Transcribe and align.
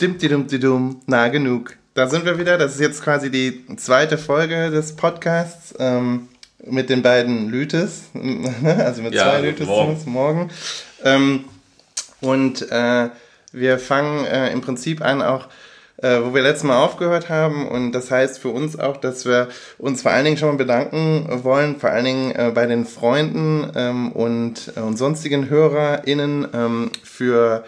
Dimtidumtidum, 0.00 1.02
nah 1.06 1.28
genug. 1.28 1.76
Da 1.94 2.08
sind 2.08 2.24
wir 2.24 2.38
wieder. 2.38 2.56
Das 2.56 2.74
ist 2.74 2.80
jetzt 2.80 3.02
quasi 3.02 3.30
die 3.30 3.64
zweite 3.76 4.16
Folge 4.16 4.70
des 4.70 4.96
Podcasts 4.96 5.74
ähm, 5.78 6.28
mit 6.64 6.88
den 6.88 7.02
beiden 7.02 7.50
Lütes. 7.50 8.04
also 8.78 9.02
mit 9.02 9.12
ja, 9.12 9.24
zwei 9.24 9.40
Lütes 9.42 9.66
morgen. 9.66 10.00
morgen. 10.06 10.50
Ähm, 11.04 11.44
und 12.20 12.70
äh, 12.70 13.10
wir 13.52 13.78
fangen 13.78 14.24
äh, 14.24 14.52
im 14.52 14.60
Prinzip 14.60 15.02
an, 15.02 15.20
auch 15.20 15.48
äh, 16.02 16.20
wo 16.22 16.34
wir 16.34 16.42
letztes 16.42 16.64
Mal 16.64 16.82
aufgehört 16.82 17.28
haben. 17.28 17.68
Und 17.68 17.92
das 17.92 18.10
heißt 18.10 18.38
für 18.38 18.48
uns 18.48 18.78
auch, 18.78 18.96
dass 18.96 19.26
wir 19.26 19.48
uns 19.76 20.02
vor 20.02 20.12
allen 20.12 20.24
Dingen 20.24 20.36
schon 20.38 20.48
mal 20.48 20.56
bedanken 20.56 21.26
wollen, 21.42 21.78
vor 21.78 21.90
allen 21.90 22.04
Dingen 22.04 22.30
äh, 22.32 22.52
bei 22.54 22.66
den 22.66 22.86
Freunden 22.86 23.70
ähm, 23.74 24.12
und, 24.12 24.72
äh, 24.76 24.80
und 24.80 24.96
sonstigen 24.96 25.50
HörerInnen 25.50 26.48
ähm, 26.54 26.90
für 27.02 27.64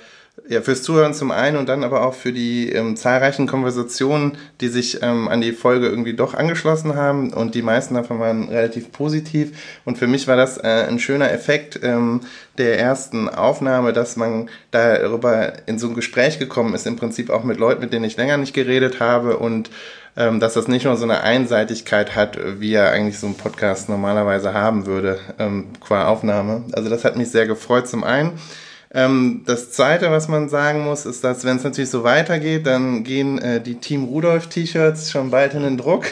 ja, 0.49 0.63
fürs 0.63 0.83
Zuhören 0.83 1.13
zum 1.13 1.31
einen 1.31 1.59
und 1.59 1.69
dann 1.69 1.85
aber 1.85 2.07
auch 2.07 2.15
für 2.15 2.33
die 2.33 2.71
ähm, 2.71 2.97
zahlreichen 2.97 3.47
Konversationen, 3.47 4.39
die 4.61 4.69
sich 4.69 5.03
ähm, 5.03 5.29
an 5.29 5.43
die 5.43 5.53
Folge 5.53 5.89
irgendwie 5.89 6.15
doch 6.15 6.33
angeschlossen 6.35 6.97
haben 6.97 7.33
und 7.33 7.55
die 7.55 7.63
meisten 7.63 7.95
davon 7.95 8.19
waren 8.19 8.49
relativ 8.49 8.93
positiv 8.93 9.81
und 9.85 9.99
für 9.99 10.07
mich 10.07 10.27
war 10.29 10.37
das 10.37 10.57
äh, 10.57 10.87
ein 10.89 10.99
schöner 10.99 11.31
Effekt 11.31 11.81
ähm, 11.83 12.23
der 12.59 12.79
ersten 12.79 13.29
Aufnahme, 13.29 13.93
dass 13.93 14.17
man 14.17 14.49
darüber 14.71 15.53
in 15.67 15.79
so 15.79 15.89
ein 15.89 15.95
Gespräch 15.95 16.39
gekommen 16.39 16.75
ist, 16.75 16.87
im 16.87 16.97
Prinzip 16.97 17.29
auch 17.29 17.45
mit 17.45 17.59
Leuten, 17.59 17.83
mit 17.83 17.93
denen 17.93 18.05
ich 18.05 18.17
länger 18.17 18.39
nicht 18.39 18.55
geredet 18.55 19.01
habe 19.01 19.37
und 19.37 19.71
ähm, 20.17 20.41
dass 20.41 20.55
das 20.55 20.67
nicht 20.67 20.85
nur 20.85 20.97
so 20.97 21.05
eine 21.05 21.23
Einseitigkeit 21.23 22.17
hat, 22.17 22.39
wie 22.59 22.73
er 22.73 22.91
eigentlich 22.91 23.19
so 23.19 23.27
ein 23.27 23.37
Podcast 23.37 23.89
normalerweise 23.89 24.55
haben 24.55 24.87
würde, 24.87 25.19
ähm, 25.39 25.69
qua 25.81 26.07
Aufnahme. 26.07 26.65
Also 26.73 26.91
das 26.91 27.05
hat 27.05 27.17
mich 27.17 27.31
sehr 27.31 27.47
gefreut 27.47 27.87
zum 27.87 28.03
einen. 28.03 28.39
Ähm, 28.95 29.43
das 29.47 29.73
Zweite, 29.73 30.11
was 30.11 30.29
man 30.29 30.49
sagen 30.49 30.85
muss, 30.85 31.07
ist, 31.07 31.25
dass 31.25 31.45
wenn 31.45 31.57
es 31.57 31.65
natürlich 31.65 31.91
so 31.91 32.05
weitergeht, 32.05 32.67
dann 32.67 33.05
gehen 33.05 33.39
äh, 33.39 33.61
die 33.61 33.77
Team 33.77 34.05
Rudolf 34.05 34.49
T-Shirts 34.49 35.11
schon 35.11 35.31
bald 35.31 35.55
in 35.55 35.63
den 35.63 35.79
Druck. 35.79 36.07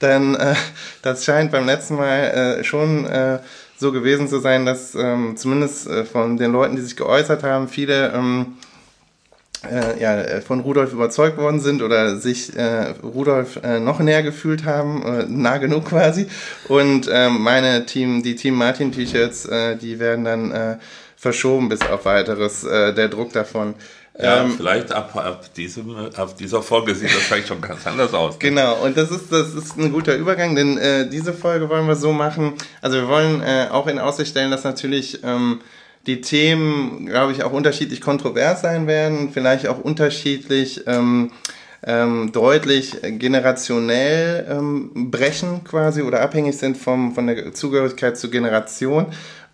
Dann, 0.00 0.34
äh, 0.34 0.54
das 1.02 1.24
scheint 1.24 1.50
beim 1.50 1.64
letzten 1.64 1.96
Mal 1.96 2.58
äh, 2.60 2.64
schon 2.64 3.06
äh, 3.06 3.38
so 3.78 3.90
gewesen 3.92 4.28
zu 4.28 4.38
sein, 4.38 4.66
dass 4.66 4.94
ähm, 4.94 5.36
zumindest 5.36 5.86
äh, 5.86 6.04
von 6.04 6.36
den 6.36 6.52
Leuten, 6.52 6.76
die 6.76 6.82
sich 6.82 6.96
geäußert 6.96 7.42
haben, 7.42 7.68
viele 7.68 8.12
ähm, 8.12 8.56
äh, 9.70 10.00
ja, 10.00 10.40
von 10.40 10.60
Rudolf 10.60 10.92
überzeugt 10.92 11.38
worden 11.38 11.60
sind 11.60 11.82
oder 11.82 12.16
sich 12.16 12.54
äh, 12.56 12.90
Rudolf 13.02 13.58
äh, 13.62 13.80
noch 13.80 14.00
näher 14.00 14.22
gefühlt 14.22 14.64
haben, 14.64 15.02
äh, 15.02 15.24
nah 15.26 15.56
genug 15.56 15.86
quasi. 15.86 16.26
Und 16.68 17.08
äh, 17.08 17.30
meine 17.30 17.86
Team, 17.86 18.22
die 18.22 18.36
Team 18.36 18.54
Martin 18.54 18.92
T-Shirts, 18.92 19.46
äh, 19.46 19.76
die 19.76 19.98
werden 19.98 20.24
dann 20.24 20.50
äh, 20.52 20.76
verschoben 21.26 21.68
bis 21.68 21.80
auf 21.82 22.04
weiteres, 22.04 22.62
äh, 22.62 22.94
der 22.94 23.08
Druck 23.08 23.32
davon. 23.32 23.74
Ja, 24.16 24.44
ähm, 24.44 24.54
vielleicht 24.56 24.92
ab, 24.92 25.14
ab, 25.16 25.52
diesem, 25.54 25.94
ab 25.96 26.36
dieser 26.38 26.62
Folge 26.62 26.94
sieht 26.94 27.10
das 27.10 27.22
vielleicht 27.22 27.48
schon 27.48 27.60
ganz 27.60 27.84
anders 27.84 28.14
aus. 28.14 28.38
Genau, 28.46 28.76
und 28.84 28.96
das 28.96 29.10
ist, 29.10 29.32
das 29.32 29.54
ist 29.54 29.76
ein 29.76 29.92
guter 29.92 30.14
Übergang, 30.14 30.54
denn 30.54 30.78
äh, 30.78 31.08
diese 31.08 31.32
Folge 31.32 31.68
wollen 31.68 31.88
wir 31.88 31.96
so 31.96 32.12
machen. 32.12 32.54
Also 32.80 32.98
wir 32.98 33.08
wollen 33.08 33.42
äh, 33.42 33.66
auch 33.72 33.88
in 33.88 33.98
Aussicht 33.98 34.30
stellen, 34.30 34.52
dass 34.52 34.62
natürlich 34.62 35.24
ähm, 35.24 35.60
die 36.06 36.20
Themen, 36.20 37.06
glaube 37.06 37.32
ich, 37.32 37.42
auch 37.42 37.52
unterschiedlich 37.52 38.00
kontrovers 38.00 38.60
sein 38.60 38.86
werden, 38.86 39.30
vielleicht 39.32 39.66
auch 39.66 39.78
unterschiedlich 39.78 40.86
ähm, 40.86 41.32
ähm, 41.82 42.30
deutlich 42.32 42.92
generationell 43.02 44.46
ähm, 44.48 45.10
brechen 45.10 45.64
quasi 45.64 46.02
oder 46.02 46.20
abhängig 46.20 46.56
sind 46.56 46.76
vom, 46.76 47.14
von 47.14 47.26
der 47.26 47.52
Zugehörigkeit 47.52 48.16
zur 48.16 48.30
Generation. 48.30 49.06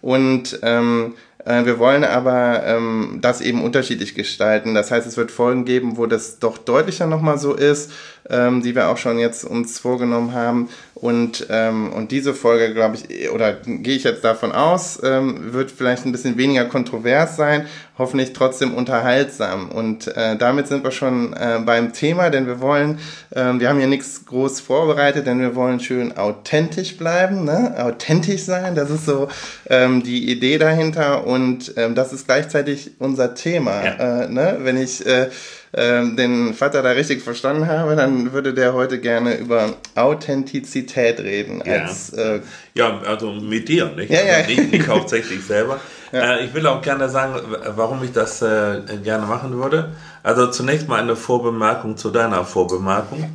Und 0.02 0.58
ähm, 0.62 1.14
äh, 1.14 1.31
wir 1.44 1.78
wollen 1.78 2.04
aber 2.04 2.62
ähm, 2.64 3.18
das 3.20 3.40
eben 3.40 3.62
unterschiedlich 3.62 4.14
gestalten. 4.14 4.74
Das 4.74 4.90
heißt, 4.90 5.06
es 5.06 5.16
wird 5.16 5.30
Folgen 5.30 5.64
geben, 5.64 5.96
wo 5.96 6.06
das 6.06 6.38
doch 6.38 6.58
deutlicher 6.58 7.06
nochmal 7.06 7.38
so 7.38 7.54
ist, 7.54 7.90
ähm, 8.30 8.62
die 8.62 8.74
wir 8.74 8.88
auch 8.88 8.96
schon 8.96 9.18
jetzt 9.18 9.44
uns 9.44 9.78
vorgenommen 9.78 10.32
haben. 10.32 10.68
Und, 11.02 11.48
ähm, 11.50 11.92
und 11.92 12.12
diese 12.12 12.32
Folge, 12.32 12.72
glaube 12.72 12.94
ich, 12.94 13.28
oder 13.30 13.54
gehe 13.54 13.96
ich 13.96 14.04
jetzt 14.04 14.22
davon 14.22 14.52
aus, 14.52 15.00
ähm, 15.02 15.52
wird 15.52 15.72
vielleicht 15.72 16.06
ein 16.06 16.12
bisschen 16.12 16.38
weniger 16.38 16.66
kontrovers 16.66 17.34
sein, 17.34 17.66
hoffentlich 17.98 18.34
trotzdem 18.34 18.72
unterhaltsam. 18.72 19.68
Und 19.70 20.06
äh, 20.16 20.36
damit 20.36 20.68
sind 20.68 20.84
wir 20.84 20.92
schon 20.92 21.32
äh, 21.32 21.58
beim 21.66 21.92
Thema, 21.92 22.30
denn 22.30 22.46
wir 22.46 22.60
wollen, 22.60 23.00
äh, 23.30 23.52
wir 23.54 23.68
haben 23.68 23.78
hier 23.78 23.88
nichts 23.88 24.26
groß 24.26 24.60
vorbereitet, 24.60 25.26
denn 25.26 25.40
wir 25.40 25.56
wollen 25.56 25.80
schön 25.80 26.16
authentisch 26.16 26.96
bleiben, 26.96 27.44
ne? 27.44 27.74
authentisch 27.78 28.42
sein. 28.42 28.76
Das 28.76 28.88
ist 28.88 29.04
so 29.04 29.26
ähm, 29.68 30.04
die 30.04 30.30
Idee 30.30 30.56
dahinter 30.58 31.26
und 31.26 31.74
ähm, 31.78 31.96
das 31.96 32.12
ist 32.12 32.26
gleichzeitig 32.26 32.92
unser 33.00 33.34
Thema. 33.34 33.84
Ja. 33.84 34.22
Äh, 34.22 34.28
ne? 34.28 34.58
Wenn 34.60 34.76
ich 34.76 35.04
äh, 35.04 35.30
ähm, 35.74 36.16
den 36.16 36.52
Vater 36.54 36.82
da 36.82 36.90
richtig 36.90 37.22
verstanden 37.22 37.66
habe, 37.66 37.96
dann 37.96 38.32
würde 38.32 38.52
der 38.52 38.74
heute 38.74 39.00
gerne 39.00 39.36
über 39.36 39.74
Authentizität 39.94 41.20
reden. 41.20 41.62
Ja, 41.64 41.84
als, 41.84 42.10
äh, 42.10 42.40
ja 42.74 43.00
also 43.06 43.32
mit 43.32 43.68
dir, 43.68 43.86
nicht? 43.86 44.10
Ja, 44.10 44.20
ja. 44.22 44.34
Also 44.36 44.50
nicht, 44.50 44.72
nicht 44.72 44.88
hauptsächlich 44.88 45.44
selber. 45.44 45.80
Ja. 46.12 46.34
Äh, 46.34 46.44
ich 46.44 46.52
will 46.52 46.66
auch 46.66 46.82
gerne 46.82 47.08
sagen, 47.08 47.40
warum 47.74 48.04
ich 48.04 48.12
das 48.12 48.42
äh, 48.42 48.82
gerne 49.02 49.24
machen 49.24 49.56
würde. 49.56 49.94
Also 50.22 50.48
zunächst 50.48 50.86
mal 50.86 51.00
eine 51.00 51.16
Vorbemerkung 51.16 51.96
zu 51.96 52.10
deiner 52.10 52.44
Vorbemerkung. 52.44 53.34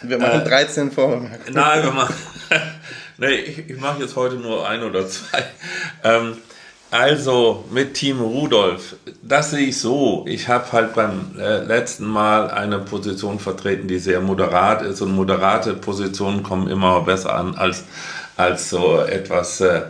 Wir 0.00 0.18
machen 0.18 0.40
äh, 0.40 0.48
13 0.48 0.90
Vorbemerkungen. 0.90 1.52
Nein, 1.52 1.82
wir 1.82 1.90
machen. 1.90 2.14
nee, 3.18 3.34
ich, 3.34 3.68
ich 3.68 3.78
mache 3.78 4.00
jetzt 4.00 4.16
heute 4.16 4.36
nur 4.36 4.66
ein 4.66 4.82
oder 4.82 5.06
zwei. 5.06 5.44
Ähm, 6.02 6.38
also 6.94 7.64
mit 7.72 7.94
Team 7.94 8.20
Rudolf, 8.20 8.94
das 9.20 9.50
sehe 9.50 9.66
ich 9.66 9.80
so. 9.80 10.24
Ich 10.28 10.46
habe 10.46 10.70
halt 10.70 10.94
beim 10.94 11.32
äh, 11.36 11.64
letzten 11.64 12.06
Mal 12.06 12.52
eine 12.52 12.78
Position 12.78 13.40
vertreten, 13.40 13.88
die 13.88 13.98
sehr 13.98 14.20
moderat 14.20 14.82
ist 14.82 15.00
und 15.00 15.12
moderate 15.12 15.74
Positionen 15.74 16.44
kommen 16.44 16.68
immer 16.68 17.00
besser 17.00 17.34
an 17.34 17.56
als, 17.56 17.82
als 18.36 18.70
so 18.70 19.00
etwas 19.00 19.60
äh, 19.60 19.82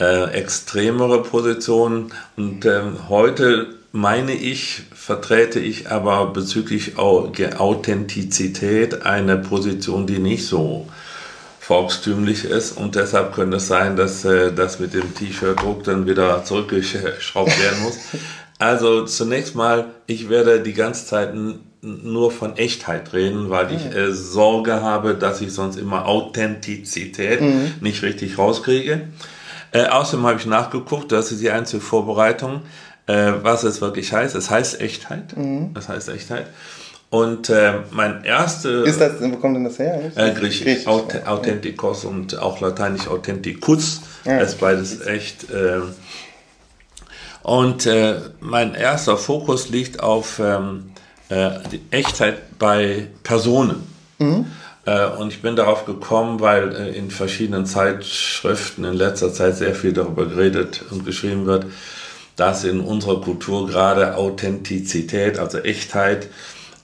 äh, 0.00 0.30
extremere 0.30 1.22
Positionen. 1.22 2.10
Und 2.38 2.64
ähm, 2.64 3.10
heute 3.10 3.66
meine 3.92 4.32
ich, 4.32 4.84
vertrete 4.94 5.60
ich 5.60 5.90
aber 5.90 6.28
bezüglich 6.28 6.96
Authentizität 6.96 9.04
eine 9.04 9.36
Position, 9.36 10.06
die 10.06 10.20
nicht 10.20 10.46
so 10.46 10.88
volkstümlich 11.70 12.46
ist 12.46 12.72
und 12.72 12.96
deshalb 12.96 13.32
könnte 13.32 13.58
es 13.58 13.68
sein, 13.68 13.94
dass 13.94 14.24
äh, 14.24 14.52
das 14.52 14.80
mit 14.80 14.92
dem 14.92 15.14
T-Shirt-Druck 15.14 15.84
dann 15.84 16.04
wieder 16.04 16.44
zurückgeschraubt 16.44 17.62
werden 17.62 17.82
muss. 17.84 17.96
Also 18.58 19.04
zunächst 19.04 19.54
mal, 19.54 19.86
ich 20.08 20.28
werde 20.28 20.60
die 20.60 20.72
ganze 20.72 21.06
Zeit 21.06 21.32
nur 21.80 22.32
von 22.32 22.56
Echtheit 22.56 23.12
reden, 23.12 23.50
weil 23.50 23.72
ich 23.72 23.86
äh, 23.86 24.12
Sorge 24.12 24.82
habe, 24.82 25.14
dass 25.14 25.40
ich 25.40 25.54
sonst 25.54 25.76
immer 25.76 26.06
Authentizität 26.06 27.40
mhm. 27.40 27.74
nicht 27.80 28.02
richtig 28.02 28.36
rauskriege. 28.36 29.02
Äh, 29.70 29.86
außerdem 29.86 30.26
habe 30.26 30.40
ich 30.40 30.46
nachgeguckt, 30.46 31.12
das 31.12 31.30
ist 31.30 31.40
die 31.40 31.52
einzige 31.52 31.80
Vorbereitung, 31.80 32.62
äh, 33.06 33.32
was 33.42 33.62
es 33.62 33.80
wirklich 33.80 34.12
heißt. 34.12 34.34
Es 34.34 34.50
heißt 34.50 34.80
Echtheit. 34.80 35.36
Mhm. 35.36 35.72
Das 35.72 35.88
heißt 35.88 36.08
Echtheit. 36.08 36.48
Und 37.10 37.50
äh, 37.50 37.72
mein 37.90 38.22
erster. 38.22 38.84
Ist 38.84 39.00
das, 39.00 39.20
wo 39.20 39.36
kommt 39.36 39.56
denn 39.56 39.64
das 39.64 39.80
her? 39.80 40.12
Äh, 40.14 40.32
Griechisch. 40.32 40.62
Griechisch. 40.62 40.86
Auth 40.86 41.26
Authentikos 41.26 42.04
und 42.04 42.38
auch 42.38 42.60
lateinisch 42.60 43.08
Authentikus. 43.08 44.00
Ja, 44.24 44.38
das 44.38 44.50
ist 44.50 44.60
beides 44.60 45.04
echt. 45.04 45.50
Äh, 45.50 45.80
und 47.42 47.86
äh, 47.86 48.20
mein 48.38 48.74
erster 48.74 49.16
Fokus 49.16 49.70
liegt 49.70 50.00
auf 50.00 50.38
ähm, 50.38 50.92
äh, 51.30 51.50
die 51.72 51.80
Echtheit 51.90 52.58
bei 52.58 53.08
Personen. 53.24 53.82
Mhm. 54.18 54.46
Äh, 54.84 55.06
und 55.06 55.32
ich 55.32 55.42
bin 55.42 55.56
darauf 55.56 55.86
gekommen, 55.86 56.38
weil 56.38 56.74
äh, 56.76 56.96
in 56.96 57.10
verschiedenen 57.10 57.66
Zeitschriften 57.66 58.84
in 58.84 58.94
letzter 58.94 59.32
Zeit 59.32 59.56
sehr 59.56 59.74
viel 59.74 59.92
darüber 59.92 60.26
geredet 60.26 60.84
und 60.90 61.04
geschrieben 61.04 61.46
wird, 61.46 61.66
dass 62.36 62.62
in 62.64 62.80
unserer 62.80 63.20
Kultur 63.20 63.66
gerade 63.66 64.16
Authentizität, 64.16 65.38
also 65.38 65.58
Echtheit, 65.58 66.28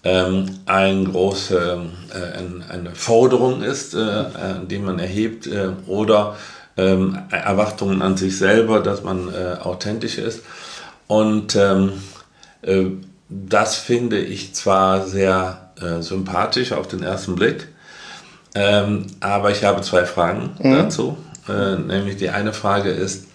ähm, 0.07 0.47
ein 0.67 1.13
große, 1.13 1.81
äh, 2.15 2.73
eine 2.73 2.95
Forderung 2.95 3.63
ist, 3.63 3.93
äh, 3.95 3.99
äh, 3.99 4.25
die 4.71 4.79
man 4.79 5.01
erhebt, 5.01 5.49
äh, 5.49 5.71
oder 5.89 6.37
ähm, 6.77 7.19
Erwartungen 7.31 8.03
an 8.03 8.17
sich 8.17 8.39
selber, 8.39 8.81
dass 8.81 9.03
man 9.03 9.29
äh, 9.35 9.57
authentisch 9.61 10.19
ist. 10.19 10.43
Und 11.09 11.57
ähm, 11.57 11.95
äh, 12.63 12.85
das 13.29 13.75
finde 13.75 14.21
ich 14.21 14.55
zwar 14.55 15.05
sehr 15.05 15.63
sympathisch 16.01 16.73
auf 16.73 16.89
den 16.89 17.03
ersten 17.03 17.35
Blick, 17.35 17.69
ähm, 18.55 19.09
aber 19.21 19.51
ich 19.51 19.63
habe 19.63 19.83
zwei 19.83 20.07
Fragen 20.07 20.57
mhm. 20.59 20.73
dazu. 20.73 21.19
Nämlich 21.49 22.17
die 22.17 22.31
eine 22.31 22.55
Frage 22.55 22.89
ist, 22.89 23.27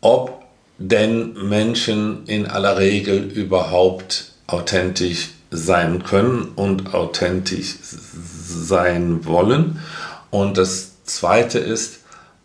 ob 0.00 0.44
denn 0.78 1.34
Menschen 1.46 2.24
in 2.26 2.46
aller 2.46 2.78
Regel 2.78 3.18
überhaupt 3.18 4.32
authentisch 4.46 5.28
sein 5.50 6.02
können 6.04 6.52
und 6.56 6.94
authentisch 6.94 7.76
sein 7.82 9.24
wollen. 9.24 9.80
Und 10.30 10.58
das 10.58 11.04
Zweite 11.04 11.58
ist, 11.58 12.00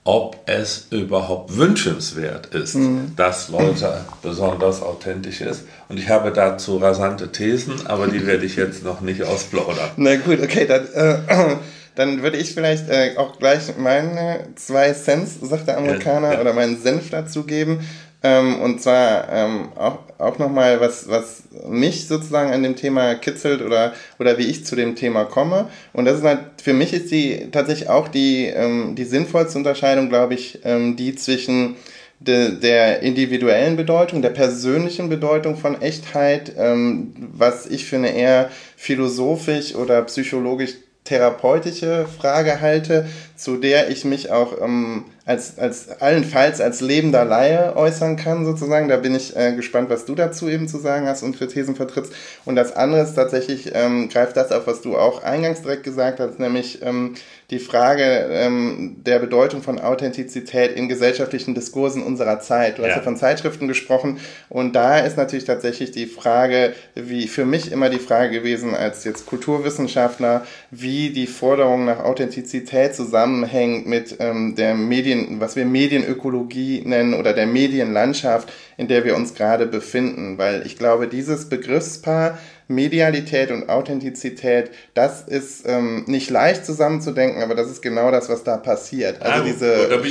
ob 0.06 0.38
es 0.48 0.88
überhaupt 0.90 1.56
wünschenswert 1.56 2.48
ist, 2.48 2.76
mhm. 2.76 3.14
dass 3.16 3.50
Leute 3.50 4.02
besonders 4.22 4.82
authentisch 4.82 5.40
ist. 5.42 5.64
Und 5.88 5.98
ich 5.98 6.10
habe 6.10 6.32
dazu 6.32 6.78
rasante 6.78 7.32
Thesen, 7.32 7.88
aber 7.88 8.08
die 8.08 8.26
werde 8.28 8.46
ich 8.46 8.58
jetzt 8.58 8.84
noch 8.84 9.00
nicht 9.00 9.24
ausplaudern. 9.24 9.92
Na 9.96 10.16
gut, 10.18 10.42
okay, 10.42 10.66
dann, 10.68 10.88
äh, 10.94 11.56
dann 11.96 12.22
würde 12.22 12.38
ich 12.38 12.54
vielleicht 12.54 12.90
äh, 12.90 13.16
auch 13.16 13.40
gleich 13.40 13.78
meine 13.78 14.48
zwei 14.56 14.92
Cents, 14.92 15.38
sagt 15.42 15.68
der 15.68 15.78
Amerikaner, 15.78 16.30
ja, 16.30 16.34
ja. 16.34 16.42
oder 16.42 16.54
meinen 16.54 16.82
Senf 16.82 17.10
dazu 17.10 17.44
geben. 17.44 17.80
Ähm, 18.24 18.62
und 18.62 18.82
zwar 18.82 19.28
ähm, 19.32 19.70
auch, 19.76 20.00
auch 20.18 20.40
nochmal, 20.40 20.80
was, 20.80 21.10
was 21.10 21.44
mich 21.68 22.08
sozusagen 22.08 22.52
an 22.54 22.64
dem 22.64 22.78
Thema 22.78 23.16
kitzelt 23.16 23.62
oder, 23.62 23.94
oder 24.18 24.38
wie 24.38 24.46
ich 24.46 24.66
zu 24.66 24.78
dem 24.78 24.96
Thema 24.96 25.26
komme. 25.26 25.68
Und 25.92 26.06
das 26.06 26.20
ist 26.20 26.24
halt, 26.24 26.40
für 26.62 26.74
mich 26.74 26.94
ist 26.94 27.12
die 27.12 27.52
tatsächlich 27.52 27.90
auch 27.90 28.08
die, 28.08 28.46
ähm, 28.46 28.96
die 28.96 29.04
sinnvollste 29.04 29.58
Unterscheidung, 29.58 30.08
glaube 30.08 30.36
ich, 30.36 30.60
ähm, 30.64 30.96
die 30.96 31.16
zwischen 31.16 31.76
de, 32.20 32.58
der 32.60 33.02
individuellen 33.02 33.76
Bedeutung, 33.76 34.22
der 34.22 34.30
persönlichen 34.30 35.10
Bedeutung 35.10 35.58
von 35.58 35.82
Echtheit, 35.82 36.54
ähm, 36.58 37.14
was 37.34 37.66
ich 37.66 37.86
für 37.86 37.98
eine 37.98 38.16
eher 38.16 38.50
philosophisch 38.78 39.76
oder 39.76 40.02
psychologisch 40.04 40.76
therapeutische 41.04 42.06
Frage 42.18 42.62
halte, 42.62 43.08
zu 43.36 43.58
der 43.58 43.90
ich 43.90 44.06
mich 44.06 44.32
auch 44.32 44.62
ähm, 44.62 45.06
als, 45.26 45.58
als 45.58 45.90
allenfalls 46.02 46.62
als 46.62 46.82
lebender 46.82 47.26
Laie 47.26 47.76
äußern 47.76 48.16
kann, 48.16 48.46
sozusagen. 48.46 48.88
Da 48.88 48.98
bin 48.98 49.16
ich 49.16 49.36
äh, 49.36 49.54
gespannt, 49.54 49.90
was 49.90 50.06
du 50.06 50.16
dazu 50.16 50.50
eben 50.50 50.68
zu 50.68 50.78
sagen 50.80 51.08
hast 51.08 51.24
und 51.24 51.36
für 51.36 51.48
Thesen 51.48 51.76
vertrittst. 51.76 52.14
Und 52.46 52.56
das 52.56 52.76
andere 52.76 53.02
ist 53.02 53.16
tatsächlich, 53.16 53.72
ähm, 53.74 54.10
greift 54.10 54.38
das 54.38 54.52
auf, 54.52 54.68
was 54.68 54.82
du 54.82 54.98
auch 54.98 55.24
eingangs 55.24 55.62
direkt 55.62 55.84
gesagt 55.84 56.20
hast, 56.20 56.40
nämlich 56.40 56.82
ähm, 56.82 57.16
die 57.54 57.60
Frage 57.60 58.04
ähm, 58.32 58.96
der 59.06 59.20
Bedeutung 59.20 59.62
von 59.62 59.80
Authentizität 59.80 60.76
in 60.76 60.90
gesellschaftlichen 60.90 61.54
Diskursen 61.54 62.02
unserer 62.02 62.40
Zeit. 62.40 62.78
Du 62.78 62.82
ja. 62.82 62.88
hast 62.88 62.96
ja 62.96 63.02
von 63.04 63.16
Zeitschriften 63.16 63.68
gesprochen 63.68 64.18
und 64.50 64.76
da 64.76 64.98
ist 64.98 65.18
natürlich 65.18 65.46
tatsächlich 65.46 65.92
die 65.92 66.08
Frage, 66.08 66.74
wie 66.96 67.28
für 67.28 67.46
mich 67.46 67.72
immer 67.72 67.90
die 67.90 68.00
Frage 68.00 68.32
gewesen 68.32 68.74
als 68.74 69.04
jetzt 69.04 69.28
Kulturwissenschaftler, 69.28 70.46
wie 70.72 71.12
die 71.12 71.28
Forderung 71.28 71.86
nach 71.86 72.00
Authentizität 72.00 72.96
zusammenhängt 72.96 73.86
mit 73.86 74.16
ähm, 74.20 74.56
der 74.56 74.74
Medien, 74.74 75.40
was 75.40 75.56
wir 75.56 75.66
Medienökologie 75.66 76.82
nennen 76.86 77.14
oder 77.14 77.34
der 77.34 77.46
Medienlandschaft, 77.46 78.52
in 78.78 78.88
der 78.88 79.06
wir 79.06 79.16
uns 79.16 79.36
gerade 79.36 79.68
befinden, 79.68 80.40
weil 80.40 80.66
ich 80.66 80.78
glaube, 80.78 81.08
dieses 81.08 81.50
Begriffspaar 81.50 82.40
Medialität 82.74 83.52
und 83.52 83.70
Authentizität, 83.70 84.72
das 84.94 85.22
ist 85.22 85.68
ähm, 85.68 86.04
nicht 86.08 86.30
leicht 86.30 86.66
zusammenzudenken, 86.66 87.42
aber 87.42 87.56
das 87.56 87.70
ist 87.70 87.82
genau 87.82 88.12
das, 88.12 88.30
was 88.30 88.44
da 88.44 88.58
passiert. 88.58 89.22
Also 89.22 89.42
ah, 89.42 89.46
diese, 89.46 90.02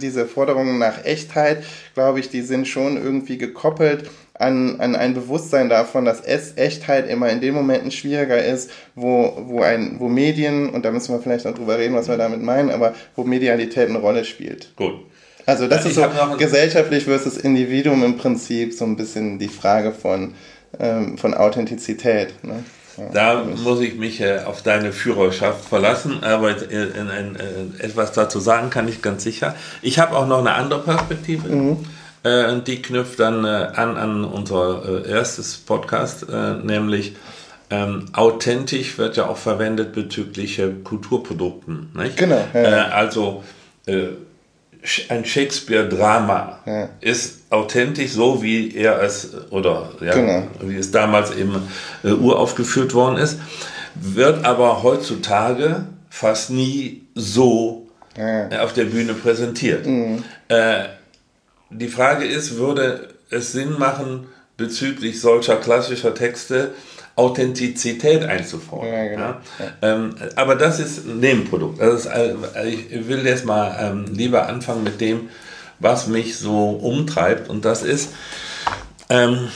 diese 0.00 0.26
Forderungen 0.26 0.78
nach 0.78 1.04
Echtheit, 1.04 1.64
glaube 1.94 2.20
ich, 2.20 2.28
die 2.28 2.42
sind 2.42 2.68
schon 2.68 2.96
irgendwie 2.96 3.38
gekoppelt 3.38 4.08
an, 4.34 4.80
an 4.80 4.96
ein 4.96 5.14
Bewusstsein 5.14 5.68
davon, 5.68 6.04
dass 6.04 6.20
es 6.20 6.56
Echtheit 6.56 7.08
immer 7.08 7.28
in 7.28 7.40
den 7.40 7.54
Momenten 7.54 7.90
schwieriger 7.90 8.42
ist, 8.42 8.70
wo, 8.94 9.36
wo, 9.46 9.62
ein, 9.62 9.96
wo 9.98 10.08
Medien, 10.08 10.70
und 10.70 10.84
da 10.84 10.90
müssen 10.90 11.14
wir 11.14 11.20
vielleicht 11.20 11.44
noch 11.44 11.54
drüber 11.54 11.78
reden, 11.78 11.94
was 11.94 12.08
wir 12.08 12.16
damit 12.16 12.42
meinen, 12.42 12.70
aber 12.70 12.94
wo 13.16 13.24
Medialität 13.24 13.88
eine 13.88 13.98
Rolle 13.98 14.24
spielt. 14.24 14.74
Gut. 14.76 14.94
Also 15.48 15.66
das 15.66 15.86
ich 15.86 15.92
ist 15.92 15.94
so 15.96 16.36
gesellschaftlich 16.36 17.04
versus 17.04 17.38
Individuum 17.38 18.04
im 18.04 18.18
Prinzip 18.18 18.74
so 18.74 18.84
ein 18.84 18.96
bisschen 18.96 19.38
die 19.38 19.48
Frage 19.48 19.92
von 19.92 20.34
ähm, 20.78 21.18
von 21.18 21.34
Authentizität. 21.34 22.42
Ne? 22.42 22.64
Ja, 22.96 23.08
da 23.12 23.44
muss 23.44 23.80
ich 23.80 23.94
mich 23.94 24.20
äh, 24.20 24.40
auf 24.44 24.62
deine 24.62 24.92
Führerschaft 24.92 25.64
verlassen, 25.64 26.22
aber 26.22 26.50
äh, 26.50 26.64
in, 26.64 27.08
in, 27.08 27.36
äh, 27.36 27.84
etwas 27.84 28.12
dazu 28.12 28.40
sagen 28.40 28.70
kann 28.70 28.88
ich 28.88 29.02
ganz 29.02 29.22
sicher. 29.22 29.54
Ich 29.82 29.98
habe 29.98 30.16
auch 30.16 30.26
noch 30.26 30.40
eine 30.40 30.54
andere 30.54 30.82
Perspektive. 30.82 31.48
Mhm. 31.48 31.76
Äh, 32.24 32.60
die 32.66 32.82
knüpft 32.82 33.20
dann 33.20 33.44
äh, 33.44 33.48
an 33.48 33.96
an 33.96 34.24
unser 34.24 35.04
äh, 35.06 35.10
erstes 35.10 35.56
Podcast, 35.56 36.26
nämlich 36.28 37.14
ähm, 37.70 38.06
authentisch 38.14 38.98
wird 38.98 39.16
ja 39.16 39.28
auch 39.28 39.36
verwendet 39.36 39.92
bezüglich 39.92 40.60
Kulturprodukten. 40.84 41.90
Nicht? 41.94 42.16
Genau. 42.16 42.42
Ja. 42.54 42.88
also 42.88 43.44
ein 45.08 45.24
Shakespeare-Drama 45.24 46.60
ja. 46.66 46.88
ist 47.00 47.40
authentisch 47.50 48.12
so, 48.12 48.42
wie 48.42 48.74
er 48.74 49.02
es 49.02 49.30
oder 49.50 49.90
ja, 50.00 50.14
genau. 50.14 50.46
wie 50.62 50.76
es 50.76 50.90
damals 50.90 51.34
eben 51.34 51.54
äh, 52.04 52.08
uraufgeführt 52.08 52.94
worden 52.94 53.16
ist, 53.16 53.38
wird 53.94 54.44
aber 54.44 54.82
heutzutage 54.82 55.86
fast 56.10 56.50
nie 56.50 57.06
so 57.14 57.86
ja. 58.16 58.62
auf 58.62 58.72
der 58.72 58.84
Bühne 58.84 59.14
präsentiert. 59.14 59.86
Mhm. 59.86 60.24
Äh, 60.48 60.84
die 61.70 61.88
Frage 61.88 62.24
ist, 62.24 62.56
würde 62.56 63.08
es 63.30 63.52
Sinn 63.52 63.78
machen, 63.78 64.26
bezüglich 64.56 65.20
solcher 65.20 65.56
klassischer 65.56 66.14
Texte 66.14 66.72
Authentizität 67.18 68.24
einzufordern. 68.24 68.92
Ja, 68.92 69.08
genau. 69.08 69.22
ja? 69.22 69.40
Ähm, 69.82 70.14
aber 70.36 70.54
das 70.54 70.78
ist 70.78 71.04
ein 71.04 71.18
Nebenprodukt. 71.18 71.80
Das 71.80 72.04
ist, 72.04 72.06
äh, 72.06 72.34
ich 72.68 73.08
will 73.08 73.26
jetzt 73.26 73.44
mal 73.44 73.76
ähm, 73.80 74.06
lieber 74.14 74.46
anfangen 74.48 74.84
mit 74.84 75.00
dem, 75.00 75.28
was 75.80 76.06
mich 76.06 76.38
so 76.38 76.70
umtreibt. 76.70 77.50
Und 77.50 77.64
das 77.64 77.82
ist, 77.82 78.10
ähm, 79.10 79.48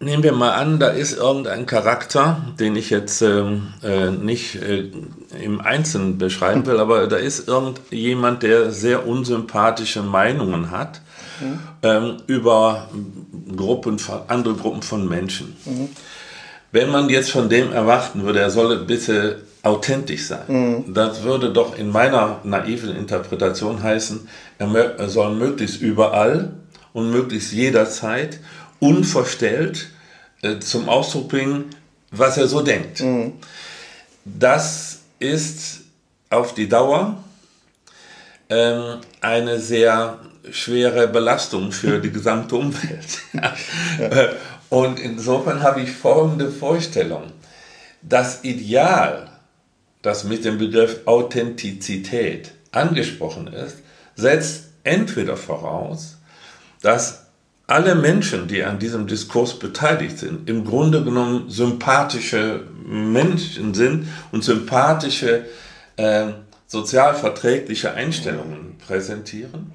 nehmen 0.00 0.22
wir 0.22 0.32
mal 0.32 0.52
an, 0.52 0.78
da 0.78 0.88
ist 0.88 1.16
irgendein 1.16 1.66
Charakter, 1.66 2.54
den 2.58 2.76
ich 2.76 2.88
jetzt 2.88 3.20
ähm, 3.20 3.74
äh, 3.82 4.10
nicht 4.10 4.56
äh, 4.56 4.90
im 5.40 5.60
Einzelnen 5.60 6.18
beschreiben 6.18 6.66
will, 6.66 6.78
aber 6.78 7.06
da 7.06 7.16
ist 7.16 7.48
irgendjemand, 7.48 8.42
der 8.42 8.70
sehr 8.70 9.06
unsympathische 9.06 10.02
Meinungen 10.02 10.70
hat 10.70 11.00
mhm. 11.40 11.58
ähm, 11.82 12.16
über 12.26 12.88
Gruppen 13.56 14.00
andere 14.28 14.54
Gruppen 14.54 14.82
von 14.82 15.08
Menschen. 15.08 15.56
Mhm. 15.64 15.88
Wenn 16.72 16.90
man 16.90 17.08
jetzt 17.08 17.30
von 17.30 17.48
dem 17.48 17.72
erwarten 17.72 18.24
würde, 18.24 18.40
er 18.40 18.50
solle 18.50 18.76
bitte 18.76 19.42
authentisch 19.62 20.26
sein, 20.26 20.44
mhm. 20.46 20.94
das 20.94 21.22
würde 21.22 21.52
doch 21.52 21.76
in 21.78 21.90
meiner 21.90 22.40
naiven 22.44 22.94
Interpretation 22.94 23.82
heißen, 23.82 24.28
er 24.58 25.08
soll 25.08 25.34
möglichst 25.34 25.80
überall 25.80 26.52
und 26.92 27.10
möglichst 27.10 27.52
jederzeit 27.52 28.40
unverstellt 28.78 29.88
äh, 30.42 30.58
zum 30.60 30.88
Ausdruck 30.88 31.28
bringen, 31.28 31.66
was 32.10 32.36
er 32.36 32.46
so 32.46 32.62
denkt. 32.62 33.00
Mhm. 33.00 33.34
Das 34.24 34.95
ist 35.18 35.82
auf 36.30 36.54
die 36.54 36.68
Dauer 36.68 37.22
ähm, 38.48 39.00
eine 39.20 39.58
sehr 39.58 40.18
schwere 40.50 41.08
Belastung 41.08 41.72
für 41.72 41.98
die 41.98 42.12
gesamte 42.12 42.56
Umwelt. 42.56 43.20
Und 44.68 44.98
insofern 44.98 45.62
habe 45.62 45.82
ich 45.82 45.90
folgende 45.90 46.50
Vorstellung. 46.50 47.24
Das 48.02 48.44
Ideal, 48.44 49.30
das 50.02 50.24
mit 50.24 50.44
dem 50.44 50.58
Begriff 50.58 51.00
Authentizität 51.06 52.52
angesprochen 52.72 53.48
ist, 53.48 53.78
setzt 54.14 54.66
entweder 54.84 55.36
voraus, 55.36 56.16
dass 56.82 57.26
alle 57.66 57.96
Menschen, 57.96 58.46
die 58.46 58.62
an 58.62 58.78
diesem 58.78 59.08
Diskurs 59.08 59.58
beteiligt 59.58 60.18
sind, 60.18 60.48
im 60.48 60.64
Grunde 60.64 61.02
genommen 61.02 61.50
sympathische 61.50 62.62
Menschen 62.86 63.74
sind 63.74 64.08
und 64.32 64.44
sympathische, 64.44 65.44
äh, 65.96 66.28
sozial 66.66 67.14
verträgliche 67.14 67.94
Einstellungen 67.94 68.78
präsentieren. 68.78 69.72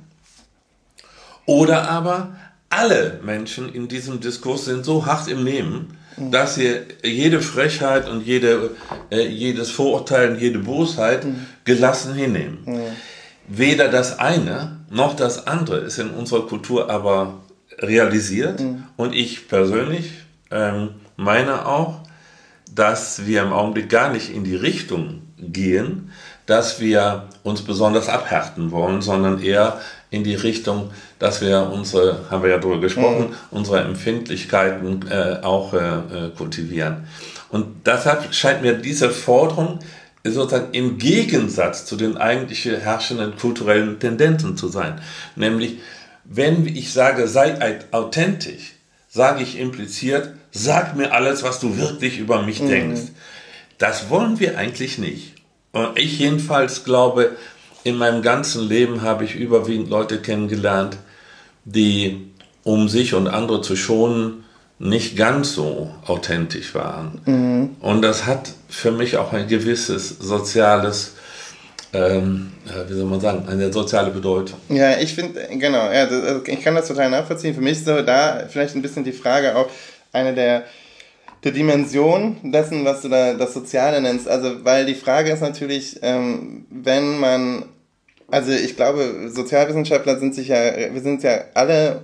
Oder 1.45 1.89
aber 1.89 2.35
alle 2.69 3.19
Menschen 3.23 3.73
in 3.73 3.87
diesem 3.87 4.21
Diskurs 4.21 4.65
sind 4.65 4.85
so 4.85 5.05
hart 5.05 5.27
im 5.27 5.43
Nehmen, 5.43 5.97
mhm. 6.15 6.31
dass 6.31 6.55
sie 6.55 6.73
jede 7.03 7.41
Frechheit 7.41 8.09
und 8.09 8.25
jede, 8.25 8.71
äh, 9.09 9.27
jedes 9.27 9.71
Vorurteil 9.71 10.31
und 10.31 10.39
jede 10.39 10.59
Bosheit 10.59 11.25
mhm. 11.25 11.45
gelassen 11.65 12.13
hinnehmen. 12.13 12.59
Mhm. 12.65 12.81
Weder 13.47 13.89
das 13.89 14.19
eine 14.19 14.77
noch 14.89 15.15
das 15.15 15.47
andere 15.47 15.79
ist 15.79 15.99
in 15.99 16.11
unserer 16.11 16.47
Kultur 16.47 16.89
aber 16.89 17.41
realisiert. 17.79 18.59
Mhm. 18.59 18.83
Und 18.95 19.13
ich 19.13 19.47
persönlich 19.47 20.11
ähm, 20.51 20.89
meine 21.17 21.65
auch, 21.65 22.00
dass 22.73 23.25
wir 23.25 23.43
im 23.43 23.53
Augenblick 23.53 23.89
gar 23.89 24.11
nicht 24.11 24.33
in 24.33 24.43
die 24.43 24.55
Richtung 24.55 25.21
gehen, 25.37 26.11
dass 26.45 26.79
wir 26.79 27.27
uns 27.43 27.61
besonders 27.61 28.09
abhärten 28.09 28.71
wollen, 28.71 29.01
sondern 29.01 29.41
eher 29.41 29.79
in 30.09 30.23
die 30.23 30.35
Richtung, 30.35 30.91
dass 31.19 31.41
wir 31.41 31.71
unsere, 31.71 32.29
haben 32.29 32.43
wir 32.43 32.49
ja 32.49 32.57
darüber 32.57 32.81
gesprochen, 32.81 33.29
mhm. 33.29 33.35
unsere 33.51 33.81
Empfindlichkeiten 33.81 35.05
äh, 35.09 35.37
auch 35.41 35.73
äh, 35.73 35.77
äh, 35.77 36.29
kultivieren. 36.35 37.07
Und 37.49 37.85
deshalb 37.85 38.33
scheint 38.33 38.61
mir 38.61 38.73
diese 38.73 39.09
Forderung 39.09 39.79
sozusagen 40.23 40.73
im 40.73 40.97
Gegensatz 40.97 41.85
zu 41.85 41.95
den 41.95 42.17
eigentlich 42.17 42.65
herrschenden 42.65 43.37
kulturellen 43.37 43.99
Tendenzen 43.99 44.55
zu 44.55 44.67
sein. 44.67 45.01
Nämlich, 45.35 45.79
wenn 46.23 46.67
ich 46.67 46.93
sage, 46.93 47.27
sei 47.27 47.79
authentisch, 47.91 48.73
sage 49.09 49.43
ich 49.43 49.59
impliziert, 49.59 50.33
sag 50.51 50.95
mir 50.95 51.13
alles, 51.13 51.43
was 51.43 51.59
du 51.59 51.77
wirklich 51.77 52.19
über 52.19 52.41
mich 52.41 52.61
mhm. 52.61 52.69
denkst. 52.69 53.01
Das 53.77 54.09
wollen 54.09 54.39
wir 54.39 54.57
eigentlich 54.57 54.97
nicht. 54.97 55.35
Und 55.71 55.97
ich 55.97 56.19
jedenfalls 56.19 56.83
glaube, 56.83 57.35
in 57.83 57.95
meinem 57.95 58.21
ganzen 58.21 58.67
Leben 58.67 59.01
habe 59.01 59.23
ich 59.23 59.35
überwiegend 59.35 59.89
Leute 59.89 60.21
kennengelernt, 60.21 60.97
die, 61.65 62.31
um 62.63 62.89
sich 62.89 63.13
und 63.13 63.27
andere 63.27 63.61
zu 63.61 63.75
schonen, 63.75 64.43
nicht 64.77 65.15
ganz 65.15 65.53
so 65.53 65.91
authentisch 66.05 66.73
waren. 66.73 67.21
Mhm. 67.25 67.75
Und 67.81 68.01
das 68.01 68.25
hat 68.25 68.51
für 68.67 68.91
mich 68.91 69.17
auch 69.17 69.31
ein 69.31 69.47
gewisses 69.47 70.09
soziales, 70.09 71.13
ähm, 71.93 72.51
wie 72.87 72.93
soll 72.93 73.05
man 73.05 73.21
sagen, 73.21 73.47
eine 73.47 73.71
soziale 73.71 74.09
Bedeutung. 74.09 74.59
Ja, 74.69 74.97
ich 74.97 75.13
finde, 75.13 75.47
genau, 75.51 75.85
ja, 75.91 76.07
also 76.07 76.41
ich 76.45 76.61
kann 76.61 76.75
das 76.75 76.87
total 76.87 77.11
nachvollziehen. 77.11 77.53
Für 77.53 77.61
mich 77.61 77.73
ist 77.73 77.85
so 77.85 78.01
da 78.01 78.47
vielleicht 78.49 78.75
ein 78.75 78.81
bisschen 78.81 79.03
die 79.03 79.11
Frage 79.11 79.55
auch, 79.55 79.69
eine 80.11 80.33
der 80.33 80.65
der 81.43 81.51
Dimension 81.51 82.37
dessen, 82.43 82.85
was 82.85 83.01
du 83.01 83.09
da 83.09 83.33
das 83.33 83.53
Soziale 83.53 84.01
nennst. 84.01 84.27
Also, 84.27 84.63
weil 84.63 84.85
die 84.85 84.95
Frage 84.95 85.31
ist 85.31 85.41
natürlich, 85.41 85.99
ähm, 86.01 86.65
wenn 86.69 87.19
man, 87.19 87.65
also 88.29 88.51
ich 88.51 88.75
glaube, 88.75 89.29
Sozialwissenschaftler 89.29 90.19
sind 90.19 90.35
sich 90.35 90.49
ja, 90.49 90.93
wir 90.93 91.01
sind 91.01 91.23
ja 91.23 91.45
alle 91.53 92.01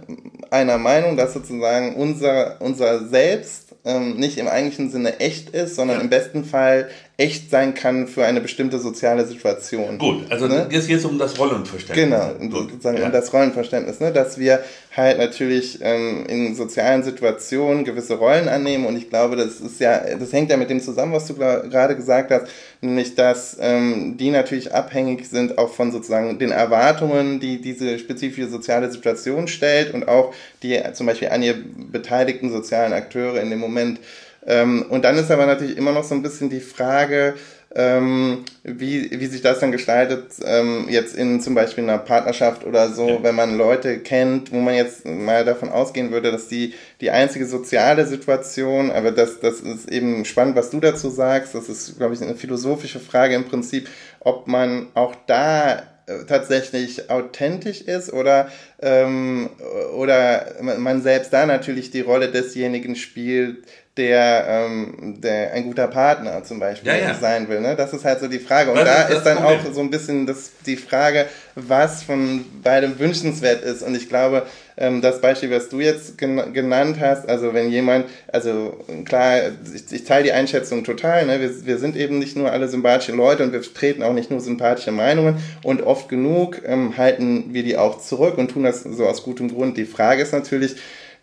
einer 0.49 0.77
Meinung, 0.77 1.17
dass 1.17 1.33
sozusagen 1.33 1.95
unser, 1.95 2.59
unser 2.61 3.07
Selbst 3.07 3.75
ähm, 3.85 4.17
nicht 4.17 4.37
im 4.37 4.47
eigentlichen 4.47 4.89
Sinne 4.89 5.19
echt 5.19 5.49
ist, 5.49 5.75
sondern 5.75 5.97
ja. 5.97 6.03
im 6.03 6.09
besten 6.09 6.43
Fall 6.43 6.89
echt 7.19 7.49
sein 7.49 7.73
kann 7.73 8.07
für 8.07 8.25
eine 8.25 8.41
bestimmte 8.41 8.77
soziale 8.77 9.25
Situation. 9.25 9.97
Gut, 9.97 10.25
also 10.29 10.45
ne? 10.45 10.67
jetzt 10.69 10.87
geht 10.87 10.97
es 10.97 11.05
um 11.05 11.17
das 11.17 11.39
Rollenverständnis. 11.39 11.95
Genau, 11.95 12.33
Gut. 12.59 12.69
sozusagen 12.69 12.99
ja. 12.99 13.07
um 13.07 13.11
das 13.11 13.33
Rollenverständnis, 13.33 13.99
ne? 13.99 14.11
dass 14.11 14.37
wir 14.37 14.63
halt 14.95 15.17
natürlich 15.17 15.79
ähm, 15.81 16.27
in 16.27 16.53
sozialen 16.55 17.01
Situationen 17.01 17.85
gewisse 17.85 18.15
Rollen 18.15 18.47
annehmen 18.47 18.85
und 18.85 18.95
ich 18.95 19.09
glaube, 19.09 19.35
das 19.35 19.59
ist 19.59 19.79
ja, 19.79 19.99
das 20.15 20.31
hängt 20.31 20.51
ja 20.51 20.57
mit 20.57 20.69
dem 20.69 20.79
zusammen, 20.79 21.11
was 21.11 21.25
du 21.25 21.33
gerade 21.33 21.95
gesagt 21.95 22.29
hast, 22.29 22.51
nämlich 22.81 23.15
dass 23.15 23.57
ähm, 23.59 24.17
die 24.17 24.29
natürlich 24.29 24.75
abhängig 24.75 25.27
sind 25.27 25.57
auch 25.57 25.73
von 25.73 25.91
sozusagen 25.91 26.37
den 26.37 26.51
Erwartungen, 26.51 27.39
die 27.39 27.59
diese 27.59 27.97
spezifische 27.97 28.47
soziale 28.47 28.91
Situation 28.91 29.47
stellt 29.47 29.91
und 29.91 30.07
auch 30.07 30.35
die 30.61 30.79
zum 30.93 31.07
Beispiel 31.07 31.29
an 31.29 31.41
ihr 31.41 31.55
beteiligten 31.91 32.51
sozialen 32.51 32.93
Akteure 32.93 33.41
in 33.41 33.49
dem 33.49 33.59
Moment 33.59 33.99
ähm, 34.47 34.85
und 34.89 35.03
dann 35.03 35.17
ist 35.17 35.29
aber 35.29 35.45
natürlich 35.45 35.77
immer 35.77 35.91
noch 35.91 36.05
so 36.05 36.15
ein 36.15 36.23
bisschen 36.23 36.49
die 36.49 36.61
Frage, 36.61 37.35
ähm, 37.75 38.45
wie, 38.63 39.11
wie 39.19 39.25
sich 39.25 39.41
das 39.41 39.59
dann 39.59 39.73
gestaltet, 39.73 40.31
ähm, 40.45 40.87
jetzt 40.89 41.15
in 41.15 41.41
zum 41.41 41.53
Beispiel 41.53 41.83
einer 41.83 41.97
Partnerschaft 41.97 42.65
oder 42.65 42.89
so, 42.89 43.09
ja. 43.09 43.23
wenn 43.23 43.35
man 43.35 43.57
Leute 43.57 43.99
kennt, 43.99 44.53
wo 44.53 44.59
man 44.59 44.73
jetzt 44.73 45.05
mal 45.05 45.43
davon 45.43 45.69
ausgehen 45.69 46.11
würde, 46.11 46.31
dass 46.31 46.47
die, 46.47 46.73
die 47.01 47.11
einzige 47.11 47.45
soziale 47.45 48.05
Situation, 48.05 48.89
aber 48.89 49.11
das, 49.11 49.41
das 49.41 49.59
ist 49.59 49.91
eben 49.91 50.23
spannend, 50.23 50.55
was 50.55 50.69
du 50.69 50.79
dazu 50.79 51.09
sagst, 51.09 51.53
das 51.53 51.67
ist, 51.67 51.97
glaube 51.97 52.13
ich, 52.13 52.21
eine 52.21 52.35
philosophische 52.35 53.01
Frage 53.01 53.35
im 53.35 53.45
Prinzip, 53.45 53.89
ob 54.21 54.47
man 54.47 54.87
auch 54.93 55.13
da 55.27 55.83
äh, 56.07 56.23
tatsächlich 56.25 57.09
authentisch 57.09 57.81
ist 57.81 58.13
oder, 58.13 58.49
ähm, 58.81 59.49
oder 59.93 60.55
man 60.61 61.01
selbst 61.01 61.33
da 61.33 61.45
natürlich 61.45 61.91
die 61.91 61.99
Rolle 61.99 62.31
desjenigen 62.31 62.95
spielt, 62.95 63.57
der, 63.97 64.45
ähm, 64.47 65.15
der 65.21 65.53
ein 65.53 65.63
guter 65.63 65.87
Partner 65.87 66.43
zum 66.43 66.59
Beispiel 66.59 66.91
ja, 66.91 66.97
ja. 66.97 67.13
sein 67.15 67.49
will. 67.49 67.59
Ne? 67.61 67.75
Das 67.75 67.93
ist 67.93 68.05
halt 68.05 68.19
so 68.19 68.27
die 68.27 68.39
Frage. 68.39 68.71
Und 68.71 68.77
was 68.77 68.85
da 68.85 69.01
ist, 69.03 69.17
ist 69.17 69.23
dann 69.25 69.37
Problem? 69.37 69.59
auch 69.59 69.73
so 69.73 69.81
ein 69.81 69.89
bisschen 69.89 70.27
das, 70.27 70.51
die 70.65 70.77
Frage, 70.77 71.25
was 71.55 72.03
von 72.03 72.45
beidem 72.63 72.99
wünschenswert 72.99 73.63
ist. 73.63 73.81
Und 73.81 73.95
ich 73.95 74.07
glaube, 74.07 74.45
ähm, 74.77 75.01
das 75.01 75.21
Beispiel, 75.21 75.49
was 75.49 75.69
du 75.69 75.79
jetzt 75.79 76.17
gen 76.17 76.53
genannt 76.53 76.97
hast, 76.99 77.27
also 77.27 77.53
wenn 77.53 77.71
jemand, 77.71 78.05
also 78.31 78.85
klar, 79.05 79.39
ich, 79.73 79.91
ich 79.91 80.03
teile 80.03 80.25
die 80.25 80.31
Einschätzung 80.31 80.83
total, 80.83 81.25
ne? 81.25 81.41
wir, 81.41 81.65
wir 81.65 81.77
sind 81.79 81.95
eben 81.95 82.19
nicht 82.19 82.37
nur 82.37 82.51
alle 82.51 82.67
sympathische 82.67 83.13
Leute 83.13 83.43
und 83.43 83.53
wir 83.53 83.61
treten 83.61 84.03
auch 84.03 84.13
nicht 84.13 84.29
nur 84.29 84.39
sympathische 84.39 84.91
Meinungen 84.91 85.37
und 85.63 85.81
oft 85.81 86.09
genug 86.09 86.61
ähm, 86.65 86.95
halten 86.97 87.53
wir 87.53 87.63
die 87.63 87.77
auch 87.77 87.99
zurück 87.99 88.37
und 88.37 88.51
tun 88.51 88.63
das 88.63 88.83
so 88.83 89.07
aus 89.07 89.23
gutem 89.23 89.49
Grund. 89.49 89.77
Die 89.77 89.85
Frage 89.85 90.21
ist 90.21 90.33
natürlich, 90.33 90.75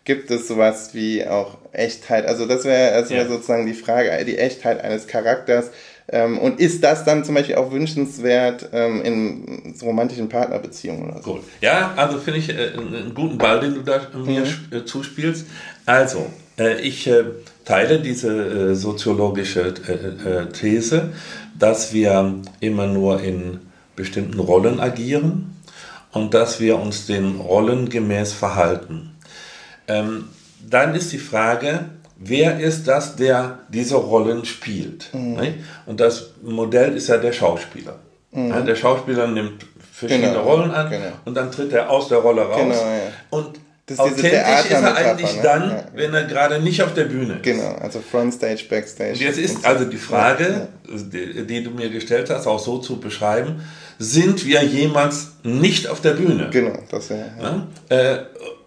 gibt 0.05 0.31
es 0.31 0.47
sowas 0.47 0.93
wie 0.93 1.25
auch 1.27 1.57
Echtheit? 1.71 2.25
Also 2.25 2.45
das 2.45 2.63
wäre 2.63 3.01
das 3.01 3.09
wär 3.09 3.23
ja. 3.23 3.27
sozusagen 3.27 3.65
die 3.65 3.73
Frage, 3.73 4.23
die 4.25 4.37
Echtheit 4.37 4.81
eines 4.83 5.07
Charakters. 5.07 5.71
Ähm, 6.07 6.37
und 6.37 6.59
ist 6.59 6.83
das 6.83 7.03
dann 7.03 7.23
zum 7.23 7.33
Beispiel 7.33 7.55
auch 7.55 7.71
wünschenswert 7.71 8.69
ähm, 8.73 9.01
in 9.01 9.75
romantischen 9.81 10.29
Partnerbeziehungen 10.29 11.09
oder 11.09 11.21
so? 11.23 11.33
Cool. 11.33 11.39
Ja, 11.61 11.93
also 11.95 12.19
finde 12.19 12.39
ich 12.39 12.49
äh, 12.49 12.73
einen 12.77 13.13
guten 13.15 13.39
Ball, 13.39 13.59
den 13.59 13.73
du 13.73 13.81
da 13.81 14.01
mir 14.13 14.41
mhm. 14.41 14.77
Äh, 14.77 14.85
zuspielst. 14.85 15.47
Also, 15.87 16.27
äh, 16.59 16.79
ich 16.79 17.07
äh, 17.07 17.23
teile 17.65 17.99
diese 17.99 18.71
äh, 18.71 18.75
soziologische 18.75 19.73
äh, 19.87 20.51
These, 20.53 21.13
dass 21.57 21.91
wir 21.91 22.35
immer 22.59 22.85
nur 22.85 23.21
in 23.23 23.61
bestimmten 23.95 24.39
Rollen 24.39 24.79
agieren 24.79 25.55
und 26.11 26.35
dass 26.35 26.59
wir 26.59 26.77
uns 26.77 27.07
den 27.07 27.39
Rollen 27.39 27.89
gemäß 27.89 28.31
verhalten. 28.31 29.14
Ähm, 29.87 30.29
dann 30.67 30.95
ist 30.95 31.11
die 31.11 31.17
Frage, 31.17 31.85
wer 32.17 32.59
ist 32.59 32.87
das, 32.87 33.15
der 33.15 33.59
diese 33.69 33.95
Rollen 33.95 34.45
spielt? 34.45 35.13
Mhm. 35.13 35.55
Und 35.85 35.99
das 35.99 36.31
Modell 36.43 36.95
ist 36.95 37.07
ja 37.07 37.17
der 37.17 37.33
Schauspieler. 37.33 37.99
Mhm. 38.31 38.49
Ja, 38.49 38.61
der 38.61 38.75
Schauspieler 38.75 39.27
nimmt 39.27 39.65
verschiedene 39.93 40.29
genau. 40.29 40.43
Rollen 40.43 40.71
an 40.71 40.89
genau. 40.89 41.11
und 41.23 41.35
dann 41.35 41.51
tritt 41.51 41.71
er 41.71 41.89
aus 41.89 42.09
der 42.09 42.17
Rolle 42.17 42.41
raus. 42.41 42.59
Genau, 42.59 42.73
ja. 42.73 43.11
Und 43.29 43.59
das 43.87 43.99
authentisch 43.99 44.23
ist 44.23 44.71
er 44.71 44.95
eigentlich 44.95 45.35
ne? 45.35 45.41
dann, 45.43 45.69
ja, 45.69 45.83
wenn 45.93 46.13
er 46.13 46.23
gerade 46.23 46.59
nicht 46.59 46.81
auf 46.81 46.95
der 46.95 47.03
Bühne 47.03 47.35
ist. 47.35 47.43
Genau, 47.43 47.75
also 47.75 48.01
Frontstage, 48.01 48.63
Backstage. 48.67 49.11
Und 49.11 49.19
jetzt 49.19 49.37
ist 49.37 49.63
also 49.63 49.85
die 49.85 49.97
Frage, 49.97 50.67
die, 50.87 51.45
die, 51.45 51.63
du 51.63 51.69
mir 51.69 51.89
gestellt 51.89 52.29
hast, 52.31 52.47
auch 52.47 52.59
so 52.59 52.79
zu 52.79 52.99
beschreiben, 52.99 53.61
sind 53.99 54.45
wir 54.45 54.63
jemals 54.63 55.33
nicht 55.43 55.87
auf 55.87 56.01
der 56.01 56.11
Bühne? 56.11 56.49
Genau, 56.51 56.79
das 56.89 57.11
wäre. 57.11 57.31
Ja. 57.39 57.67
Äh, 57.95 58.17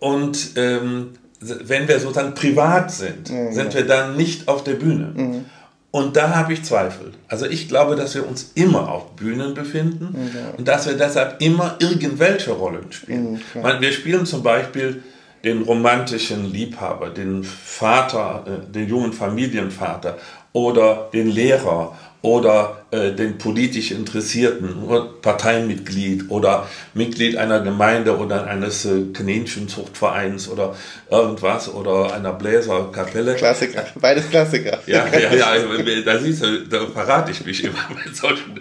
und 0.00 0.50
ähm, 0.56 1.10
wenn 1.40 1.86
wir 1.86 2.00
sozusagen 2.00 2.34
privat 2.34 2.90
sind, 2.90 3.30
ja, 3.30 3.52
sind 3.52 3.74
wir 3.74 3.86
dann 3.86 4.16
nicht 4.16 4.48
auf 4.48 4.64
der 4.64 4.74
Bühne. 4.74 5.12
Mhm. 5.14 5.44
Und 5.90 6.16
da 6.16 6.34
habe 6.34 6.52
ich 6.52 6.64
Zweifel. 6.64 7.12
Also 7.28 7.46
ich 7.46 7.68
glaube, 7.68 7.96
dass 7.96 8.14
wir 8.14 8.28
uns 8.28 8.52
immer 8.54 8.90
auf 8.90 9.16
Bühnen 9.16 9.54
befinden 9.54 10.30
ja. 10.34 10.52
und 10.56 10.68
dass 10.68 10.86
wir 10.86 10.94
deshalb 10.94 11.40
immer 11.40 11.76
irgendwelche 11.78 12.52
Rollen 12.52 12.92
spielen. 12.92 13.40
Mhm, 13.54 13.80
wir 13.80 13.92
spielen 13.92 14.26
zum 14.26 14.42
Beispiel 14.42 15.02
den 15.44 15.62
romantischen 15.62 16.52
Liebhaber, 16.52 17.10
den 17.10 17.42
Vater, 17.42 18.44
äh, 18.46 18.72
den 18.72 18.88
jungen 18.88 19.12
Familienvater 19.12 20.18
oder 20.52 21.08
den 21.12 21.28
Lehrer 21.28 21.96
oder 22.20 22.84
äh, 22.90 23.12
den 23.12 23.38
politisch 23.38 23.92
Interessierten, 23.92 24.74
Parteimitglied 25.22 26.30
oder 26.30 26.68
Mitglied 26.94 27.36
einer 27.36 27.60
Gemeinde 27.60 28.18
oder 28.18 28.46
eines 28.46 28.84
äh, 28.86 29.12
Kaninchenzuchtvereins 29.12 30.48
oder 30.48 30.74
irgendwas 31.10 31.72
oder 31.72 32.12
einer 32.12 32.32
Bläserkapelle. 32.32 33.36
Klassiker, 33.36 33.86
beides 34.00 34.28
Klassiker. 34.30 34.80
Ja, 34.86 35.06
ja, 35.16 35.32
ja, 35.32 36.02
da 36.04 36.18
siehst 36.18 36.42
du, 36.42 36.66
da 36.66 36.86
verrate 36.86 37.30
ich 37.30 37.46
mich 37.46 37.62
immer 37.62 37.88
mit 38.04 38.16
solchen. 38.16 38.60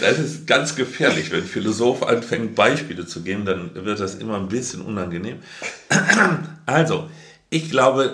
Das 0.00 0.18
ist 0.20 0.46
ganz 0.46 0.76
gefährlich, 0.76 1.32
wenn 1.32 1.40
ein 1.40 1.46
Philosoph 1.46 2.04
anfängt, 2.04 2.54
Beispiele 2.54 3.06
zu 3.06 3.22
geben, 3.22 3.44
dann 3.44 3.70
wird 3.74 3.98
das 3.98 4.14
immer 4.14 4.36
ein 4.36 4.48
bisschen 4.48 4.82
unangenehm. 4.82 5.38
Also, 6.64 7.08
ich 7.50 7.70
glaube, 7.70 8.12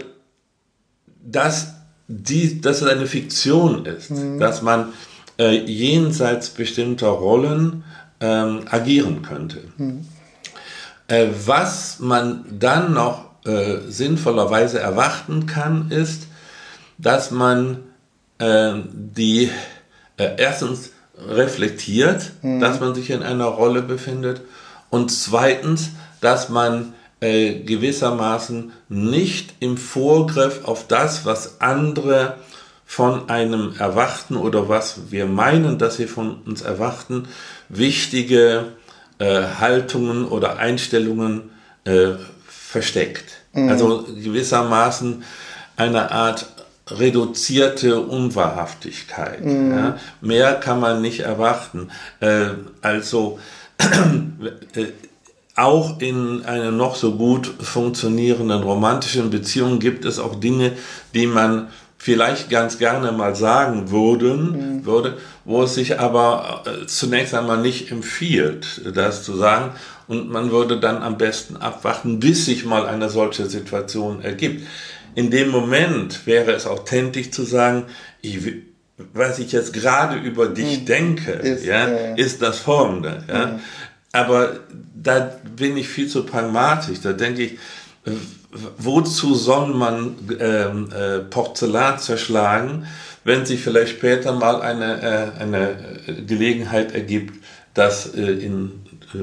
dass 1.23 1.78
die, 2.09 2.61
dass 2.61 2.81
es 2.81 2.88
eine 2.88 3.07
Fiktion 3.07 3.85
ist, 3.85 4.11
mhm. 4.11 4.41
dass 4.41 4.62
man 4.62 4.93
äh, 5.38 5.57
jenseits 5.57 6.50
bestimmter 6.50 7.09
Rollen 7.09 7.85
ähm, 8.21 8.62
agieren 8.71 9.23
könnte. 9.23 9.62
Mhm. 9.77 10.07
Äh, 11.07 11.29
was 11.47 12.00
man 12.00 12.45
dann 12.50 12.95
noch 12.95 13.27
äh, 13.45 13.79
sinnvollerweise 13.88 14.81
erwarten 14.81 15.47
kann, 15.47 15.91
ist, 15.91 16.27
dass 16.97 17.31
man 17.31 17.79
äh, 18.38 18.75
die 18.93 19.50
äh, 20.17 20.31
erstens 20.38 20.91
reflektiert, 21.17 22.33
mhm. 22.43 22.61
dass 22.61 22.81
man 22.81 22.95
sich 22.95 23.11
in 23.11 23.23
einer 23.23 23.47
Rolle 23.47 23.83
befindet 23.83 24.41
und 24.91 25.11
zweitens, 25.11 25.91
dass 26.21 26.49
man 26.49 26.95
äh, 27.21 27.61
gewissermaßen 27.61 28.73
nicht 28.89 29.55
im 29.61 29.77
Vorgriff 29.77 30.65
auf 30.65 30.87
das, 30.87 31.25
was 31.25 31.61
andere 31.61 32.37
von 32.87 33.29
einem 33.29 33.75
erwarten 33.79 34.37
oder 34.37 34.69
was 34.69 35.11
wir 35.11 35.27
meinen, 35.27 35.79
dass 35.79 35.97
sie 35.97 36.07
von 36.07 36.37
uns 36.47 36.63
erwarten, 36.63 37.29
wichtige 37.69 38.73
äh, 39.19 39.43
Haltungen 39.59 40.27
oder 40.27 40.59
Einstellungen 40.59 41.51
äh, 41.85 42.13
versteckt. 42.47 43.25
Mhm. 43.53 43.69
Also 43.69 44.05
gewissermaßen 44.05 45.23
eine 45.77 46.11
Art 46.11 46.47
reduzierte 46.91 48.01
Unwahrhaftigkeit. 48.01 49.45
Mhm. 49.45 49.71
Ja? 49.77 49.99
Mehr 50.21 50.55
kann 50.55 50.81
man 50.81 51.03
nicht 51.03 51.21
erwarten. 51.21 51.91
Äh, 52.21 52.51
also 52.81 53.39
äh, 53.79 54.87
auch 55.59 56.00
in 56.00 56.45
einer 56.45 56.71
noch 56.71 56.95
so 56.95 57.17
gut 57.17 57.47
funktionierenden 57.61 58.62
romantischen 58.62 59.31
Beziehung 59.31 59.79
gibt 59.79 60.05
es 60.05 60.19
auch 60.19 60.37
Dinge, 60.37 60.73
die 61.15 61.27
man 61.27 61.69
vielleicht 61.99 62.49
ganz 62.49 62.79
gerne 62.79 63.11
mal 63.11 63.35
sagen 63.35 63.91
würden, 63.91 64.79
mhm. 64.79 64.87
würde, 64.87 65.19
wo 65.45 65.65
es 65.65 65.75
sich 65.75 65.99
aber 65.99 66.62
äh, 66.65 66.87
zunächst 66.87 67.35
einmal 67.35 67.59
nicht 67.59 67.91
empfiehlt, 67.91 68.83
das 68.95 69.25
zu 69.25 69.35
sagen. 69.37 69.73
Und 70.07 70.31
man 70.31 70.50
würde 70.53 70.79
dann 70.79 71.03
am 71.03 71.19
besten 71.19 71.57
abwarten, 71.57 72.21
bis 72.21 72.47
sich 72.47 72.65
mal 72.65 72.87
eine 72.87 73.11
solche 73.11 73.47
Situation 73.47 74.23
ergibt. 74.23 74.67
In 75.17 75.31
dem 75.31 75.50
Moment 75.50 76.27
wäre 76.27 76.53
es 76.53 76.67
authentisch 76.67 77.33
zu 77.33 77.43
sagen, 77.43 77.87
ich, 78.23 78.38
was 79.12 79.41
ich 79.41 79.50
jetzt 79.50 79.73
gerade 79.73 80.17
über 80.17 80.47
dich 80.47 80.81
mhm. 80.81 80.87
denke, 80.87 81.33
ist, 81.33 81.67
ja, 81.67 81.87
äh, 81.87 82.21
ist 82.21 82.41
das 82.41 82.61
folgende. 82.61 83.25
Ja. 83.29 83.47
Mhm. 83.47 83.61
Aber 84.12 84.61
da 84.95 85.33
bin 85.57 85.77
ich 85.77 85.88
viel 85.88 86.09
zu 86.09 86.25
pragmatisch. 86.25 87.00
Da 87.03 87.12
denke 87.12 87.43
ich, 87.43 87.59
wozu 88.79 89.35
soll 89.35 89.69
man 89.75 90.17
ähm, 90.41 90.91
äh, 90.93 91.19
Porzellan 91.19 91.99
zerschlagen, 91.99 92.87
wenn 93.25 93.45
sich 93.45 93.61
vielleicht 93.61 93.91
später 93.91 94.33
mal 94.33 94.62
eine, 94.62 95.03
äh, 95.37 95.43
eine 95.43 95.77
Gelegenheit 96.27 96.95
ergibt, 96.95 97.45
das 97.75 98.15
äh, 98.15 98.21
in 98.21 98.81
äh, 99.15 99.19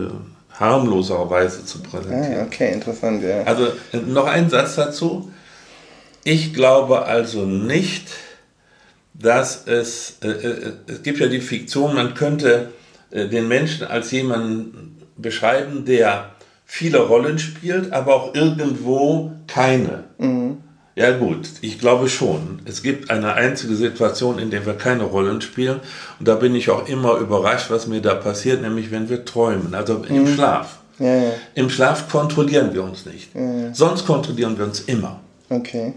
harmloser 0.60 1.30
Weise 1.30 1.66
zu 1.66 1.80
präsentieren. 1.80 2.40
Ah, 2.40 2.44
okay, 2.44 2.74
interessant, 2.74 3.24
ja. 3.24 3.44
Also 3.44 3.68
äh, 3.92 3.98
noch 4.06 4.28
ein 4.28 4.50
Satz 4.50 4.76
dazu. 4.76 5.32
Ich 6.24 6.54
glaube 6.54 7.06
also 7.06 7.46
nicht, 7.46 8.08
dass 9.14 9.66
es, 9.68 10.18
äh, 10.22 10.74
es 10.88 11.04
gibt 11.04 11.20
ja 11.20 11.28
die 11.28 11.42
Fiktion, 11.42 11.96
man 11.96 12.14
könnte 12.14 12.72
den 13.16 13.48
Menschen 13.48 13.88
als 13.88 14.12
jemanden 14.12 14.98
beschreiben, 15.18 15.86
der 15.86 16.32
viele 16.66 17.00
Rollen 17.00 17.40
spielt, 17.40 17.94
aber 17.94 18.16
auch 18.16 18.36
irgendwo 18.36 19.32
keine. 19.48 20.04
Mhm. 20.18 20.58
Ja 20.96 21.18
gut, 21.18 21.50
ich 21.62 21.78
glaube 21.78 22.08
schon. 22.08 22.60
Es 22.64 22.82
gibt 22.82 23.10
eine 23.10 23.34
einzige 23.34 23.76
Situation, 23.76 24.40
in 24.40 24.50
der 24.50 24.66
wir 24.66 24.76
keine 24.76 25.04
Rollen 25.04 25.42
spielen. 25.42 25.82
Und 26.20 26.28
da 26.28 26.36
bin 26.36 26.56
ich 26.56 26.70
auch 26.70 26.88
immer 26.88 27.18
überrascht, 27.18 27.70
was 27.70 27.88
mir 27.88 28.02
da 28.02 28.14
passiert, 28.16 28.62
nämlich 28.62 28.92
wenn 28.92 29.10
wir 29.10 29.26
träumen, 29.26 29.76
also 29.76 29.96
mhm. 29.96 30.06
im 30.16 30.28
Schlaf. 30.28 30.80
Ja, 31.00 31.16
ja. 31.16 31.32
Im 31.56 31.70
Schlaf 31.70 32.10
kontrollieren 32.10 32.74
wir 32.74 32.84
uns 32.84 33.06
nicht. 33.06 33.36
Ja, 33.36 33.74
Sonst 33.74 34.06
kontrollieren 34.06 34.58
wir 34.58 34.64
uns 34.64 34.80
immer. 34.82 35.20
Okay. 35.50 35.94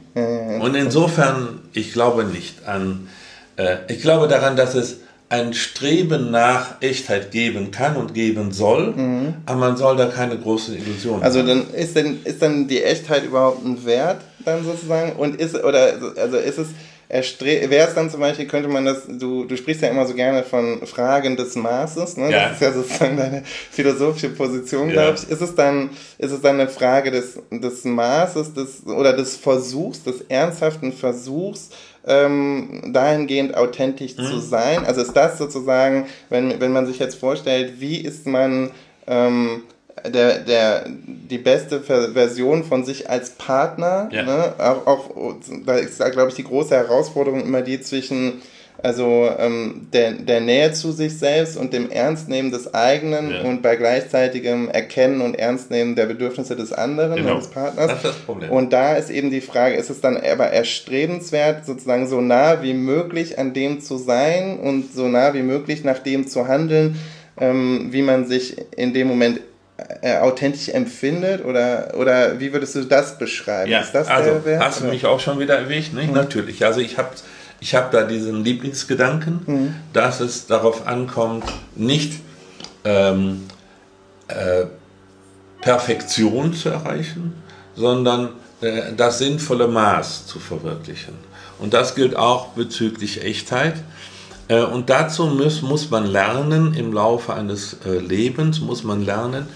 Und 0.61 0.75
insofern, 0.75 1.61
ich 1.73 1.93
glaube 1.93 2.25
nicht 2.25 2.67
an, 2.67 3.09
äh, 3.57 3.77
ich 3.89 4.03
glaube 4.03 4.29
daran, 4.29 4.57
dass 4.57 4.75
es 4.75 4.99
ein 5.31 5.53
Streben 5.53 6.31
nach 6.31 6.81
Echtheit 6.81 7.31
geben 7.31 7.71
kann 7.71 7.97
und 7.97 8.15
geben 8.15 8.51
soll, 8.51 8.95
mhm. 8.95 9.35
aber 9.45 9.59
man 9.59 9.77
soll 9.77 9.97
da 9.97 10.07
keine 10.07 10.39
großen 10.39 10.75
Illusionen 10.77 11.23
Also 11.23 11.43
dann 11.43 11.71
ist 11.75 11.97
denn 11.97 12.21
ist 12.25 12.41
dann 12.41 12.67
die 12.67 12.83
Echtheit 12.83 13.25
überhaupt 13.25 13.65
ein 13.65 13.85
Wert 13.85 14.23
dann 14.45 14.65
sozusagen 14.65 15.17
und 15.17 15.37
ist 15.37 15.55
oder 15.63 15.99
also 16.17 16.39
ist 16.39 16.59
es 16.59 16.69
wäre 17.09 17.89
es 17.89 17.95
dann 17.95 18.11
zum 18.11 18.21
Beispiel, 18.21 18.47
könnte 18.47 18.69
man 18.69 18.85
das, 18.85 19.05
du, 19.09 19.45
du 19.45 19.57
sprichst 19.57 19.83
ja 19.83 19.89
immer 19.89 20.07
so 20.07 20.15
gerne 20.15 20.43
von 20.43 20.87
Fragen 20.87 21.37
des 21.37 21.57
Maßes, 21.57 22.19
ne? 22.19 22.31
Ja. 22.31 22.49
das 22.49 22.53
ist 22.55 22.63
ja 22.63 22.73
sozusagen 22.73 23.17
deine 23.17 23.43
philosophische 23.71 24.29
Position, 24.31 24.91
glaube 24.91 25.17
ich. 25.17 25.31
Ist 25.31 25.41
es 25.41 25.55
dann, 25.55 25.91
ist 26.19 26.33
es 26.33 26.41
dann 26.43 26.61
eine 26.61 26.69
Frage 26.69 27.11
des, 27.11 27.39
des 27.51 27.85
Maßes 27.85 28.53
des, 28.53 28.87
oder 28.87 29.15
des 29.15 29.37
Versuchs, 29.37 30.03
des 30.03 30.21
ernsthaften 30.29 30.93
Versuchs, 30.93 31.71
ähm, 32.09 32.93
dahingehend 32.93 33.57
authentisch 33.57 34.17
mhm. 34.17 34.25
zu 34.25 34.39
sein? 34.39 34.85
Also 34.85 35.03
ist 35.03 35.15
das 35.15 35.39
sozusagen, 35.39 36.07
wenn, 36.31 36.61
wenn 36.61 36.73
man 36.73 36.87
sich 36.87 36.99
jetzt 36.99 37.17
vorstellt, 37.17 37.81
wie 37.81 37.99
ist 37.99 38.27
man 38.27 38.71
ähm, 39.07 39.63
der, 40.07 40.39
der, 40.41 40.87
die 40.87 41.39
beste 41.39 41.81
Version 41.81 42.65
von 42.65 42.85
sich 42.85 43.09
als 43.11 43.31
Partner? 43.31 44.09
Ja. 44.13 44.23
Ne? 44.23 44.55
Auch, 44.59 44.87
auch, 44.87 45.11
da 45.67 45.75
ist, 45.77 45.99
glaube 45.99 46.29
ich, 46.29 46.35
die 46.35 46.45
große 46.45 46.75
Herausforderung 46.75 47.43
immer 47.43 47.63
die 47.63 47.81
zwischen 47.81 48.43
also 48.81 49.29
ähm, 49.39 49.89
der, 49.93 50.13
der 50.13 50.41
Nähe 50.41 50.73
zu 50.73 50.93
sich 50.93 51.19
selbst 51.19 51.57
und 51.57 51.73
dem 51.73 51.91
Ernstnehmen 51.91 52.53
des 52.53 52.75
eigenen 52.75 53.33
ja. 53.33 53.43
und 53.43 53.61
bei 53.61 53.75
gleichzeitigem 53.75 54.69
Erkennen 54.69 55.21
und 55.21 55.35
Ernstnehmen 55.35 55.97
der 55.97 56.07
Bedürfnisse 56.07 56.55
des 56.55 56.73
anderen, 56.73 57.17
genau. 57.17 57.39
des 57.39 57.49
Partners. 57.49 57.89
Das 57.89 57.97
ist 57.97 58.05
das 58.05 58.17
Problem. 58.19 58.51
Und 58.51 58.73
da 58.73 58.95
ist 58.95 59.11
eben 59.11 59.31
die 59.31 59.41
Frage, 59.41 59.75
ist 59.75 59.91
es 59.91 60.01
dann 60.01 60.17
aber 60.17 60.47
erstrebenswert, 60.47 61.67
sozusagen 61.67 62.07
so 62.07 62.21
nah 62.21 62.63
wie 62.63 62.75
möglich 62.75 63.39
an 63.39 63.53
dem 63.53 63.81
zu 63.81 63.99
sein 63.99 64.61
und 64.61 64.95
so 64.95 65.09
nah 65.09 65.35
wie 65.35 65.43
möglich 65.43 65.83
nach 65.83 65.99
dem 65.99 66.29
zu 66.29 66.47
handeln, 66.47 66.97
ähm, 67.41 67.89
wie 67.91 68.03
man 68.03 68.27
sich 68.27 68.57
in 68.77 68.95
dem 68.95 69.09
Moment 69.09 69.41
äh, 70.03 70.19
authentisch 70.19 70.69
empfindet 70.69 71.45
oder, 71.45 71.95
oder 71.97 72.39
wie 72.39 72.53
würdest 72.53 72.77
du 72.77 72.85
das 72.85 73.19
beschreiben? 73.19 73.71
Ja, 73.71 73.81
also, 73.93 74.41
Hast 74.59 74.83
du 74.83 74.87
mich 74.87 75.05
auch 75.05 75.19
schon 75.19 75.41
wieder 75.41 75.57
erwähnt? 75.57 75.95
Nicht? 75.95 76.09
Mhm. 76.09 76.15
Natürlich. 76.15 76.65
Also 76.65 76.81
ich 76.81 76.97
habe 76.97 77.11
ich 77.61 77.75
habe 77.75 77.89
da 77.91 78.05
diesen 78.05 78.45
Lieblingsgedanken, 78.45 79.41
mhm. 79.47 79.75
dass 79.93 80.21
es 80.21 80.47
darauf 80.47 80.87
ankommt, 80.87 81.45
nicht 81.75 82.21
ähm, 82.85 83.47
äh, 84.29 84.67
Perfektion 85.61 86.55
zu 86.55 86.69
erreichen, 86.69 87.35
sondern 87.75 88.31
äh, 88.61 88.93
das 88.97 89.19
sinnvolle 89.19 89.69
Maß 89.69 90.27
zu 90.27 90.39
verwirklichen. 90.39 91.15
Und 91.59 91.75
das 91.75 91.95
gilt 91.95 92.17
auch 92.17 92.49
bezüglich 92.49 93.25
Echtheit. 93.25 93.75
Äh, 94.47 94.63
und 94.63 94.89
dazu 94.89 95.27
muss, 95.27 95.63
muss 95.63 95.91
man 95.91 96.07
lernen, 96.07 96.75
im 96.75 96.93
Laufe 96.93 97.35
eines 97.35 97.79
äh, 97.85 97.99
Lebens 97.99 98.61
muss 98.61 98.85
man 98.85 99.05
lernen, 99.05 99.47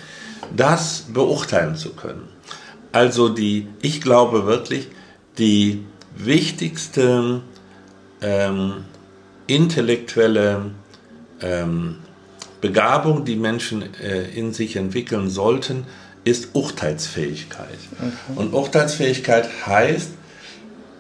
das 0.54 1.06
beurteilen 1.12 1.76
zu 1.76 1.90
können. 1.90 2.28
Also 2.90 3.28
die, 3.28 3.68
ich 3.80 4.00
glaube 4.00 4.44
wirklich, 4.46 4.88
die 5.38 5.84
wichtigsten 6.14 7.42
ähm, 8.22 8.84
intellektuelle 9.46 10.70
ähm, 11.40 11.98
Begabung, 12.60 13.24
die 13.24 13.36
Menschen 13.36 13.82
äh, 14.00 14.28
in 14.30 14.52
sich 14.52 14.76
entwickeln 14.76 15.28
sollten, 15.28 15.84
ist 16.24 16.54
Urteilsfähigkeit. 16.54 17.78
Okay. 17.98 18.12
Und 18.36 18.54
Urteilsfähigkeit 18.54 19.48
heißt, 19.66 20.12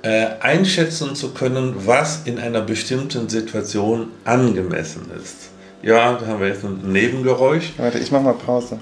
äh, 0.02 0.26
einschätzen 0.40 1.14
zu 1.14 1.32
können, 1.32 1.86
was 1.86 2.22
in 2.24 2.40
einer 2.40 2.60
bestimmten 2.60 3.28
Situation 3.28 4.08
angemessen 4.24 5.10
ist. 5.16 5.50
Ja, 5.82 6.14
da 6.14 6.26
haben 6.26 6.40
wir 6.40 6.48
jetzt 6.48 6.64
ein 6.64 6.92
Nebengeräusch. 6.92 7.72
Warte, 7.76 7.98
ich 7.98 8.10
mache 8.10 8.24
mal 8.24 8.34
Pause. 8.34 8.80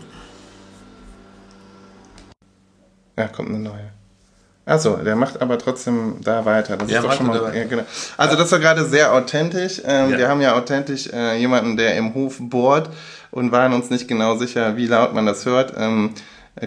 Ja, 3.18 3.28
kommt 3.28 3.50
eine 3.50 3.58
neue. 3.58 3.99
Achso, 4.70 4.96
der 4.96 5.16
macht 5.16 5.42
aber 5.42 5.58
trotzdem 5.58 6.16
da 6.22 6.44
weiter. 6.44 6.76
Das 6.76 6.88
ist 6.88 7.02
doch 7.02 7.12
schon 7.12 7.26
mal. 7.26 7.52
Ja, 7.56 7.64
genau. 7.64 7.82
Also 8.16 8.36
das 8.36 8.52
war 8.52 8.60
gerade 8.60 8.84
sehr 8.84 9.12
authentisch. 9.12 9.82
Ähm, 9.84 10.10
ja. 10.10 10.18
Wir 10.18 10.28
haben 10.28 10.40
ja 10.40 10.54
authentisch 10.54 11.08
äh, 11.12 11.36
jemanden, 11.38 11.76
der 11.76 11.96
im 11.96 12.14
Hof 12.14 12.36
bohrt 12.38 12.88
und 13.32 13.50
waren 13.50 13.72
uns 13.72 13.90
nicht 13.90 14.06
genau 14.06 14.36
sicher, 14.36 14.76
wie 14.76 14.86
laut 14.86 15.12
man 15.12 15.26
das 15.26 15.44
hört. 15.44 15.74
Ähm, 15.76 16.10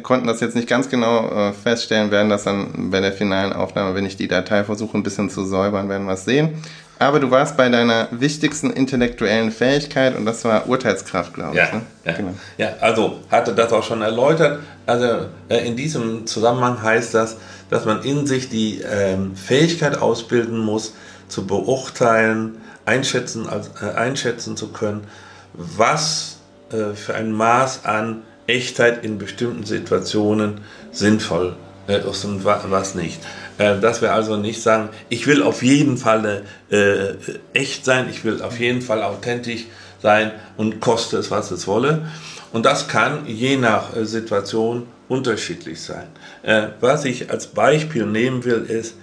konnten 0.02 0.28
das 0.28 0.42
jetzt 0.42 0.56
nicht 0.56 0.68
ganz 0.68 0.90
genau 0.90 1.30
äh, 1.30 1.54
feststellen, 1.54 2.12
werden 2.12 2.30
das 2.30 2.44
dann 2.44 2.92
bei 2.92 3.00
der 3.00 3.14
finalen 3.14 3.54
Aufnahme, 3.54 3.96
wenn 3.96 4.06
ich 4.06 4.18
die 4.18 4.28
Datei 4.28 4.66
versuche 4.66 4.98
ein 4.98 5.04
bisschen 5.04 5.30
zu 5.30 5.46
säubern, 5.46 5.88
werden 5.88 6.06
wir 6.06 6.14
es 6.14 6.26
sehen. 6.26 6.62
Aber 7.04 7.20
du 7.20 7.30
warst 7.30 7.58
bei 7.58 7.68
deiner 7.68 8.08
wichtigsten 8.12 8.70
intellektuellen 8.70 9.52
Fähigkeit 9.52 10.16
und 10.16 10.26
das 10.26 10.46
war 10.46 10.70
Urteilskraft, 10.70 11.34
glaube 11.34 11.58
ja, 11.58 11.66
ich. 11.66 11.74
Ne? 11.74 11.82
Ja, 12.06 12.12
genau. 12.14 12.34
ja, 12.58 12.70
also 12.80 13.20
hatte 13.30 13.54
das 13.54 13.74
auch 13.74 13.84
schon 13.84 14.02
erläutert. 14.02 14.62
Also 14.86 15.28
äh, 15.50 15.68
in 15.68 15.76
diesem 15.76 16.26
Zusammenhang 16.26 16.82
heißt 16.82 17.14
das, 17.14 17.36
dass 17.70 17.84
man 17.84 18.04
in 18.04 18.26
sich 18.26 18.48
die 18.48 18.82
ähm, 18.82 19.36
Fähigkeit 19.36 20.02
ausbilden 20.02 20.58
muss, 20.58 20.94
zu 21.28 21.46
beurteilen, 21.46 22.58
einschätzen, 22.86 23.50
also, 23.50 23.70
äh, 23.82 23.96
einschätzen 23.96 24.56
zu 24.56 24.70
können, 24.70 25.06
was 25.54 26.38
äh, 26.72 26.96
für 26.96 27.16
ein 27.16 27.34
Maß 27.34 27.84
an 27.84 28.22
Echtheit 28.48 29.04
in 29.04 29.18
bestimmten 29.18 29.66
Situationen 29.66 30.62
sinnvoll 30.92 31.58
ist 31.88 32.24
und 32.24 32.46
was 32.46 32.96
nicht. 32.96 33.20
Äh, 33.58 33.80
dass 33.80 34.02
wir 34.02 34.14
also 34.14 34.38
nicht 34.38 34.62
sagen, 34.62 34.90
ich 35.10 35.28
will 35.28 35.44
auf 35.44 35.62
jeden 35.62 35.98
Fall 35.98 36.44
äh, 36.70 37.14
echt 37.54 37.86
sein, 37.86 38.08
ich 38.10 38.24
will 38.26 38.42
auf 38.42 38.60
jeden 38.60 38.82
Fall 38.82 39.04
authentisch 39.04 39.66
sein 40.02 40.32
und 40.58 40.80
koste 40.80 41.18
es, 41.18 41.32
was 41.32 41.52
es 41.52 41.68
wolle. 41.68 42.08
Und 42.52 42.66
das 42.66 42.88
kann 42.88 43.26
je 43.26 43.58
nach 43.58 43.96
äh, 43.96 44.06
Situation 44.06 44.88
unterschiedlich 45.08 45.82
sein. 45.82 46.08
Äh, 46.44 46.68
was 46.80 47.06
ich 47.06 47.30
als 47.30 47.48
Beispiel 47.48 48.06
nehmen 48.06 48.44
will, 48.44 48.66
ist, 48.68 48.96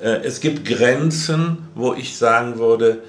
äh, 0.00 0.22
es 0.22 0.40
gibt 0.40 0.66
Grenzen, 0.66 1.68
wo 1.74 1.94
ich 1.94 2.16
sagen 2.16 2.58
würde, 2.58 3.02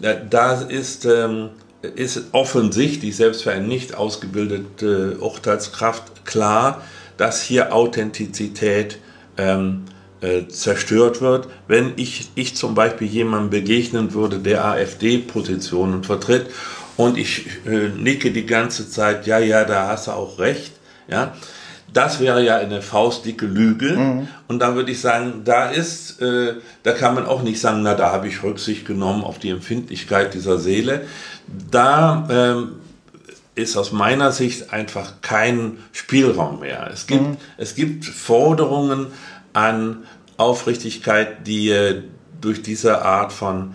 äh, 0.00 0.16
da 0.28 0.60
ist, 0.60 1.04
ähm, 1.04 1.50
ist 1.82 2.24
offensichtlich, 2.32 3.16
selbst 3.16 3.42
für 3.42 3.52
eine 3.52 3.66
nicht 3.66 3.94
ausgebildete 3.94 5.18
Urteilskraft, 5.18 6.24
klar, 6.24 6.82
dass 7.16 7.42
hier 7.42 7.74
Authentizität 7.74 8.98
ähm, 9.36 9.84
äh, 10.20 10.46
zerstört 10.48 11.20
wird. 11.20 11.48
Wenn 11.66 11.92
ich, 11.96 12.30
ich 12.34 12.56
zum 12.56 12.74
Beispiel 12.74 13.06
jemandem 13.06 13.50
begegnen 13.50 14.12
würde, 14.14 14.38
der 14.38 14.64
AfD-Positionen 14.64 16.04
vertritt 16.04 16.46
und 16.96 17.16
ich 17.16 17.46
äh, 17.66 17.88
nicke 17.88 18.30
die 18.30 18.46
ganze 18.46 18.90
Zeit, 18.90 19.26
ja, 19.26 19.38
ja, 19.38 19.64
da 19.64 19.88
hast 19.88 20.06
du 20.06 20.12
auch 20.12 20.38
recht, 20.38 20.72
ja, 21.08 21.34
das 21.92 22.20
wäre 22.20 22.44
ja 22.44 22.56
eine 22.56 22.82
faustdicke 22.82 23.46
Lüge. 23.46 23.96
Mhm. 23.96 24.28
Und 24.48 24.60
dann 24.60 24.74
würde 24.76 24.92
ich 24.92 25.00
sagen, 25.00 25.42
da 25.44 25.70
ist, 25.70 26.20
äh, 26.20 26.54
da 26.82 26.92
kann 26.92 27.14
man 27.14 27.26
auch 27.26 27.42
nicht 27.42 27.60
sagen, 27.60 27.82
na, 27.82 27.94
da 27.94 28.12
habe 28.12 28.28
ich 28.28 28.42
Rücksicht 28.42 28.86
genommen 28.86 29.24
auf 29.24 29.38
die 29.38 29.50
Empfindlichkeit 29.50 30.34
dieser 30.34 30.58
Seele. 30.58 31.02
Da 31.70 32.28
ähm, 32.30 32.72
ist 33.54 33.76
aus 33.76 33.92
meiner 33.92 34.32
Sicht 34.32 34.72
einfach 34.72 35.14
kein 35.22 35.78
Spielraum 35.92 36.60
mehr. 36.60 36.88
Es 36.92 37.06
gibt, 37.06 37.22
mhm. 37.22 37.36
es 37.56 37.74
gibt 37.74 38.04
Forderungen 38.04 39.08
an 39.52 40.04
Aufrichtigkeit, 40.36 41.46
die 41.46 41.70
äh, 41.70 42.02
durch 42.40 42.62
diese 42.62 43.02
Art 43.02 43.32
von 43.32 43.74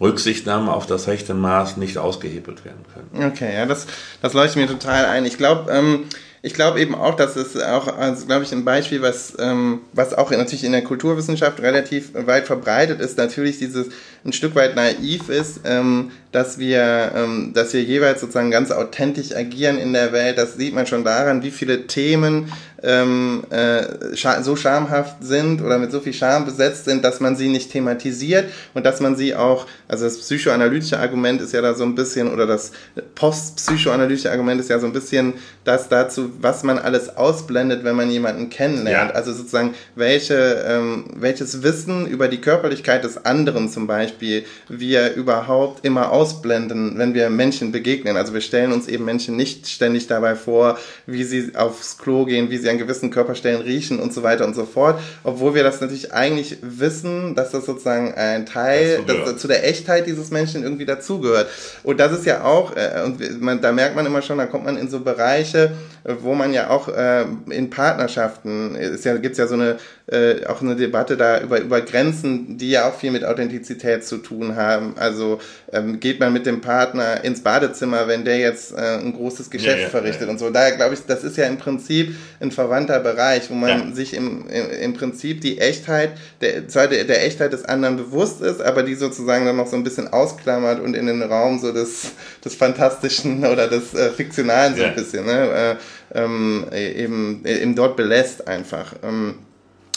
Rücksichtnahme 0.00 0.72
auf 0.72 0.86
das 0.86 1.08
rechte 1.08 1.34
Maß 1.34 1.78
nicht 1.78 1.98
ausgehebelt 1.98 2.64
werden 2.64 2.84
können. 2.92 3.30
Okay, 3.30 3.54
ja, 3.54 3.66
das, 3.66 3.86
das 4.20 4.34
leuchtet 4.34 4.56
mir 4.56 4.66
total 4.66 5.06
ein. 5.06 5.24
Ich 5.24 5.38
glaube, 5.38 5.70
ähm, 5.72 6.04
ich 6.42 6.54
glaube 6.54 6.80
eben 6.80 6.94
auch, 6.94 7.14
dass 7.14 7.34
es 7.34 7.60
auch, 7.60 7.88
also 7.98 8.26
glaube 8.26 8.44
ich, 8.44 8.52
ein 8.52 8.64
Beispiel, 8.64 9.02
was, 9.02 9.34
ähm, 9.38 9.80
was 9.92 10.14
auch 10.14 10.30
natürlich 10.30 10.64
in 10.64 10.72
der 10.72 10.84
Kulturwissenschaft 10.84 11.60
relativ 11.60 12.10
weit 12.14 12.46
verbreitet 12.46 13.00
ist, 13.00 13.16
natürlich 13.16 13.58
dieses 13.58 13.88
ein 14.26 14.32
Stück 14.32 14.54
weit 14.56 14.74
naiv 14.74 15.28
ist, 15.28 15.60
ähm, 15.64 16.10
dass 16.32 16.58
wir, 16.58 17.12
ähm, 17.14 17.52
dass 17.54 17.72
wir 17.72 17.82
jeweils 17.82 18.20
sozusagen 18.20 18.50
ganz 18.50 18.70
authentisch 18.70 19.34
agieren 19.34 19.78
in 19.78 19.92
der 19.92 20.12
Welt. 20.12 20.36
Das 20.36 20.56
sieht 20.56 20.74
man 20.74 20.86
schon 20.86 21.04
daran, 21.04 21.42
wie 21.42 21.50
viele 21.50 21.86
Themen 21.86 22.52
ähm, 22.82 23.44
äh, 23.50 24.14
scha 24.14 24.42
so 24.42 24.54
schamhaft 24.54 25.16
sind 25.24 25.62
oder 25.62 25.78
mit 25.78 25.90
so 25.90 26.00
viel 26.00 26.12
Scham 26.12 26.44
besetzt 26.44 26.84
sind, 26.84 27.04
dass 27.04 27.20
man 27.20 27.36
sie 27.36 27.48
nicht 27.48 27.72
thematisiert 27.72 28.50
und 28.74 28.84
dass 28.84 29.00
man 29.00 29.16
sie 29.16 29.34
auch, 29.34 29.66
also 29.88 30.04
das 30.04 30.18
psychoanalytische 30.18 30.98
Argument 30.98 31.40
ist 31.40 31.54
ja 31.54 31.62
da 31.62 31.72
so 31.72 31.84
ein 31.84 31.94
bisschen, 31.94 32.30
oder 32.30 32.46
das 32.46 32.72
postpsychoanalytische 33.14 34.30
Argument 34.30 34.60
ist 34.60 34.68
ja 34.68 34.78
so 34.78 34.86
ein 34.86 34.92
bisschen 34.92 35.34
das 35.64 35.88
dazu, 35.88 36.32
was 36.40 36.64
man 36.64 36.78
alles 36.78 37.16
ausblendet, 37.16 37.82
wenn 37.82 37.96
man 37.96 38.10
jemanden 38.10 38.50
kennenlernt. 38.50 39.10
Ja. 39.10 39.16
Also 39.16 39.32
sozusagen, 39.32 39.74
welche, 39.94 40.64
ähm, 40.68 41.06
welches 41.16 41.62
Wissen 41.62 42.06
über 42.06 42.28
die 42.28 42.40
Körperlichkeit 42.42 43.04
des 43.04 43.24
anderen 43.24 43.70
zum 43.70 43.86
Beispiel 43.86 44.15
wir 44.20 45.14
überhaupt 45.14 45.84
immer 45.84 46.12
ausblenden, 46.12 46.98
wenn 46.98 47.14
wir 47.14 47.30
Menschen 47.30 47.72
begegnen. 47.72 48.16
Also 48.16 48.34
wir 48.34 48.40
stellen 48.40 48.72
uns 48.72 48.88
eben 48.88 49.04
Menschen 49.04 49.36
nicht 49.36 49.68
ständig 49.68 50.06
dabei 50.06 50.36
vor, 50.36 50.78
wie 51.06 51.24
sie 51.24 51.54
aufs 51.54 51.98
Klo 51.98 52.24
gehen, 52.24 52.50
wie 52.50 52.58
sie 52.58 52.68
an 52.68 52.78
gewissen 52.78 53.10
Körperstellen 53.10 53.62
riechen 53.62 53.98
und 54.00 54.12
so 54.12 54.22
weiter 54.22 54.44
und 54.44 54.54
so 54.54 54.64
fort. 54.64 55.00
Obwohl 55.24 55.54
wir 55.54 55.62
das 55.62 55.80
natürlich 55.80 56.12
eigentlich 56.12 56.58
wissen, 56.62 57.34
dass 57.34 57.50
das 57.50 57.66
sozusagen 57.66 58.14
ein 58.14 58.46
Teil 58.46 59.00
das, 59.06 59.38
zu 59.38 59.48
der 59.48 59.68
Echtheit 59.68 60.06
dieses 60.06 60.30
Menschen 60.30 60.62
irgendwie 60.62 60.86
dazugehört. 60.86 61.48
Und 61.82 61.98
das 62.00 62.12
ist 62.12 62.26
ja 62.26 62.44
auch, 62.44 62.76
äh, 62.76 63.02
und 63.04 63.40
man, 63.40 63.60
da 63.60 63.72
merkt 63.72 63.96
man 63.96 64.06
immer 64.06 64.22
schon, 64.22 64.38
da 64.38 64.46
kommt 64.46 64.64
man 64.64 64.76
in 64.76 64.88
so 64.88 65.00
Bereiche, 65.00 65.72
wo 66.20 66.34
man 66.34 66.52
ja 66.52 66.70
auch 66.70 66.88
äh, 66.88 67.24
in 67.50 67.70
Partnerschaften, 67.70 68.76
es 68.76 69.04
ja, 69.04 69.16
gibt's 69.16 69.38
ja 69.38 69.46
so 69.46 69.54
eine, 69.54 69.76
äh, 70.06 70.46
auch 70.46 70.62
eine 70.62 70.76
Debatte 70.76 71.16
da 71.16 71.40
über, 71.40 71.60
über 71.60 71.80
Grenzen, 71.80 72.58
die 72.58 72.70
ja 72.70 72.88
auch 72.88 72.94
viel 72.94 73.10
mit 73.10 73.24
Authentizität 73.24 74.04
zu 74.04 74.18
tun 74.18 74.54
haben. 74.54 74.94
Also 74.98 75.40
ähm, 75.72 75.98
geht 75.98 76.20
man 76.20 76.32
mit 76.32 76.46
dem 76.46 76.60
Partner 76.60 77.24
ins 77.24 77.40
Badezimmer, 77.40 78.06
wenn 78.06 78.24
der 78.24 78.38
jetzt 78.38 78.72
äh, 78.72 78.98
ein 78.98 79.14
großes 79.14 79.50
Geschäft 79.50 79.78
ja, 79.78 79.82
ja, 79.84 79.88
verrichtet 79.88 80.26
ja, 80.26 80.30
und 80.30 80.38
so. 80.38 80.50
Daher 80.50 80.76
glaube 80.76 80.94
ich, 80.94 81.00
das 81.06 81.24
ist 81.24 81.36
ja 81.36 81.46
im 81.46 81.58
Prinzip 81.58 82.14
ein 82.40 82.52
verwandter 82.52 83.00
Bereich, 83.00 83.50
wo 83.50 83.54
man 83.54 83.94
sich 83.94 84.14
im, 84.14 84.48
im, 84.48 84.70
im, 84.70 84.94
Prinzip 84.94 85.40
die 85.40 85.58
Echtheit, 85.58 86.12
der, 86.40 86.68
zwar 86.68 86.86
der, 86.86 87.04
der 87.04 87.24
Echtheit 87.24 87.52
des 87.52 87.64
anderen 87.64 87.96
bewusst 87.96 88.42
ist, 88.42 88.62
aber 88.62 88.84
die 88.84 88.94
sozusagen 88.94 89.44
dann 89.44 89.56
noch 89.56 89.66
so 89.66 89.76
ein 89.76 89.84
bisschen 89.84 90.12
ausklammert 90.12 90.78
und 90.78 90.94
in 90.94 91.06
den 91.06 91.22
Raum 91.22 91.58
so 91.58 91.72
des, 91.72 92.12
des 92.44 92.54
Fantastischen 92.54 93.44
oder 93.44 93.66
des 93.66 93.92
äh, 93.94 94.10
Fiktionalen 94.10 94.76
so 94.76 94.84
ein 94.84 94.94
bisschen, 94.94 95.26
ne? 95.26 95.50
Äh, 95.50 95.76
ähm, 96.14 96.66
eben, 96.72 97.44
eben 97.44 97.74
dort 97.74 97.96
belässt 97.96 98.48
einfach. 98.48 98.94
Ähm, 99.02 99.36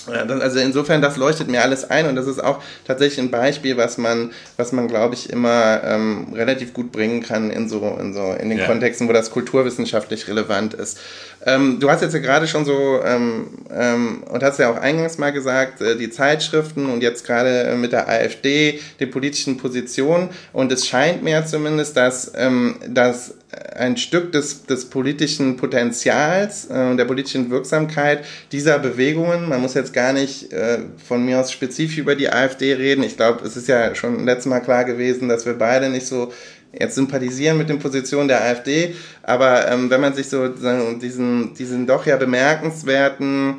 also 0.07 0.59
insofern, 0.59 1.01
das 1.01 1.17
leuchtet 1.17 1.49
mir 1.49 1.61
alles 1.61 1.89
ein 1.89 2.07
und 2.07 2.15
das 2.15 2.27
ist 2.27 2.43
auch 2.43 2.61
tatsächlich 2.85 3.19
ein 3.19 3.31
Beispiel, 3.31 3.77
was 3.77 3.97
man, 3.97 4.31
was 4.57 4.71
man 4.71 4.87
glaube 4.87 5.15
ich 5.15 5.29
immer 5.29 5.81
ähm, 5.83 6.27
relativ 6.33 6.73
gut 6.73 6.91
bringen 6.91 7.21
kann 7.21 7.51
in 7.51 7.69
so, 7.69 7.97
in 7.99 8.13
so, 8.13 8.33
in 8.33 8.49
den 8.49 8.59
ja. 8.59 8.65
Kontexten, 8.65 9.07
wo 9.07 9.13
das 9.13 9.31
kulturwissenschaftlich 9.31 10.27
relevant 10.27 10.73
ist. 10.73 10.99
Ähm, 11.45 11.79
du 11.79 11.89
hast 11.89 12.01
jetzt 12.01 12.13
ja 12.13 12.19
gerade 12.19 12.47
schon 12.47 12.65
so 12.65 13.01
ähm, 13.03 13.47
ähm, 13.71 14.23
und 14.29 14.43
hast 14.43 14.59
ja 14.59 14.71
auch 14.71 14.77
eingangs 14.77 15.17
mal 15.17 15.31
gesagt, 15.31 15.81
äh, 15.81 15.95
die 15.95 16.09
Zeitschriften 16.09 16.87
und 16.87 17.01
jetzt 17.01 17.25
gerade 17.25 17.63
äh, 17.63 17.75
mit 17.75 17.91
der 17.91 18.09
AfD, 18.09 18.79
die 18.99 19.05
politischen 19.05 19.57
Positionen 19.57 20.29
und 20.53 20.71
es 20.71 20.87
scheint 20.87 21.23
mir 21.23 21.45
zumindest, 21.45 21.95
dass, 21.97 22.31
ähm, 22.35 22.77
dass 22.87 23.35
ein 23.75 23.97
Stück 23.97 24.31
des, 24.31 24.65
des 24.65 24.89
politischen 24.89 25.57
Potenzials 25.57 26.65
äh, 26.65 26.95
der 26.95 27.05
politischen 27.05 27.49
Wirksamkeit 27.49 28.23
dieser 28.51 28.77
Bewegungen, 28.77 29.49
man 29.49 29.61
muss 29.61 29.73
jetzt 29.73 29.93
gar 29.93 30.13
nicht 30.13 30.53
äh, 30.53 30.79
von 31.03 31.25
mir 31.25 31.39
aus 31.39 31.51
spezifisch 31.51 31.97
über 31.97 32.15
die 32.15 32.29
AfD 32.29 32.73
reden, 32.73 33.03
ich 33.03 33.17
glaube, 33.17 33.43
es 33.45 33.57
ist 33.57 33.67
ja 33.67 33.95
schon 33.95 34.25
letztes 34.25 34.45
Mal 34.45 34.59
klar 34.59 34.85
gewesen, 34.85 35.29
dass 35.29 35.45
wir 35.45 35.53
beide 35.53 35.89
nicht 35.89 36.05
so 36.05 36.31
jetzt 36.71 36.93
sympathisieren 36.93 37.57
mit 37.57 37.69
den 37.69 37.79
Positionen 37.79 38.27
der 38.27 38.43
AfD, 38.43 38.93
aber 39.23 39.67
ähm, 39.71 39.89
wenn 39.89 40.01
man 40.01 40.13
sich 40.13 40.29
so 40.29 40.47
diesen, 40.47 41.55
diesen 41.55 41.87
doch 41.87 42.05
ja 42.05 42.17
bemerkenswerten 42.17 43.55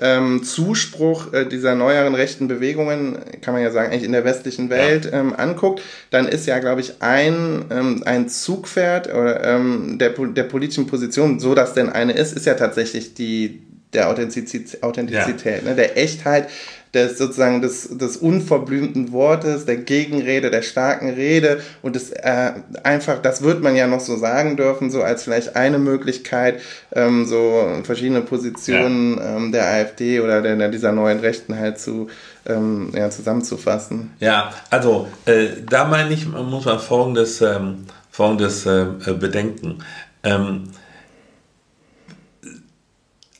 ähm, 0.00 0.42
Zuspruch 0.42 1.32
äh, 1.32 1.46
dieser 1.46 1.74
neueren 1.74 2.14
rechten 2.14 2.48
Bewegungen, 2.48 3.18
kann 3.40 3.54
man 3.54 3.62
ja 3.62 3.70
sagen, 3.70 3.90
eigentlich 3.90 4.04
in 4.04 4.12
der 4.12 4.24
westlichen 4.24 4.70
Welt 4.70 5.06
ja. 5.06 5.20
ähm, 5.20 5.34
anguckt, 5.36 5.82
dann 6.10 6.28
ist 6.28 6.46
ja, 6.46 6.58
glaube 6.58 6.80
ich, 6.80 7.00
ein, 7.00 7.64
ähm, 7.70 8.02
ein 8.04 8.28
Zugpferd 8.28 9.12
oder, 9.12 9.44
ähm, 9.44 9.98
der, 9.98 10.10
der 10.10 10.44
politischen 10.44 10.86
Position, 10.86 11.40
so 11.40 11.54
dass 11.54 11.74
denn 11.74 11.88
eine 11.88 12.12
ist, 12.12 12.32
ist 12.32 12.46
ja 12.46 12.54
tatsächlich 12.54 13.14
die 13.14 13.62
der 13.92 14.08
Authentizität, 14.08 14.82
Authentizität 14.82 15.62
ja. 15.64 15.68
ne, 15.70 15.74
der 15.74 15.98
Echtheit 15.98 16.48
des 16.94 17.18
sozusagen 17.18 17.62
des, 17.62 17.96
des 17.96 18.16
unverblümten 18.16 19.12
Wortes, 19.12 19.64
der 19.64 19.76
Gegenrede, 19.76 20.50
der 20.50 20.62
starken 20.62 21.10
Rede 21.10 21.60
und 21.82 21.94
das 21.94 22.10
äh, 22.10 22.52
einfach, 22.82 23.22
das 23.22 23.42
wird 23.42 23.62
man 23.62 23.76
ja 23.76 23.86
noch 23.86 24.00
so 24.00 24.16
sagen 24.16 24.56
dürfen, 24.56 24.90
so 24.90 25.02
als 25.02 25.22
vielleicht 25.22 25.56
eine 25.56 25.78
Möglichkeit, 25.78 26.60
ähm, 26.92 27.26
so 27.26 27.68
verschiedene 27.84 28.22
Positionen 28.22 29.18
ja. 29.18 29.36
ähm, 29.36 29.52
der 29.52 29.66
AfD 29.66 30.20
oder 30.20 30.42
der, 30.42 30.68
dieser 30.68 30.92
neuen 30.92 31.20
Rechten 31.20 31.56
halt 31.56 31.78
zu 31.78 32.08
ähm, 32.46 32.90
ja, 32.94 33.10
zusammenzufassen. 33.10 34.12
Ja, 34.18 34.52
also 34.70 35.08
äh, 35.26 35.48
da 35.68 35.84
meine 35.84 36.12
ich, 36.12 36.26
man 36.26 36.46
muss 36.46 36.64
man 36.64 36.78
folgendes, 36.78 37.40
ähm, 37.40 37.86
folgendes 38.10 38.66
äh, 38.66 38.86
bedenken. 39.18 39.78
Ähm, 40.22 40.70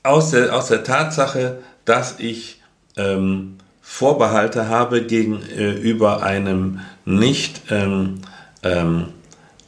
aus, 0.03 0.31
der, 0.31 0.55
aus 0.55 0.69
der 0.69 0.85
Tatsache, 0.85 1.59
dass 1.85 2.19
ich 2.19 2.60
ähm, 3.01 3.57
Vorbehalte 3.83 4.69
habe 4.69 5.03
gegenüber 5.03 6.23
einem 6.23 6.81
nicht, 7.05 7.63
ähm, 7.71 8.21
ähm, 8.63 9.07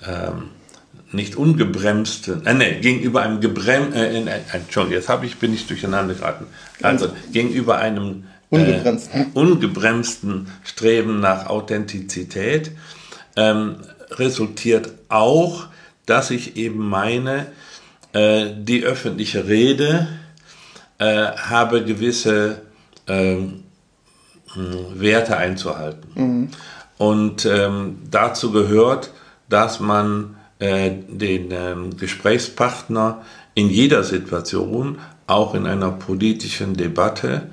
ähm, 0.07 0.51
nicht 1.11 1.37
ungebremsten, 1.37 2.47
äh, 2.47 2.55
nee, 2.55 2.81
gegenüber 2.81 3.23
einem 3.23 3.40
gebremsten, 3.40 3.95
äh, 3.95 4.21
äh, 4.21 4.40
Entschuldigung, 4.53 4.97
jetzt 4.97 5.09
habe 5.09 5.27
ich, 5.27 5.38
bin 5.38 5.53
ich 5.53 5.66
durcheinander 5.66 6.14
geraten. 6.14 6.47
Also 6.83 7.09
gegenüber 7.33 7.79
einem 7.79 8.25
äh, 8.51 8.57
ungebremsten, 8.57 9.27
ungebremsten 9.35 10.47
Streben 10.62 11.21
nach 11.21 11.47
Authentizität 11.47 12.71
ähm, 13.37 13.77
resultiert 14.11 14.92
auch, 15.09 15.66
dass 16.07 16.31
ich 16.31 16.57
eben 16.57 16.88
meine, 16.88 17.47
äh, 18.12 18.51
die 18.57 18.85
öffentliche 18.85 19.49
Rede 19.49 20.07
äh, 20.99 21.33
habe 21.33 21.85
gewisse 21.85 22.62
ähm, 23.07 23.65
Werte 24.95 25.37
einzuhalten. 25.37 26.11
Mhm. 26.15 26.49
Und 26.99 27.47
ähm, 27.47 27.99
dazu 28.11 28.53
gehört, 28.53 29.11
dass 29.49 29.81
man 29.81 30.37
äh, 30.59 30.91
den 31.09 31.51
ähm, 31.51 31.97
Gesprächspartner 31.97 33.23
in 33.55 33.69
jeder 33.69 34.05
Situation, 34.05 34.99
auch 35.27 35.55
in 35.55 35.67
einer 35.67 35.91
politischen 35.91 36.75
Debatte, 36.75 37.49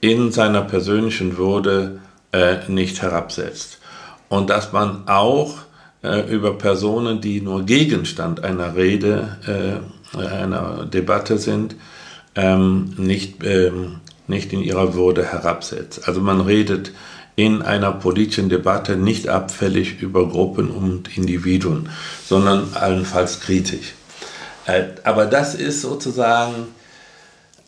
in 0.00 0.32
seiner 0.32 0.62
persönlichen 0.62 1.38
Würde 1.38 2.00
äh, 2.32 2.56
nicht 2.68 3.02
herabsetzt. 3.02 3.78
Und 4.28 4.50
dass 4.50 4.72
man 4.72 5.08
auch 5.08 5.56
äh, 6.02 6.30
über 6.30 6.58
Personen, 6.58 7.20
die 7.20 7.40
nur 7.40 7.64
Gegenstand 7.64 8.44
einer 8.44 8.76
Rede, 8.76 9.82
äh, 10.14 10.18
einer 10.18 10.86
Debatte 10.86 11.38
sind, 11.38 11.76
ähm, 12.34 12.94
nicht 12.96 13.42
ähm, 13.44 14.00
nicht 14.26 14.52
in 14.52 14.60
ihrer 14.60 14.94
Würde 14.94 15.24
herabsetzt. 15.24 16.06
Also 16.08 16.20
man 16.20 16.40
redet 16.40 16.92
in 17.36 17.62
einer 17.62 17.92
politischen 17.92 18.48
Debatte 18.48 18.96
nicht 18.96 19.28
abfällig 19.28 20.00
über 20.00 20.28
Gruppen 20.28 20.70
und 20.70 21.16
Individuen, 21.16 21.88
sondern 22.26 22.68
allenfalls 22.74 23.40
kritisch. 23.40 23.94
Äh, 24.66 24.84
aber 25.02 25.26
das 25.26 25.54
ist 25.54 25.80
sozusagen 25.80 26.68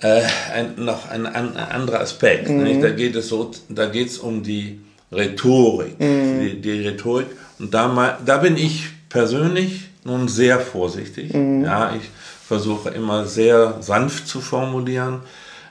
äh, 0.01 0.23
ein, 0.53 0.75
noch 0.77 1.09
ein, 1.11 1.27
ein, 1.27 1.57
anderer 1.57 2.01
Aspekt. 2.01 2.49
Mhm. 2.49 2.81
Da 2.81 2.91
geht 2.91 3.17
es 3.17 3.29
so, 3.29 3.51
da 3.69 3.87
geht 3.87 4.09
es 4.09 4.19
um 4.19 4.43
die 4.43 4.81
Rhetorik, 5.11 5.99
mhm. 5.99 6.41
die, 6.41 6.61
die, 6.61 6.87
Rhetorik. 6.87 7.27
Und 7.59 7.75
da, 7.75 7.89
mal, 7.89 8.19
da 8.25 8.39
bin 8.39 8.57
ich 8.57 8.85
persönlich 9.09 9.89
nun 10.05 10.29
sehr 10.29 10.61
vorsichtig. 10.61 11.35
Mhm. 11.35 11.65
Ja, 11.65 11.95
ich 11.95 12.09
versuche 12.47 12.91
immer 12.91 13.27
sehr 13.27 13.79
sanft 13.81 14.29
zu 14.29 14.41
formulieren, 14.41 15.21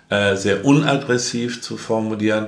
äh, 0.09 0.35
sehr 0.35 0.65
unaggressiv 0.65 1.61
zu 1.61 1.77
formulieren 1.77 2.47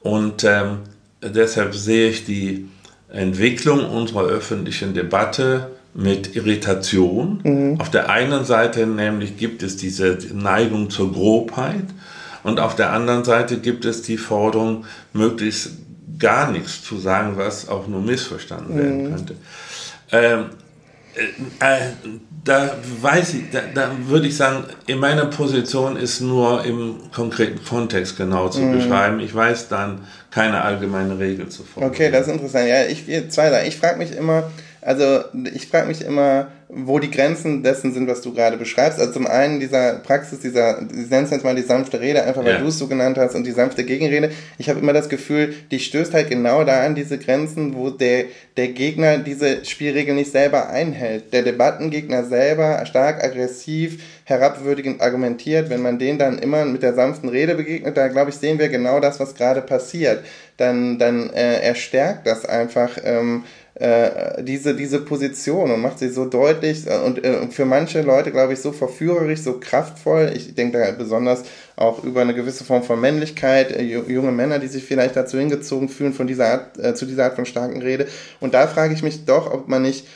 und 0.00 0.44
ähm, 0.44 0.78
deshalb 1.22 1.74
sehe 1.74 2.10
ich 2.10 2.24
die 2.24 2.68
Entwicklung 3.08 3.88
unserer 3.88 4.24
öffentlichen 4.24 4.94
Debatte 4.94 5.70
mit 5.94 6.36
Irritation. 6.36 7.40
Mhm. 7.42 7.80
Auf 7.80 7.90
der 7.90 8.10
einen 8.10 8.44
Seite 8.44 8.86
nämlich 8.86 9.36
gibt 9.36 9.62
es 9.62 9.76
diese 9.76 10.18
Neigung 10.32 10.90
zur 10.90 11.12
Grobheit 11.12 11.86
und 12.42 12.60
auf 12.60 12.76
der 12.76 12.92
anderen 12.92 13.24
Seite 13.24 13.58
gibt 13.58 13.84
es 13.84 14.02
die 14.02 14.18
Forderung, 14.18 14.84
möglichst 15.12 15.70
gar 16.18 16.50
nichts 16.50 16.82
zu 16.82 16.98
sagen, 16.98 17.36
was 17.36 17.68
auch 17.68 17.88
nur 17.88 18.00
missverstanden 18.00 18.74
mhm. 18.74 18.78
werden 18.78 19.14
könnte. 19.14 19.34
Ähm, 20.12 20.44
äh, 21.16 21.76
äh, 21.76 21.80
da 22.44 22.76
weiß 23.00 23.34
ich, 23.34 23.50
da, 23.50 23.60
da, 23.74 23.90
würde 24.06 24.28
ich 24.28 24.36
sagen, 24.36 24.64
in 24.86 24.98
meiner 24.98 25.26
Position 25.26 25.96
ist 25.96 26.20
nur 26.20 26.64
im 26.64 26.96
konkreten 27.12 27.64
Kontext 27.64 28.16
genau 28.16 28.48
zu 28.48 28.60
mhm. 28.60 28.72
beschreiben. 28.72 29.20
Ich 29.20 29.34
weiß 29.34 29.68
dann 29.68 30.06
keine 30.30 30.62
allgemeine 30.62 31.18
Regel 31.18 31.48
zu 31.48 31.64
formulieren. 31.64 31.94
Okay, 31.94 32.10
das 32.10 32.26
ist 32.26 32.34
interessant. 32.34 32.68
Ja, 32.68 32.84
ich, 32.84 33.04
zwei 33.30 33.50
Sachen. 33.50 33.66
Ich 33.66 33.76
frage 33.76 33.98
mich 33.98 34.12
immer, 34.12 34.50
also 34.80 35.24
ich 35.54 35.66
frage 35.66 35.88
mich 35.88 36.02
immer, 36.02 36.48
wo 36.68 36.98
die 36.98 37.10
Grenzen 37.10 37.62
dessen 37.62 37.92
sind, 37.92 38.08
was 38.08 38.22
du 38.22 38.34
gerade 38.34 38.56
beschreibst. 38.56 38.98
Also 38.98 39.12
zum 39.12 39.26
einen 39.26 39.60
dieser 39.60 39.94
Praxis, 40.00 40.40
dieser, 40.40 40.82
ich 40.82 41.10
nenne 41.10 41.24
es 41.24 41.30
jetzt 41.30 41.44
mal 41.44 41.54
die 41.54 41.62
sanfte 41.62 42.00
Rede, 42.00 42.24
einfach 42.24 42.44
weil 42.44 42.54
ja. 42.54 42.58
du 42.58 42.66
es 42.66 42.78
so 42.78 42.88
genannt 42.88 43.18
hast, 43.18 43.34
und 43.34 43.44
die 43.44 43.52
sanfte 43.52 43.84
Gegenrede. 43.84 44.30
Ich 44.58 44.68
habe 44.68 44.80
immer 44.80 44.92
das 44.92 45.08
Gefühl, 45.08 45.54
die 45.70 45.78
stößt 45.78 46.12
halt 46.12 46.28
genau 46.28 46.64
da 46.64 46.84
an 46.84 46.96
diese 46.96 47.18
Grenzen, 47.18 47.74
wo 47.76 47.90
der, 47.90 48.24
der 48.56 48.68
Gegner 48.68 49.18
diese 49.18 49.64
Spielregeln 49.64 50.16
nicht 50.16 50.32
selber 50.32 50.68
einhält. 50.68 51.32
Der 51.32 51.42
Debattengegner 51.42 52.24
selber 52.24 52.84
stark 52.84 53.22
aggressiv, 53.22 54.02
herabwürdigend 54.26 55.00
argumentiert. 55.00 55.70
Wenn 55.70 55.82
man 55.82 55.98
den 55.98 56.18
dann 56.18 56.38
immer 56.38 56.64
mit 56.64 56.82
der 56.82 56.94
sanften 56.94 57.28
Rede 57.28 57.54
begegnet, 57.54 57.96
da 57.96 58.08
glaube 58.08 58.30
ich, 58.30 58.36
sehen 58.36 58.58
wir 58.58 58.68
genau 58.68 58.98
das, 59.00 59.20
was 59.20 59.36
gerade 59.36 59.62
passiert. 59.62 60.24
Dann, 60.56 60.98
dann 60.98 61.30
äh, 61.30 61.60
erstärkt 61.60 62.26
das 62.26 62.44
einfach. 62.44 62.98
Ähm, 63.02 63.44
äh, 63.78 64.42
diese, 64.42 64.74
diese 64.74 65.00
Position 65.00 65.70
und 65.70 65.82
macht 65.82 65.98
sie 65.98 66.08
so 66.08 66.24
deutlich 66.24 66.86
und 67.04 67.22
äh, 67.22 67.46
für 67.48 67.66
manche 67.66 68.00
Leute, 68.00 68.32
glaube 68.32 68.54
ich, 68.54 68.60
so 68.60 68.72
verführerisch, 68.72 69.40
so 69.40 69.60
kraftvoll. 69.60 70.32
Ich 70.34 70.54
denke 70.54 70.78
da 70.78 70.90
besonders 70.92 71.42
auch 71.76 72.02
über 72.02 72.22
eine 72.22 72.32
gewisse 72.32 72.64
Form 72.64 72.82
von 72.82 72.98
Männlichkeit, 72.98 73.72
äh, 73.72 73.82
junge 73.82 74.32
Männer, 74.32 74.58
die 74.60 74.68
sich 74.68 74.82
vielleicht 74.82 75.14
dazu 75.14 75.38
hingezogen 75.38 75.90
fühlen 75.90 76.14
von 76.14 76.26
dieser 76.26 76.46
Art, 76.52 76.78
äh, 76.78 76.94
zu 76.94 77.04
dieser 77.04 77.24
Art 77.24 77.36
von 77.36 77.44
starken 77.44 77.82
Rede. 77.82 78.08
Und 78.40 78.54
da 78.54 78.66
frage 78.66 78.94
ich 78.94 79.02
mich 79.02 79.26
doch, 79.26 79.52
ob 79.52 79.68
man 79.68 79.82
nicht 79.82 80.06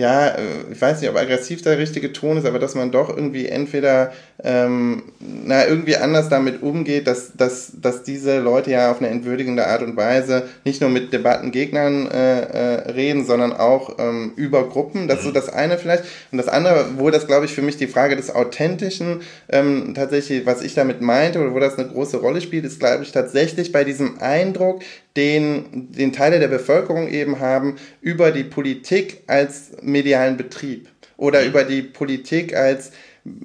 ja, 0.00 0.28
äh, 0.28 0.72
ich 0.72 0.80
weiß 0.80 1.00
nicht, 1.00 1.10
ob 1.10 1.16
aggressiv 1.16 1.62
der 1.62 1.78
richtige 1.78 2.12
Ton 2.12 2.38
ist, 2.38 2.46
aber 2.46 2.58
dass 2.58 2.74
man 2.74 2.90
doch 2.90 3.10
irgendwie 3.10 3.46
entweder 3.46 4.12
ähm, 4.42 5.02
na, 5.18 5.66
irgendwie 5.66 5.96
anders 5.96 6.28
damit 6.28 6.62
umgeht, 6.62 7.06
dass, 7.06 7.32
dass, 7.36 7.72
dass 7.80 8.02
diese 8.02 8.40
Leute 8.40 8.70
ja 8.70 8.90
auf 8.90 8.98
eine 9.00 9.08
entwürdigende 9.08 9.66
Art 9.66 9.82
und 9.82 9.96
Weise 9.96 10.48
nicht 10.64 10.80
nur 10.80 10.90
mit 10.90 11.12
Debattengegnern 11.12 12.10
äh, 12.10 12.40
äh, 12.40 12.90
reden, 12.90 13.24
sondern 13.24 13.52
auch 13.52 13.98
ähm, 13.98 14.32
über 14.36 14.68
Gruppen. 14.68 15.08
Das 15.08 15.18
ist 15.18 15.24
so 15.24 15.30
mhm. 15.30 15.34
das 15.34 15.48
eine 15.48 15.78
vielleicht. 15.78 16.04
Und 16.32 16.38
das 16.38 16.48
andere, 16.48 16.86
wo 16.96 17.10
das, 17.10 17.26
glaube 17.26 17.46
ich, 17.46 17.52
für 17.52 17.62
mich 17.62 17.76
die 17.76 17.86
Frage 17.86 18.16
des 18.16 18.34
Authentischen 18.34 19.20
ähm, 19.48 19.92
tatsächlich, 19.94 20.46
was 20.46 20.62
ich 20.62 20.74
damit 20.74 21.00
meinte 21.00 21.40
oder 21.40 21.54
wo 21.54 21.58
das 21.58 21.78
eine 21.78 21.88
große 21.88 22.18
Rolle 22.18 22.40
spielt, 22.40 22.64
ist, 22.64 22.80
glaube 22.80 23.02
ich, 23.02 23.12
tatsächlich 23.12 23.72
bei 23.72 23.84
diesem 23.84 24.20
Eindruck, 24.20 24.82
den, 25.16 25.88
den 25.92 26.12
Teile 26.12 26.38
der 26.38 26.48
Bevölkerung 26.48 27.08
eben 27.08 27.40
haben 27.40 27.76
über 28.00 28.30
die 28.30 28.44
Politik 28.44 29.22
als 29.26 29.72
medialen 29.82 30.36
Betrieb 30.36 30.88
oder 31.16 31.42
mhm. 31.42 31.48
über 31.48 31.64
die 31.64 31.82
Politik 31.82 32.56
als, 32.56 32.92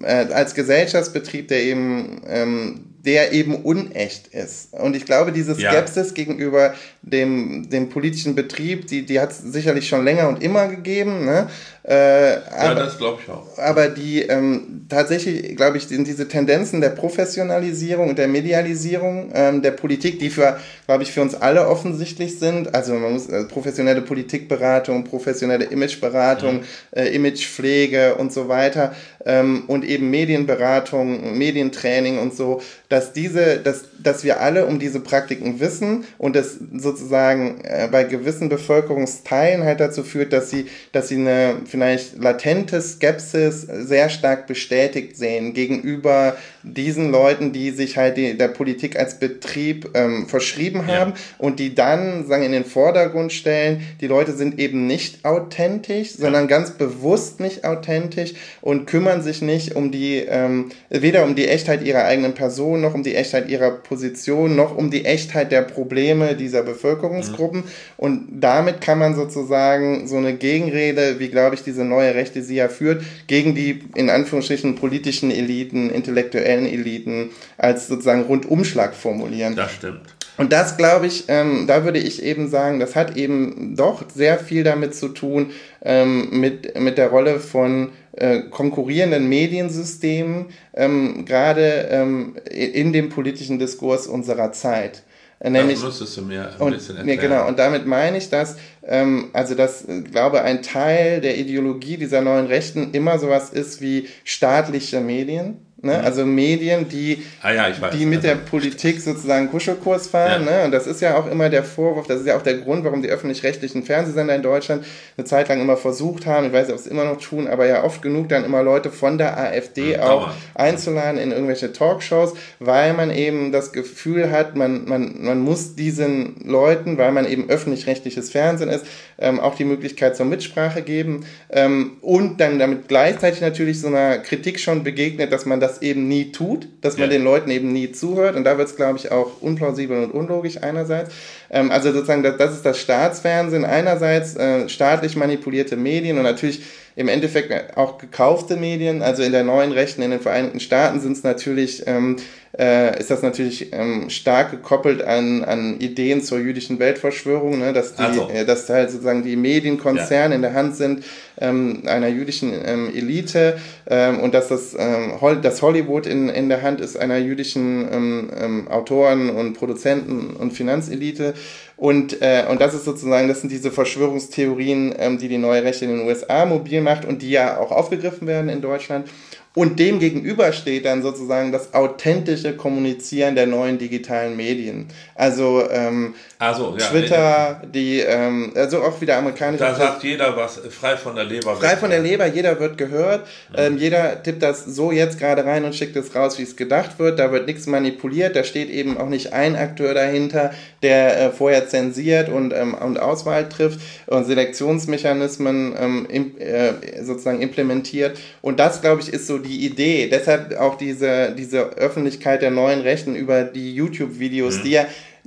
äh, 0.02 0.28
als 0.34 0.54
Gesellschaftsbetrieb, 0.54 1.48
der 1.48 1.64
eben 1.64 2.22
ähm, 2.28 2.86
der 3.06 3.32
eben 3.34 3.56
unecht 3.64 4.28
ist. 4.28 4.74
Und 4.74 4.96
ich 4.96 5.06
glaube, 5.06 5.32
diese 5.32 5.54
Skepsis 5.54 6.08
ja. 6.10 6.14
gegenüber 6.14 6.74
dem, 7.06 7.70
dem 7.70 7.90
politischen 7.90 8.34
Betrieb, 8.34 8.88
die, 8.88 9.06
die 9.06 9.20
hat 9.20 9.32
es 9.32 9.38
sicherlich 9.40 9.88
schon 9.88 10.04
länger 10.04 10.28
und 10.28 10.42
immer 10.42 10.68
gegeben. 10.68 11.26
Ne? 11.26 11.48
Äh, 11.84 12.38
aber, 12.58 12.64
ja, 12.64 12.74
das 12.74 12.98
glaube 12.98 13.22
ich 13.24 13.32
auch. 13.32 13.58
Aber 13.60 13.90
die 13.90 14.24
ähm, 14.24 14.88
tatsächlich, 14.90 15.56
glaube 15.56 15.78
ich, 15.78 15.88
sind 15.88 16.08
diese 16.08 16.28
Tendenzen 16.28 16.82
der 16.82 16.90
Professionalisierung 16.90 18.10
und 18.10 18.18
der 18.18 18.28
Medialisierung 18.28 19.30
ähm, 19.36 19.62
der 19.62 19.72
Politik, 19.72 20.18
die 20.18 20.32
für, 20.32 20.60
glaube 20.88 21.04
ich, 21.04 21.12
für 21.12 21.22
uns 21.22 21.36
alle 21.36 21.68
offensichtlich 21.68 22.40
sind. 22.40 22.74
Also 22.74 22.96
man 22.96 23.14
muss 23.14 23.30
also 23.30 23.48
professionelle 23.48 24.02
Politikberatung, 24.02 25.04
professionelle 25.04 25.66
Imageberatung, 25.66 26.58
mhm. 26.58 26.64
äh, 26.96 27.10
Imagepflege 27.10 28.16
und 28.16 28.34
so 28.34 28.50
weiter 28.50 28.96
ähm, 29.26 29.66
und 29.68 29.86
eben 29.86 30.10
Medienberatung, 30.10 31.38
Medientraining 31.38 32.18
und 32.18 32.36
so, 32.36 32.62
dass 32.90 33.14
diese, 33.14 33.58
dass, 33.58 33.86
dass 34.02 34.24
wir 34.24 34.42
alle 34.42 34.66
um 34.66 34.80
diese 34.80 35.02
Praktiken 35.02 35.60
wissen 35.60 36.06
und 36.18 36.36
das 36.36 36.58
sozusagen 36.96 37.60
äh, 37.64 37.88
bei 37.92 38.04
gewissen 38.06 38.50
Bevölkerungsteilen 38.50 39.64
halt 39.64 39.80
dazu 39.80 40.04
führt, 40.04 40.34
dass 40.34 40.50
sie, 40.50 40.68
dass 40.92 41.10
sie 41.10 41.16
eine 41.16 41.58
vielleicht 41.66 42.18
latente 42.18 42.82
Skepsis 42.82 43.62
sehr 43.62 44.10
stark 44.10 44.48
bestätigt 44.48 45.18
sehen 45.18 45.54
gegenüber 45.54 46.38
diesen 46.64 47.12
Leuten, 47.12 47.52
die 47.52 47.72
sich 47.72 47.98
halt 47.98 48.18
die, 48.18 48.38
der 48.38 48.48
Politik 48.48 48.98
als 48.98 49.20
Betrieb 49.20 49.92
ähm, 49.94 50.28
verschrieben 50.28 50.88
haben 50.88 51.12
ja. 51.12 51.18
und 51.38 51.60
die 51.60 51.76
dann 51.76 52.26
sagen 52.26 52.44
in 52.44 52.54
den 52.54 52.66
Vordergrund 52.66 53.34
stellen, 53.34 53.82
die 54.02 54.08
Leute 54.08 54.32
sind 54.34 54.58
eben 54.60 54.88
nicht 54.88 55.26
authentisch, 55.26 56.14
sondern 56.14 56.48
ganz 56.48 56.72
bewusst 56.72 57.40
nicht 57.40 57.66
authentisch 57.66 58.34
und 58.62 58.88
kümmern 58.88 59.22
sich 59.22 59.42
nicht 59.42 59.76
um 59.76 59.92
die 59.92 60.26
ähm, 60.28 60.72
weder 60.90 61.24
um 61.24 61.36
die 61.36 61.48
Echtheit 61.48 61.84
ihrer 61.84 62.06
eigenen 62.06 62.34
Person 62.34 62.82
noch 62.82 62.94
um 62.94 63.04
die 63.04 63.16
Echtheit 63.16 63.50
ihrer 63.50 63.72
Position 63.72 64.56
noch 64.56 64.76
um 64.76 64.90
die 64.90 65.06
Echtheit 65.06 65.52
der 65.52 65.62
Probleme 65.62 66.36
dieser 66.36 66.64
Bevölkerungsgruppen 66.86 67.62
mhm. 67.62 67.66
und 67.98 68.28
damit 68.32 68.82
kann 68.82 69.00
man 69.00 69.16
sozusagen 69.16 70.08
so 70.08 70.18
eine 70.18 70.36
Gegenrede, 70.36 71.20
wie 71.20 71.30
glaube 71.30 71.56
ich 71.56 71.64
diese 71.64 71.84
neue 71.84 72.16
Rechte 72.16 72.44
sie 72.44 72.56
ja 72.56 72.70
führt, 72.70 73.04
gegen 73.28 73.56
die 73.56 73.84
in 73.96 74.10
Anführungsstrichen 74.10 74.76
politischen 74.76 75.32
Eliten, 75.32 75.90
intellektuellen 75.90 76.68
Eliten 76.68 77.32
als 77.58 77.88
sozusagen 77.88 78.24
Rundumschlag 78.24 78.94
formulieren. 78.94 79.56
Das 79.56 79.74
stimmt. 79.74 80.02
Und 80.38 80.52
das 80.52 80.76
glaube 80.76 81.08
ich, 81.08 81.26
ähm, 81.30 81.66
da 81.66 81.86
würde 81.86 82.00
ich 82.00 82.22
eben 82.22 82.50
sagen, 82.50 82.82
das 82.82 82.96
hat 82.96 83.16
eben 83.16 83.76
doch 83.78 84.04
sehr 84.14 84.38
viel 84.38 84.64
damit 84.64 84.94
zu 84.94 85.08
tun, 85.10 85.52
ähm, 85.82 86.28
mit, 86.42 86.78
mit 86.78 86.98
der 86.98 87.08
Rolle 87.08 87.40
von 87.40 87.92
äh, 88.18 88.42
konkurrierenden 88.50 89.30
Mediensystemen, 89.30 90.48
ähm, 90.74 91.24
gerade 91.26 91.88
ähm, 91.90 92.36
in 92.50 92.92
dem 92.92 93.10
politischen 93.10 93.60
Diskurs 93.60 94.08
unserer 94.08 94.52
Zeit. 94.52 95.04
Äh, 95.40 95.50
nämlich, 95.50 95.76
das 95.76 95.86
müsstest 95.86 96.18
du 96.18 96.22
mir 96.22 96.54
ein 96.54 96.62
und, 96.62 96.74
bisschen 96.74 96.98
erklären. 96.98 97.18
Ja, 97.18 97.28
genau, 97.28 97.48
und 97.48 97.60
damit 97.60 97.86
meine 97.86 98.18
ich, 98.18 98.30
dass, 98.30 98.58
ähm, 98.84 99.30
also 99.34 99.56
dass, 99.56 99.88
äh, 99.88 100.02
glaube 100.02 100.42
ein 100.42 100.62
Teil 100.64 101.22
der 101.22 101.38
Ideologie 101.38 101.98
dieser 101.98 102.22
neuen 102.22 102.48
Rechten 102.48 102.92
immer 102.94 103.20
sowas 103.20 103.50
ist 103.50 103.82
wie 103.82 104.08
staatliche 104.24 105.02
Medien 105.02 105.65
Ne? 105.86 106.00
Mhm. 106.00 106.06
Also 106.06 106.26
Medien, 106.26 106.90
die, 106.90 107.24
ah, 107.44 107.52
ja, 107.52 107.70
die 107.70 108.08
mit 108.08 108.18
also. 108.18 108.30
der 108.30 108.36
Politik 108.36 109.00
sozusagen 109.00 109.52
Kuschelkurs 109.52 110.08
fahren. 110.08 110.46
Ja. 110.46 110.52
Ne? 110.52 110.66
Und 110.66 110.72
das 110.72 110.88
ist 110.88 111.00
ja 111.00 111.16
auch 111.16 111.30
immer 111.30 111.50
der 111.50 111.64
Vorwurf, 111.64 112.08
das 112.08 112.22
ist 112.22 112.28
ja 112.28 112.36
auch 112.36 112.42
der 112.42 112.56
Grund, 112.56 112.84
warum 112.84 113.04
die 113.04 113.10
öffentlich-rechtlichen 113.10 113.84
Fernsehsender 113.84 114.34
in 114.34 114.42
Deutschland 114.42 114.84
eine 115.16 115.26
Zeit 115.26 115.48
lang 115.48 115.62
immer 115.62 115.78
versucht 115.78 116.26
haben, 116.26 116.48
ich 116.48 116.54
weiß 116.54 116.68
nicht, 116.68 116.74
ob 116.76 116.82
sie 116.82 116.90
es 116.90 116.92
immer 116.92 117.06
noch 117.06 117.22
tun, 117.22 117.48
aber 117.48 117.68
ja 117.68 117.84
oft 117.84 118.02
genug 118.02 118.30
dann 118.30 118.44
immer 118.44 118.64
Leute 118.64 118.90
von 118.90 119.20
der 119.20 119.38
AfD 119.38 119.92
ja, 119.92 120.10
auch 120.10 120.32
einzuladen 120.56 121.20
in 121.20 121.32
irgendwelche 121.32 121.72
Talkshows, 121.72 122.34
weil 122.60 122.94
man 122.94 123.12
eben 123.12 123.52
das 123.52 123.72
Gefühl 123.72 124.32
hat, 124.32 124.56
man, 124.56 124.86
man, 124.86 125.22
man 125.22 125.40
muss 125.40 125.76
diesen 125.76 126.38
Leuten, 126.46 126.98
weil 126.98 127.12
man 127.12 127.28
eben 127.28 127.48
öffentlich-rechtliches 127.48 128.32
Fernsehen 128.32 128.70
ist, 128.70 128.88
ähm, 129.20 129.40
auch 129.40 129.54
die 129.54 129.66
Möglichkeit 129.66 130.18
zur 130.18 130.26
Mitsprache 130.26 130.82
geben 130.82 131.26
ähm, 131.52 131.98
und 132.02 132.42
dann 132.42 132.58
damit 132.58 132.88
gleichzeitig 132.88 133.42
natürlich 133.42 133.80
so 133.80 133.88
einer 133.88 134.18
Kritik 134.18 134.60
schon 134.60 134.84
begegnet, 134.84 135.32
dass 135.32 135.46
man 135.46 135.60
das 135.60 135.75
eben 135.82 136.08
nie 136.08 136.32
tut, 136.32 136.68
dass 136.82 136.98
man 136.98 137.10
ja. 137.10 137.18
den 137.18 137.24
Leuten 137.24 137.50
eben 137.52 137.72
nie 137.72 137.92
zuhört 137.92 138.36
und 138.36 138.44
da 138.44 138.58
wird 138.58 138.68
es, 138.68 138.76
glaube 138.76 138.98
ich, 138.98 139.12
auch 139.12 139.42
unplausibel 139.42 140.04
und 140.04 140.12
unlogisch 140.12 140.62
einerseits. 140.62 141.14
Ähm, 141.50 141.72
also 141.72 141.92
sozusagen, 141.92 142.24
das, 142.24 142.38
das, 142.38 142.54
ist 142.54 142.66
das 142.66 142.80
Staatsfernsehen 142.80 143.66
einerseits, 143.66 144.36
äh, 144.36 144.68
staatlich 144.70 145.16
manipulierte 145.16 145.76
Medien 145.76 146.18
und 146.18 146.24
natürlich 146.24 146.62
im 146.96 147.10
Endeffekt 147.10 147.78
auch 147.78 147.98
gekaufte 147.98 148.56
Medien. 148.56 149.02
Also 149.02 149.24
in 149.24 149.32
der 149.32 149.44
neuen 149.44 149.72
Rechten 149.72 150.02
in 150.02 150.12
den 150.12 150.22
Vereinigten 150.22 150.60
Staaten 150.60 151.00
sind 151.02 151.14
es 151.14 151.24
natürlich 151.24 151.84
ähm, 151.88 152.18
äh, 152.58 153.00
ist 153.00 153.12
das 153.12 153.22
natürlich 153.22 153.74
ähm, 153.74 154.10
stark 154.10 154.52
gekoppelt 154.52 155.02
an, 155.04 155.44
an 155.44 155.80
Ideen 155.80 156.22
zur 156.22 156.40
jüdischen 156.40 156.80
Weltverschwörung, 156.80 157.60
ne? 157.60 157.74
dass, 157.74 157.96
die, 157.96 158.02
also. 158.02 158.30
äh, 158.30 158.46
dass 158.46 158.70
halt 158.70 158.92
sozusagen 158.92 159.24
die 159.24 159.36
Medienkonzerne 159.36 160.34
ja. 160.34 160.36
in 160.36 160.42
der 160.42 160.54
Hand 160.54 160.76
sind 160.76 161.04
ähm, 161.40 161.84
einer 161.86 162.08
jüdischen 162.08 162.54
ähm, 162.66 162.92
Elite 162.96 163.58
ähm, 163.88 164.20
und 164.20 164.34
dass 164.34 164.48
das, 164.48 164.76
ähm, 164.78 165.20
Hol 165.20 165.42
das 165.42 165.62
Hollywood 165.62 166.06
in, 166.06 166.30
in 166.30 166.50
der 166.50 166.62
Hand 166.62 166.80
ist 166.80 166.98
einer 166.98 167.18
jüdischen 167.18 167.88
ähm, 167.92 168.30
ähm, 168.36 168.68
Autoren 168.70 169.30
und 169.30 169.54
Produzenten 169.54 170.36
und 170.36 170.54
Finanzelite. 170.54 171.34
Und, 171.78 172.22
äh, 172.22 172.46
und 172.50 172.62
das 172.62 172.74
ist 172.74 172.86
sozusagen, 172.86 173.28
das 173.28 173.42
sind 173.42 173.52
diese 173.52 173.70
Verschwörungstheorien, 173.70 174.96
ähm, 174.98 175.18
die 175.18 175.28
die 175.28 175.38
neue 175.38 175.64
Rechte 175.64 175.86
in 175.86 175.92
den 175.98 176.08
USA 176.08 176.46
mobil 176.46 176.80
macht 176.82 177.04
und 177.04 177.22
die 177.22 177.32
ja 177.32 177.58
auch 177.58 177.72
aufgegriffen 177.72 178.28
werden 178.28 178.50
in 178.50 178.62
Deutschland. 178.62 179.10
Und 179.56 179.80
dem 179.80 180.00
gegenüber 180.00 180.52
steht 180.52 180.86
dann 180.86 181.02
sozusagen 181.02 181.52
das 181.52 181.74
authentische 181.74 182.56
Kommunizieren 182.56 183.36
der 183.36 183.48
neuen 183.48 183.78
digitalen 183.78 184.36
Medien. 184.36 184.88
Also, 185.16 185.70
ähm, 185.72 186.14
also 186.38 186.76
ja, 186.78 186.86
Twitter, 186.88 187.62
die, 187.74 188.00
ähm, 188.00 188.52
also 188.56 188.82
auch 188.84 189.00
wieder 189.00 189.18
amerikanische. 189.18 189.64
Da 189.64 189.74
sagt 189.74 190.04
jeder 190.04 190.36
was, 190.36 190.60
frei 190.70 190.98
von 190.98 191.16
der 191.16 191.24
Leber. 191.24 191.56
Frei 191.56 191.78
von 191.78 191.90
der 191.90 192.00
Leber, 192.00 192.26
jeder 192.26 192.60
wird 192.60 192.78
gehört. 192.78 193.26
Mhm. 193.50 193.56
Ähm, 193.56 193.78
jeder 193.78 194.22
tippt 194.22 194.44
das 194.44 194.66
so 194.66 194.92
jetzt 194.92 195.18
gerade 195.18 195.46
rein 195.46 195.64
und 195.64 195.76
schickt 195.76 195.96
es 195.96 196.14
raus, 196.14 196.38
wie 196.38 196.44
es 196.44 196.58
gedacht 196.58 197.00
wird. 197.00 197.20
Da 197.20 197.32
wird 197.32 197.48
nichts 197.48 197.68
manipuliert. 197.68 198.36
Da 198.36 198.44
steht 198.44 198.70
eben 198.70 198.98
auch 198.98 199.08
nicht 199.08 199.32
ein 199.32 199.56
Akteur 199.56 199.94
dahinter, 199.94 200.52
der 200.84 201.22
äh, 201.22 201.32
vorher 201.32 201.70
zensiert 201.70 202.28
und, 202.28 202.54
ähm, 202.54 202.74
und 202.74 203.00
Auswahl 203.00 203.48
trifft 203.48 203.80
und 204.08 204.26
Selektionsmechanismen 204.26 205.76
ähm, 205.80 206.08
im, 206.10 206.38
äh, 206.38 206.74
sozusagen 207.02 207.42
implementiert. 207.42 208.20
Und 208.42 208.60
das, 208.60 208.82
glaube 208.82 209.02
ich, 209.02 209.14
ist 209.14 209.28
so 209.28 209.38
die 209.38 209.66
Idee. 209.66 210.10
Deshalb 210.12 210.60
auch 210.60 210.76
diese, 210.76 211.34
diese 211.38 211.62
Öffentlichkeit 211.78 212.42
der 212.42 212.52
neuen 212.52 212.82
Rechten 212.82 213.16
über 213.16 213.44
die 213.44 213.74
YouTube-Videos, 213.74 214.58
mhm. 214.58 214.64
die 214.64 214.72
ja 214.72 214.86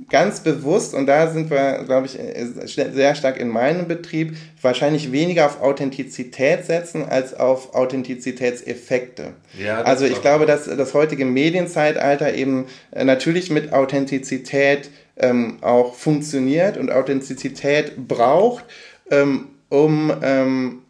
ganz 0.09 0.39
bewusst, 0.41 0.93
und 0.93 1.05
da 1.05 1.31
sind 1.31 1.49
wir, 1.49 1.83
glaube 1.85 2.07
ich, 2.07 2.17
sehr 2.65 3.15
stark 3.15 3.37
in 3.37 3.49
meinem 3.49 3.87
Betrieb, 3.87 4.35
wahrscheinlich 4.61 5.11
weniger 5.11 5.45
auf 5.45 5.61
Authentizität 5.61 6.65
setzen 6.65 7.05
als 7.05 7.33
auf 7.33 7.75
Authentizitätseffekte. 7.75 9.33
Ja, 9.57 9.81
also 9.81 10.05
ich 10.05 10.21
glaube, 10.21 10.45
dass 10.45 10.65
das 10.65 10.93
heutige 10.93 11.25
Medienzeitalter 11.25 12.33
eben 12.33 12.65
äh, 12.91 13.03
natürlich 13.03 13.49
mit 13.49 13.73
Authentizität 13.73 14.89
ähm, 15.17 15.57
auch 15.61 15.95
funktioniert 15.95 16.77
und 16.77 16.91
Authentizität 16.91 18.07
braucht, 18.07 18.65
ähm, 19.11 19.47
um 19.69 20.13
ähm, 20.21 20.81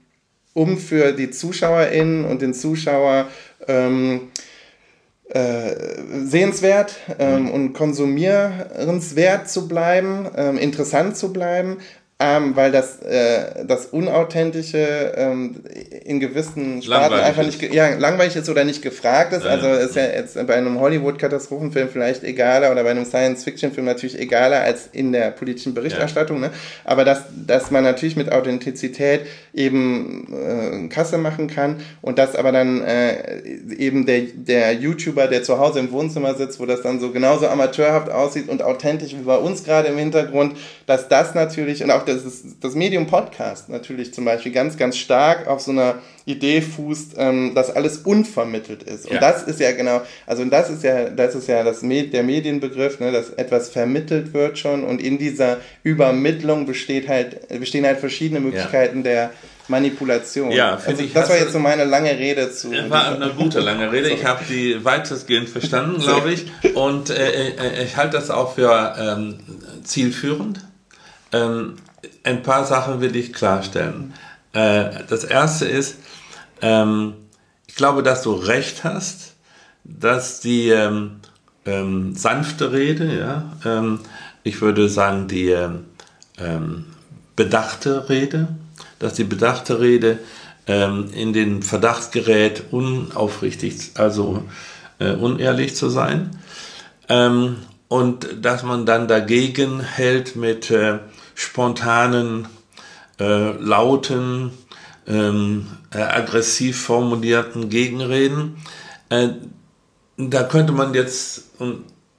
um 0.54 0.78
für 0.78 1.13
die 1.13 1.30
ZuschauerInnen 1.32 2.26
und 2.26 2.41
den 2.41 2.54
Zuschauer 2.54 3.28
ähm, 3.67 4.30
äh, 5.29 5.75
sehenswert 6.25 6.95
ähm, 7.19 7.43
mhm. 7.43 7.51
und 7.51 7.73
konsumierenswert 7.73 9.47
zu 9.47 9.67
bleiben, 9.67 10.27
ähm, 10.35 10.57
interessant 10.57 11.17
zu 11.17 11.31
bleiben, 11.31 11.77
ähm, 12.21 12.53
weil 12.58 12.73
das, 12.73 12.99
äh, 12.99 13.65
das 13.65 13.86
Unauthentische 13.86 15.13
ähm, 15.15 15.63
in 16.03 16.19
gewissen 16.19 16.82
Sparten 16.82 17.17
einfach 17.17 17.45
nicht 17.45 17.62
ja, 17.73 17.95
langweilig 17.95 18.36
ist 18.36 18.49
oder 18.49 18.65
nicht 18.65 18.82
gefragt 18.82 19.32
ist. 19.32 19.45
Also 19.45 19.67
ist 19.69 19.95
ja 19.95 20.03
jetzt 20.03 20.36
bei 20.45 20.55
einem 20.55 20.82
Hollywood-Katastrophenfilm 20.82 21.88
vielleicht 21.88 22.25
egaler 22.25 22.73
oder 22.73 22.84
bei 22.84 22.91
einem 22.91 23.05
Science-Fiction-Film 23.05 23.86
natürlich 23.86 24.19
egaler 24.19 24.60
als 24.60 24.89
in 24.91 25.13
der 25.13 25.32
politischen 25.32 25.73
Berichterstattung. 25.73 26.41
Ja. 26.41 26.49
Ne? 26.49 26.53
Aber 26.84 27.05
dass, 27.05 27.23
dass 27.47 27.71
man 27.71 27.86
natürlich 27.86 28.17
mit 28.17 28.34
Authentizität 28.34 29.21
eben 29.53 30.27
äh, 30.34 30.89
Kasse 30.89 31.17
machen 31.17 31.47
kann 31.47 31.77
und 32.01 32.19
dass 32.19 32.36
aber 32.36 32.51
dann 32.51 32.82
äh, 32.82 33.41
eben 33.77 34.05
der, 34.05 34.23
der 34.34 34.73
YouTuber, 34.73 35.27
der 35.27 35.43
zu 35.43 35.58
Hause 35.58 35.79
im 35.79 35.93
Wohnzimmer 35.93 36.36
sitzt, 36.36 36.60
wo 36.60 36.65
das 36.65 36.82
dann 36.82 36.99
so 36.99 37.12
genauso 37.12 37.47
amateurhaft 37.47 38.12
aussieht 38.12 38.49
und 38.49 38.62
authentisch 38.62 39.13
wie 39.13 39.23
bei 39.23 39.38
uns 39.38 39.63
gerade 39.63 39.88
im 39.88 39.97
Hintergrund, 39.97 40.58
dass 40.86 41.08
das 41.08 41.34
natürlich 41.34 41.82
und 41.82 41.91
auch 41.91 42.09
das, 42.13 42.26
ist, 42.26 42.45
das 42.62 42.76
Medium 42.76 43.08
Podcast 43.08 43.69
natürlich 43.69 44.13
zum 44.13 44.26
Beispiel 44.26 44.52
ganz, 44.52 44.78
ganz 44.78 44.98
stark 44.98 45.48
auf 45.48 45.62
so 45.62 45.72
einer 45.72 45.95
Idee 46.26 46.62
fußt, 46.62 47.15
ähm, 47.17 47.54
dass 47.56 47.69
alles 47.72 48.00
unvermittelt 48.00 48.84
ist. 48.84 49.06
Und 49.06 49.13
ja. 49.13 49.19
das 49.19 49.43
ist 49.43 49.60
ja 49.60 49.72
genau, 49.72 50.02
also 50.28 50.45
das 50.45 50.69
ist 50.69 50.84
ja, 50.84 51.10
das 51.10 51.36
ist 51.36 51.48
ja 51.48 51.63
das 51.63 51.82
Med 51.82 52.13
der 52.13 52.24
Medienbegriff, 52.24 53.00
ne, 53.00 53.12
dass 53.12 53.32
etwas 53.32 53.69
vermittelt 53.69 54.34
wird 54.34 54.60
schon 54.60 54.84
und 54.84 55.02
in 55.02 55.17
dieser 55.17 55.58
Übermittlung 55.84 56.65
besteht 56.65 57.08
halt, 57.08 57.48
bestehen 57.60 57.86
halt 57.86 58.00
verschiedene 58.00 58.39
Möglichkeiten 58.39 58.98
ja. 58.98 59.04
der 59.04 59.32
Manipulation. 59.69 60.52
Ja, 60.52 60.78
finde 60.78 60.91
also, 60.91 61.04
ich. 61.04 61.13
Das 61.13 61.30
war 61.30 61.38
jetzt 61.38 61.54
so 61.54 61.60
meine 61.60 61.86
lange 61.86 62.12
Rede 62.17 62.52
zu. 62.52 62.72
War 62.89 63.15
eine 63.15 63.30
gute 63.30 63.60
lange 63.60 63.91
Rede. 63.91 64.10
Ich 64.10 64.26
habe 64.26 64.43
die 64.50 64.84
weitestgehend 64.84 65.48
verstanden, 65.48 66.02
glaube 66.02 66.32
ich. 66.32 66.48
Und 66.76 67.10
äh, 67.10 67.50
äh, 67.50 67.84
ich 67.84 67.95
halte 67.95 68.17
das 68.17 68.30
auch 68.30 68.56
für 68.56 68.95
ähm, 69.00 69.39
zielführend. 69.84 70.60
Ähm, 71.32 71.76
ein 72.23 72.43
paar 72.43 72.65
Sachen 72.65 73.01
will 73.01 73.15
ich 73.15 73.33
klarstellen. 73.33 74.13
Äh, 74.53 75.03
das 75.07 75.23
erste 75.23 75.65
ist, 75.65 75.97
ähm, 76.62 77.13
ich 77.67 77.75
glaube, 77.75 78.03
dass 78.03 78.23
du 78.23 78.33
recht 78.33 78.83
hast, 78.83 79.35
dass 79.83 80.39
die 80.41 80.69
ähm, 80.69 81.19
ähm, 81.65 82.15
sanfte 82.15 82.71
Rede, 82.71 83.19
ja, 83.19 83.99
ich 84.43 84.62
würde 84.62 84.88
sagen, 84.89 85.27
die 85.27 85.55
bedachte 87.35 88.09
Rede, 88.09 88.47
dass 88.97 89.13
die 89.13 89.25
bedachte 89.25 89.81
Rede 89.81 90.19
in 90.65 91.33
den 91.33 91.62
Verdacht 91.62 92.13
gerät, 92.13 92.63
unaufrichtig, 92.71 93.91
also 93.95 94.43
äh, 94.99 95.12
unehrlich 95.12 95.75
zu 95.75 95.89
sein. 95.89 96.31
und 97.07 98.27
dass 98.41 98.63
man 98.63 98.85
dann 98.85 99.07
dagegen 99.07 99.81
hält 99.81 100.38
mit 100.38 100.71
äh, 100.71 100.99
spontanen, 101.39 102.49
äh, 103.17 103.52
lauten, 103.52 104.52
ähm, 105.08 105.67
äh, 105.93 105.99
aggressiv 105.99 106.82
formulierten 106.82 107.69
Gegenreden. 107.69 108.58
Äh, 109.08 109.30
da 110.17 110.43
könnte 110.43 110.73
man 110.73 110.93
jetzt 110.93 111.45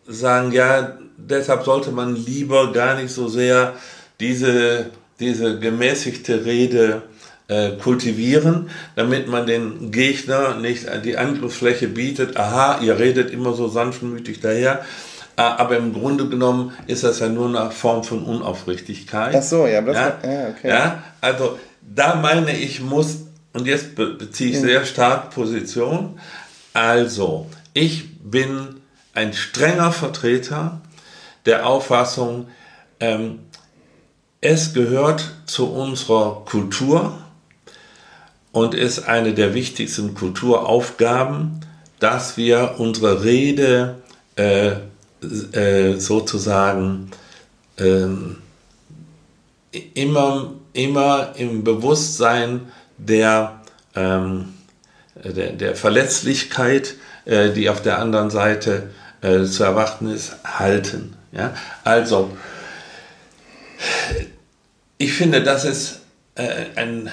sagen, 0.06 0.52
ja, 0.52 0.96
deshalb 1.18 1.64
sollte 1.64 1.90
man 1.90 2.16
lieber 2.16 2.72
gar 2.72 2.94
nicht 2.94 3.12
so 3.12 3.28
sehr 3.28 3.74
diese, 4.20 4.86
diese 5.20 5.58
gemäßigte 5.58 6.46
Rede 6.46 7.02
äh, 7.48 7.72
kultivieren, 7.72 8.70
damit 8.96 9.28
man 9.28 9.46
den 9.46 9.90
Gegner 9.90 10.54
nicht 10.56 10.86
die 11.04 11.18
Angriffsfläche 11.18 11.88
bietet, 11.88 12.38
aha, 12.38 12.80
ihr 12.80 12.98
redet 12.98 13.30
immer 13.30 13.52
so 13.52 13.68
sanftmütig 13.68 14.40
daher, 14.40 14.80
Ah, 14.80 14.84
aber 15.42 15.76
im 15.76 15.92
Grunde 15.92 16.28
genommen 16.28 16.72
ist 16.86 17.04
das 17.04 17.20
ja 17.20 17.28
nur 17.28 17.48
eine 17.48 17.70
Form 17.70 18.04
von 18.04 18.24
Unaufrichtigkeit. 18.24 19.34
Ach 19.36 19.42
so, 19.42 19.66
ja, 19.66 19.80
das 19.80 19.96
ja, 19.96 20.02
war, 20.02 20.30
ja, 20.30 20.48
okay. 20.48 20.68
ja, 20.68 21.04
also 21.20 21.58
da 21.80 22.16
meine 22.16 22.56
ich, 22.56 22.80
muss, 22.80 23.18
und 23.52 23.66
jetzt 23.66 23.94
beziehe 23.94 24.50
ich 24.50 24.56
mhm. 24.56 24.66
sehr 24.66 24.84
stark 24.84 25.30
Position, 25.30 26.20
also 26.72 27.46
ich 27.72 28.18
bin 28.20 28.80
ein 29.14 29.32
strenger 29.32 29.92
Vertreter 29.92 30.80
der 31.46 31.66
Auffassung, 31.66 32.48
ähm, 33.00 33.40
es 34.40 34.74
gehört 34.74 35.30
zu 35.46 35.72
unserer 35.72 36.44
Kultur 36.44 37.18
und 38.52 38.74
ist 38.74 39.08
eine 39.08 39.34
der 39.34 39.54
wichtigsten 39.54 40.14
Kulturaufgaben, 40.14 41.60
dass 41.98 42.36
wir 42.36 42.76
unsere 42.78 43.24
Rede 43.24 43.96
äh, 44.36 44.72
äh, 45.22 45.96
sozusagen 45.96 47.10
ähm, 47.78 48.36
immer, 49.94 50.54
immer 50.72 51.32
im 51.36 51.64
Bewusstsein 51.64 52.72
der, 52.98 53.60
ähm, 53.94 54.54
der, 55.14 55.52
der, 55.52 55.76
Verletzlichkeit, 55.76 56.94
äh, 57.24 57.50
die 57.50 57.68
auf 57.68 57.82
der 57.82 57.98
anderen 57.98 58.30
Seite 58.30 58.90
äh, 59.20 59.44
zu 59.44 59.64
erwarten 59.64 60.08
ist, 60.08 60.36
halten. 60.44 61.14
Ja? 61.32 61.54
Also, 61.84 62.30
ich 64.98 65.12
finde, 65.12 65.42
das 65.42 65.64
ist 65.64 66.00
äh, 66.34 66.66
ein, 66.76 67.10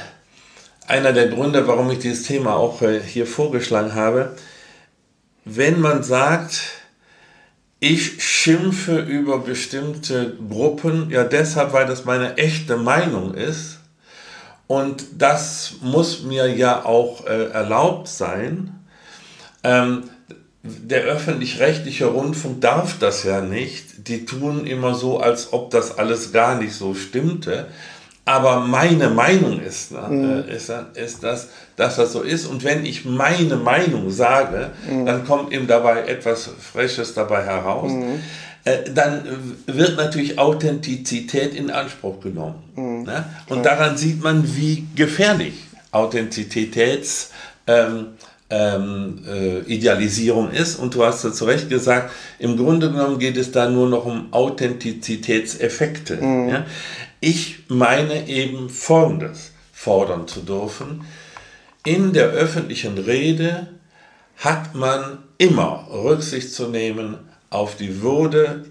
einer 0.87 1.13
der 1.13 1.27
Gründe, 1.27 1.67
warum 1.67 1.89
ich 1.91 1.99
dieses 1.99 2.23
Thema 2.23 2.55
auch 2.55 2.81
äh, 2.81 2.99
hier 3.01 3.27
vorgeschlagen 3.27 3.93
habe. 3.93 4.35
Wenn 5.45 5.79
man 5.79 6.03
sagt, 6.03 6.59
ich 7.79 8.23
schimpfe 8.23 8.99
über 8.99 9.39
bestimmte 9.39 10.35
Gruppen, 10.49 11.09
ja 11.11 11.23
deshalb, 11.23 11.73
weil 11.73 11.85
das 11.85 12.05
meine 12.05 12.37
echte 12.37 12.77
Meinung 12.77 13.33
ist. 13.33 13.79
Und 14.65 15.05
das 15.17 15.75
muss 15.81 16.23
mir 16.23 16.47
ja 16.53 16.83
auch 16.83 17.25
äh, 17.25 17.51
erlaubt 17.51 18.07
sein. 18.07 18.79
Ähm, 19.63 20.09
der 20.63 21.03
öffentlich-rechtliche 21.03 22.07
Rundfunk 22.07 22.61
darf 22.61 22.99
das 22.99 23.23
ja 23.23 23.41
nicht. 23.41 24.07
Die 24.09 24.25
tun 24.25 24.65
immer 24.65 24.93
so, 24.95 25.19
als 25.19 25.53
ob 25.53 25.71
das 25.71 25.97
alles 25.97 26.33
gar 26.33 26.59
nicht 26.59 26.73
so 26.73 26.93
stimmte. 26.93 27.67
Aber 28.27 28.59
meine 28.59 29.09
Meinung 29.09 29.61
ist, 29.61 29.93
äh, 29.93 30.09
mhm. 30.09 30.43
ist, 30.49 30.69
ist 30.95 31.23
das, 31.23 31.47
dass 31.77 31.95
das 31.95 32.11
so 32.11 32.21
ist. 32.21 32.45
Und 32.45 32.65
wenn 32.65 32.85
ich 32.85 33.05
meine 33.05 33.55
Meinung 33.55 34.11
sage, 34.11 34.71
mhm. 34.85 35.05
dann 35.05 35.25
kommt 35.25 35.53
eben 35.53 35.65
dabei 35.65 36.01
etwas 36.01 36.49
Freshes 36.59 37.13
dabei 37.13 37.45
heraus. 37.45 37.89
Mhm. 37.89 38.19
Äh, 38.65 38.91
dann 38.93 39.23
wird 39.65 39.95
natürlich 39.95 40.37
Authentizität 40.37 41.55
in 41.55 41.71
Anspruch 41.71 42.19
genommen. 42.19 42.61
Mhm. 42.75 43.03
Ne? 43.03 43.23
Und 43.47 43.65
daran 43.65 43.95
sieht 43.95 44.21
man, 44.21 44.43
wie 44.57 44.85
gefährlich 44.93 45.53
Authentizitäts 45.91 47.31
ähm, 47.65 48.07
ähm, 48.49 49.23
äh, 49.25 49.59
Idealisierung 49.59 50.51
ist. 50.51 50.77
Und 50.77 50.95
du 50.95 51.05
hast 51.05 51.23
ja 51.23 51.31
zu 51.31 51.45
Recht 51.45 51.69
gesagt, 51.69 52.11
im 52.39 52.57
Grunde 52.57 52.91
genommen 52.91 53.19
geht 53.19 53.37
es 53.37 53.51
da 53.51 53.69
nur 53.69 53.87
noch 53.87 54.05
um 54.05 54.33
Authentizitätseffekte. 54.33 56.17
Mhm. 56.17 56.49
Ja? 56.49 56.65
Ich 57.19 57.63
meine 57.67 58.27
eben 58.27 58.69
Folgendes 58.69 59.51
fordern 59.73 60.27
zu 60.27 60.41
dürfen. 60.41 61.05
In 61.85 62.13
der 62.13 62.29
öffentlichen 62.29 62.97
Rede 62.97 63.67
hat 64.37 64.75
man 64.75 65.19
immer 65.37 65.87
Rücksicht 65.91 66.53
zu 66.53 66.67
nehmen 66.67 67.17
auf 67.49 67.75
die 67.75 68.01
Würde 68.01 68.65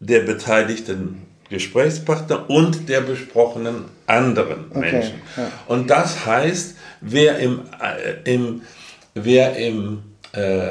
der 0.00 0.20
beteiligten 0.20 1.22
Gesprächspartner 1.48 2.50
und 2.50 2.88
der 2.88 3.00
besprochenen 3.00 3.84
anderen 4.06 4.66
okay, 4.70 4.80
Menschen. 4.80 5.14
Ja. 5.36 5.50
Und 5.68 5.90
das 5.90 6.26
heißt, 6.26 6.76
wer 7.00 7.38
im, 7.38 7.62
äh, 7.80 8.32
im, 8.34 8.62
wer 9.14 9.56
im 9.56 10.02
äh, 10.32 10.68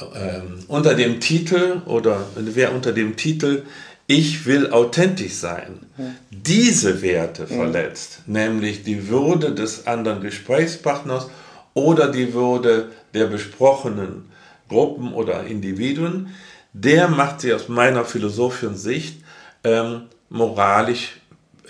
äh, 0.00 0.40
unter 0.68 0.94
dem 0.94 1.20
Titel 1.20 1.82
oder 1.86 2.26
wer 2.36 2.72
unter 2.74 2.92
dem 2.92 3.16
Titel 3.16 3.64
ich 4.10 4.44
will 4.44 4.72
authentisch 4.72 5.34
sein, 5.34 5.86
diese 6.30 7.00
Werte 7.00 7.46
verletzt, 7.46 8.22
nämlich 8.26 8.82
die 8.82 9.06
Würde 9.08 9.54
des 9.54 9.86
anderen 9.86 10.20
Gesprächspartners 10.20 11.28
oder 11.74 12.10
die 12.10 12.34
Würde 12.34 12.90
der 13.14 13.26
besprochenen 13.26 14.28
Gruppen 14.68 15.12
oder 15.12 15.44
Individuen, 15.44 16.34
der 16.72 17.06
macht 17.06 17.40
sie 17.40 17.54
aus 17.54 17.68
meiner 17.68 18.04
philosophischen 18.04 18.76
Sicht 18.76 19.22
ähm, 19.62 20.06
moralisch 20.28 21.20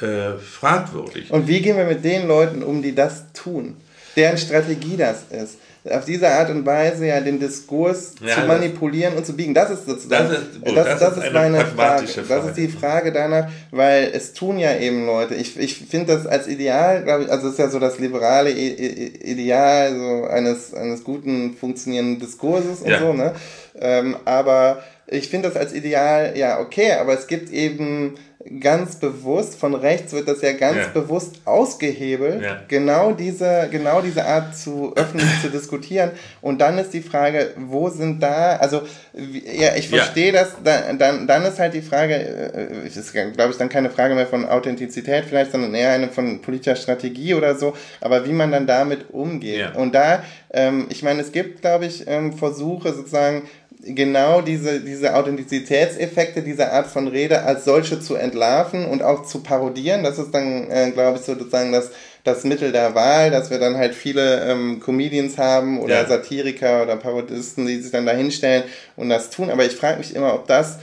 äh, 0.00 0.38
fragwürdig. 0.38 1.30
Und 1.30 1.46
wie 1.46 1.60
gehen 1.60 1.76
wir 1.76 1.84
mit 1.84 2.02
den 2.02 2.26
Leuten 2.26 2.62
um, 2.62 2.80
die 2.80 2.94
das 2.94 3.34
tun? 3.34 3.76
Deren 4.16 4.38
Strategie 4.38 4.96
das 4.96 5.24
ist 5.30 5.58
auf 5.88 6.04
diese 6.04 6.28
Art 6.28 6.50
und 6.50 6.66
Weise 6.66 7.06
ja 7.06 7.20
den 7.20 7.40
Diskurs 7.40 8.14
ja, 8.24 8.34
zu 8.34 8.40
manipulieren 8.42 9.14
und 9.14 9.24
zu 9.24 9.34
biegen. 9.34 9.54
Das 9.54 9.70
ist 9.70 9.86
sozusagen, 9.86 10.28
das 10.28 10.38
ist, 10.38 10.62
gut, 10.62 10.76
das, 10.76 10.86
das, 10.86 11.14
das, 11.14 11.24
ist, 11.24 11.32
meine 11.32 11.64
Frage. 11.64 12.06
Frage. 12.06 12.28
Das 12.28 12.46
ist 12.46 12.56
die 12.56 12.68
Frage 12.68 13.12
danach, 13.12 13.48
weil 13.70 14.10
es 14.12 14.34
tun 14.34 14.58
ja 14.58 14.76
eben 14.76 15.06
Leute. 15.06 15.34
Ich, 15.34 15.58
ich 15.58 15.76
finde 15.76 16.14
das 16.14 16.26
als 16.26 16.48
Ideal, 16.48 17.02
glaube 17.02 17.24
ich, 17.24 17.30
also 17.30 17.46
es 17.46 17.54
ist 17.54 17.58
ja 17.58 17.70
so 17.70 17.78
das 17.78 17.98
liberale 17.98 18.50
Ideal 18.50 19.96
so 19.96 20.26
eines, 20.26 20.74
eines 20.74 21.02
guten, 21.02 21.54
funktionierenden 21.54 22.20
Diskurses 22.20 22.82
und 22.82 22.90
ja. 22.90 22.98
so, 22.98 23.12
ne? 23.14 23.34
Ähm, 23.80 24.16
aber 24.26 24.82
ich 25.06 25.28
finde 25.28 25.48
das 25.48 25.56
als 25.56 25.72
Ideal, 25.72 26.36
ja, 26.36 26.60
okay, 26.60 26.92
aber 26.92 27.14
es 27.14 27.26
gibt 27.26 27.50
eben 27.52 28.14
ganz 28.58 28.96
bewusst, 28.96 29.56
von 29.56 29.74
rechts 29.74 30.12
wird 30.12 30.26
das 30.26 30.40
ja 30.40 30.52
ganz 30.52 30.78
ja. 30.78 30.88
bewusst 30.88 31.42
ausgehebelt, 31.44 32.42
ja. 32.42 32.62
genau, 32.68 33.12
diese, 33.12 33.68
genau 33.70 34.00
diese 34.00 34.24
Art 34.24 34.56
zu 34.56 34.94
öffentlich 34.96 35.40
zu 35.42 35.50
diskutieren. 35.50 36.12
Und 36.40 36.58
dann 36.60 36.78
ist 36.78 36.94
die 36.94 37.02
Frage, 37.02 37.50
wo 37.58 37.90
sind 37.90 38.22
da, 38.22 38.56
also 38.56 38.82
ja, 39.12 39.76
ich 39.76 39.90
verstehe 39.90 40.32
ja. 40.32 40.40
das, 40.40 40.56
dann, 40.64 40.98
dann, 40.98 41.26
dann 41.26 41.44
ist 41.44 41.58
halt 41.58 41.74
die 41.74 41.82
Frage, 41.82 42.14
äh, 42.14 42.86
ist 42.86 43.12
glaube 43.12 43.50
ich 43.50 43.58
dann 43.58 43.68
keine 43.68 43.90
Frage 43.90 44.14
mehr 44.14 44.26
von 44.26 44.46
Authentizität 44.46 45.26
vielleicht, 45.26 45.52
sondern 45.52 45.74
eher 45.74 45.92
eine 45.92 46.08
von 46.08 46.40
politischer 46.40 46.76
Strategie 46.76 47.34
oder 47.34 47.56
so, 47.56 47.76
aber 48.00 48.26
wie 48.26 48.32
man 48.32 48.50
dann 48.52 48.66
damit 48.66 49.10
umgeht. 49.10 49.76
Und 49.76 49.94
da, 49.94 50.22
ähm, 50.52 50.86
ich 50.88 51.02
meine, 51.02 51.20
es 51.20 51.32
gibt, 51.32 51.60
glaube 51.60 51.84
ich, 51.84 52.06
ähm, 52.08 52.32
Versuche 52.32 52.94
sozusagen, 52.94 53.42
genau 53.82 54.40
diese, 54.40 54.80
diese 54.80 55.14
Authentizitätseffekte 55.14 56.42
dieser 56.42 56.72
Art 56.72 56.86
von 56.86 57.08
Rede 57.08 57.42
als 57.42 57.64
solche 57.64 58.00
zu 58.00 58.14
entlarven 58.14 58.86
und 58.86 59.02
auch 59.02 59.24
zu 59.24 59.42
parodieren. 59.42 60.04
Das 60.04 60.18
ist 60.18 60.32
dann, 60.32 60.70
äh, 60.70 60.90
glaube 60.90 61.18
ich, 61.18 61.24
sozusagen 61.24 61.72
das, 61.72 61.90
das 62.24 62.44
Mittel 62.44 62.72
der 62.72 62.94
Wahl, 62.94 63.30
dass 63.30 63.50
wir 63.50 63.58
dann 63.58 63.76
halt 63.76 63.94
viele 63.94 64.44
ähm, 64.50 64.80
Comedians 64.80 65.38
haben 65.38 65.80
oder 65.80 66.02
ja. 66.02 66.06
Satiriker 66.06 66.82
oder 66.82 66.96
Parodisten, 66.96 67.66
die 67.66 67.80
sich 67.80 67.92
dann 67.92 68.06
da 68.06 68.12
hinstellen 68.12 68.64
und 68.96 69.08
das 69.08 69.30
tun. 69.30 69.50
Aber 69.50 69.64
ich 69.64 69.76
frage 69.76 69.98
mich 69.98 70.14
immer, 70.14 70.34
ob 70.34 70.46
das 70.46 70.78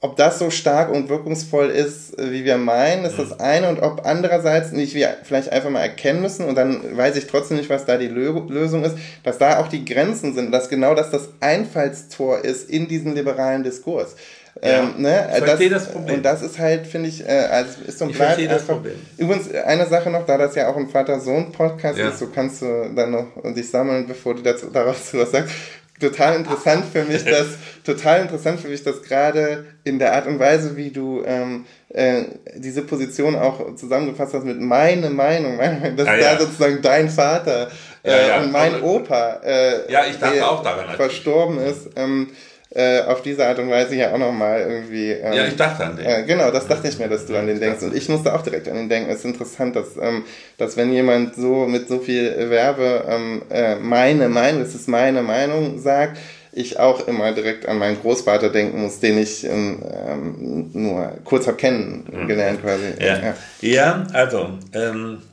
ob 0.00 0.16
das 0.16 0.38
so 0.38 0.50
stark 0.50 0.92
und 0.92 1.08
wirkungsvoll 1.08 1.70
ist, 1.70 2.16
äh, 2.18 2.30
wie 2.30 2.44
wir 2.44 2.56
meinen, 2.56 3.04
ist 3.04 3.18
das 3.18 3.40
eine 3.40 3.68
und 3.68 3.80
ob 3.80 4.06
andererseits 4.06 4.70
nicht 4.70 4.94
wir 4.94 5.16
vielleicht 5.24 5.50
einfach 5.50 5.70
mal 5.70 5.80
erkennen 5.80 6.22
müssen 6.22 6.46
und 6.46 6.54
dann 6.54 6.96
weiß 6.96 7.16
ich 7.16 7.26
trotzdem 7.26 7.56
nicht, 7.56 7.68
was 7.68 7.84
da 7.84 7.96
die 7.96 8.06
Lösung 8.06 8.84
ist, 8.84 8.96
dass 9.24 9.38
da 9.38 9.58
auch 9.58 9.68
die 9.68 9.84
Grenzen 9.84 10.34
sind, 10.34 10.52
dass 10.52 10.68
genau 10.68 10.94
das 10.94 11.10
das 11.10 11.30
Einfallstor 11.40 12.44
ist 12.44 12.70
in 12.70 12.86
diesen 12.86 13.14
liberalen 13.14 13.64
Diskurs. 13.64 14.14
Ja, 14.62 14.80
ähm, 14.80 15.02
ne? 15.02 15.28
Ich 15.30 15.44
verstehe 15.44 15.70
das, 15.70 15.84
das, 15.84 15.92
Problem. 15.92 16.16
Und 16.16 16.22
das 16.24 16.42
ist 16.42 16.58
halt, 16.58 16.86
finde 16.86 17.08
ich, 17.08 17.24
äh, 17.24 17.30
also 17.50 17.80
ist 17.86 18.02
und 18.02 18.12
bleibt 18.12 18.40
ich 18.40 18.50
einfach. 18.50 18.74
Problem. 18.74 18.94
Übrigens, 19.16 19.52
eine 19.54 19.86
Sache 19.86 20.10
noch, 20.10 20.26
da 20.26 20.36
das 20.36 20.54
ja 20.56 20.68
auch 20.68 20.76
ein 20.76 20.88
Vater-Sohn-Podcast 20.88 21.98
ja. 21.98 22.08
ist, 22.08 22.18
so 22.18 22.26
kannst 22.26 22.62
du 22.62 22.90
dann 22.94 23.12
noch 23.12 23.26
dich 23.54 23.70
sammeln, 23.70 24.06
bevor 24.06 24.34
du 24.34 24.42
dazu, 24.42 24.66
daraus 24.72 25.14
was 25.14 25.30
sagst 25.30 25.54
total 25.98 26.36
interessant 26.36 26.84
für 26.90 27.04
mich, 27.04 27.24
dass 27.24 27.46
total 27.84 28.22
interessant 28.22 28.60
für 28.60 28.68
mich, 28.68 28.82
dass 28.82 29.02
gerade 29.02 29.66
in 29.84 29.98
der 29.98 30.14
Art 30.14 30.26
und 30.26 30.38
Weise, 30.38 30.76
wie 30.76 30.90
du 30.90 31.22
ähm, 31.24 31.64
äh, 31.88 32.22
diese 32.56 32.82
Position 32.82 33.36
auch 33.36 33.74
zusammengefasst 33.76 34.34
hast 34.34 34.44
mit 34.44 34.60
meine 34.60 35.10
Meinung, 35.10 35.58
dass 35.96 36.06
ja, 36.06 36.16
ja. 36.16 36.34
da 36.34 36.40
sozusagen 36.40 36.82
dein 36.82 37.08
Vater 37.08 37.70
äh, 38.02 38.28
ja, 38.28 38.40
und 38.40 38.52
mein 38.52 38.82
Opa, 38.82 39.40
äh, 39.44 39.90
ja, 39.90 40.04
ich 40.06 40.18
dachte 40.18 40.46
auch 40.46 40.62
daran, 40.62 40.96
verstorben 40.96 41.58
ist. 41.58 41.90
Ähm, 41.96 42.30
äh, 42.78 43.02
auf 43.02 43.22
diese 43.22 43.44
Art 43.44 43.58
und 43.58 43.70
Weise 43.70 43.96
ja 43.96 44.12
auch 44.12 44.18
nochmal 44.18 44.60
irgendwie. 44.60 45.10
Ähm, 45.10 45.32
ja, 45.32 45.46
ich 45.46 45.56
dachte 45.56 45.84
an 45.84 45.96
den. 45.96 46.06
Äh, 46.06 46.22
genau, 46.22 46.52
das 46.52 46.68
dachte 46.68 46.86
ich 46.86 46.96
mir, 46.98 47.08
dass 47.08 47.26
du 47.26 47.36
an 47.36 47.48
den 47.48 47.58
denkst. 47.58 47.82
Und 47.82 47.92
ich 47.92 48.08
musste 48.08 48.32
auch 48.32 48.42
direkt 48.42 48.68
an 48.68 48.76
den 48.76 48.88
denken. 48.88 49.10
Es 49.10 49.18
ist 49.18 49.24
interessant, 49.24 49.74
dass, 49.74 49.96
ähm, 49.96 50.22
dass 50.58 50.76
wenn 50.76 50.92
jemand 50.92 51.34
so 51.34 51.66
mit 51.66 51.88
so 51.88 51.98
viel 51.98 52.50
Werbe 52.50 53.04
ähm, 53.08 53.42
äh, 53.50 53.74
meine 53.74 54.28
Meinung, 54.28 54.62
das 54.62 54.76
ist 54.76 54.88
meine 54.88 55.22
Meinung 55.22 55.80
sagt, 55.80 56.18
ich 56.52 56.78
auch 56.78 57.06
immer 57.08 57.32
direkt 57.32 57.66
an 57.66 57.78
meinen 57.78 58.00
Großvater 58.00 58.48
denken 58.48 58.80
muss, 58.80 59.00
den 59.00 59.18
ich 59.18 59.44
ähm, 59.44 59.82
ähm 60.06 60.70
nur 60.72 61.14
kurz 61.24 61.48
habe 61.48 61.56
kennengelernt 61.56 62.62
quasi. 62.62 62.94
Ja, 63.00 63.18
ja. 63.18 63.34
ja 63.60 64.06
also 64.12 64.50
ähm, 64.72 65.18
äh, 65.22 65.27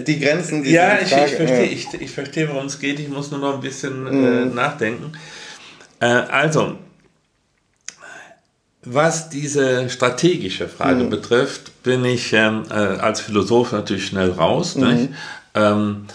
die 0.00 0.18
Grenzen, 0.18 0.62
die 0.62 0.72
Ja, 0.72 0.98
ich, 1.00 1.12
ich, 1.12 1.34
verstehe, 1.34 1.64
ich, 1.64 1.88
ich 1.94 2.10
verstehe, 2.10 2.48
worum 2.48 2.66
es 2.66 2.78
geht. 2.78 2.98
Ich 3.00 3.08
muss 3.08 3.30
nur 3.30 3.40
noch 3.40 3.54
ein 3.54 3.60
bisschen 3.60 4.06
äh, 4.06 4.10
mhm. 4.10 4.24
äh, 4.24 4.54
nachdenken. 4.54 5.12
Äh, 6.00 6.06
also, 6.06 6.76
was 8.84 9.28
diese 9.28 9.88
strategische 9.88 10.68
Frage 10.68 11.04
mhm. 11.04 11.10
betrifft, 11.10 11.82
bin 11.82 12.04
ich 12.04 12.32
ähm, 12.32 12.64
äh, 12.70 12.74
als 12.74 13.20
Philosoph 13.20 13.72
natürlich 13.72 14.06
schnell 14.06 14.30
raus. 14.30 14.76
Mhm. 14.76 15.14
Ähm, 15.54 16.06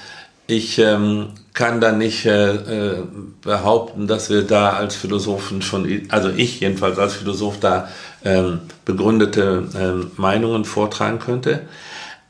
ich 0.47 0.79
ähm, 0.79 1.29
kann 1.53 1.81
da 1.81 1.91
nicht 1.91 2.25
äh, 2.25 2.99
behaupten, 3.41 4.07
dass 4.07 4.29
wir 4.29 4.43
da 4.43 4.71
als 4.71 4.95
Philosophen 4.95 5.61
schon, 5.61 6.03
also 6.09 6.29
ich 6.29 6.59
jedenfalls 6.59 6.99
als 6.99 7.15
Philosoph 7.15 7.59
da 7.59 7.89
ähm, 8.23 8.59
begründete 8.85 9.67
ähm, 9.77 10.11
Meinungen 10.17 10.65
vortragen 10.65 11.19
könnte. 11.19 11.61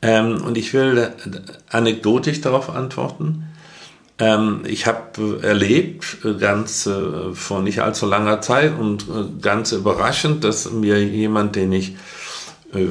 Ähm, 0.00 0.42
und 0.44 0.56
ich 0.56 0.72
will 0.74 1.12
anekdotisch 1.70 2.40
darauf 2.40 2.70
antworten. 2.70 3.44
Ähm, 4.18 4.62
ich 4.66 4.86
habe 4.86 5.40
erlebt, 5.42 6.24
äh, 6.24 6.34
ganz 6.34 6.86
äh, 6.86 7.32
vor 7.34 7.62
nicht 7.62 7.80
allzu 7.80 8.06
langer 8.06 8.40
Zeit 8.40 8.78
und 8.78 9.02
äh, 9.02 9.40
ganz 9.40 9.72
überraschend, 9.72 10.44
dass 10.44 10.70
mir 10.70 11.02
jemand, 11.04 11.56
den 11.56 11.72
ich 11.72 11.96
äh, 12.72 12.86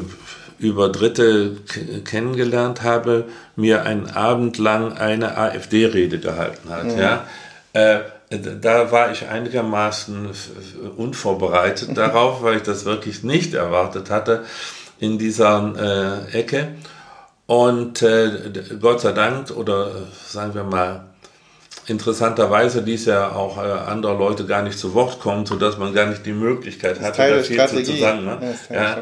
über 0.60 0.89
Dritte 0.89 1.58
kennengelernt 2.05 2.82
habe, 2.82 3.26
mir 3.55 3.84
einen 3.84 4.10
Abend 4.10 4.58
lang 4.58 4.93
eine 4.93 5.38
AfD-Rede 5.38 6.20
gehalten 6.20 6.70
hat. 6.70 6.86
Mhm. 6.86 6.97
Ja? 6.97 7.28
Äh, 7.74 7.99
da 8.30 8.91
war 8.91 9.12
ich 9.12 9.28
einigermaßen 9.28 10.30
unvorbereitet 10.97 11.89
darauf, 11.95 12.41
weil 12.41 12.58
ich 12.58 12.64
das 12.64 12.86
wirklich 12.86 13.24
nicht 13.24 13.53
erwartet 13.53 14.10
hatte 14.10 14.45
in 14.99 15.18
dieser 15.20 16.26
äh, 16.34 16.39
Ecke. 16.39 16.70
Und 17.47 18.01
äh, 18.01 18.51
Gott 18.79 19.01
sei 19.01 19.13
Dank, 19.13 19.51
oder 19.51 19.89
sagen 20.27 20.53
wir 20.53 20.65
mal, 20.65 21.05
interessanterweise 21.87 22.81
ließ 22.81 23.05
ja 23.05 23.31
auch 23.31 23.57
äh, 23.57 23.61
andere 23.61 24.15
Leute 24.17 24.45
gar 24.45 24.61
nicht 24.61 24.77
zu 24.77 24.93
Wort 24.93 25.21
kommen, 25.21 25.45
sodass 25.45 25.77
man 25.77 25.93
gar 25.93 26.07
nicht 26.07 26.25
die 26.25 26.33
Möglichkeit 26.33 26.99
hatte, 26.99 27.17
da 27.17 27.43
viel 27.43 27.67
zu, 27.67 27.83
zu 27.83 27.97
sagen. 27.97 28.25
Ne? 28.25 28.55
Ja, 28.69 28.75
ja. 28.75 28.97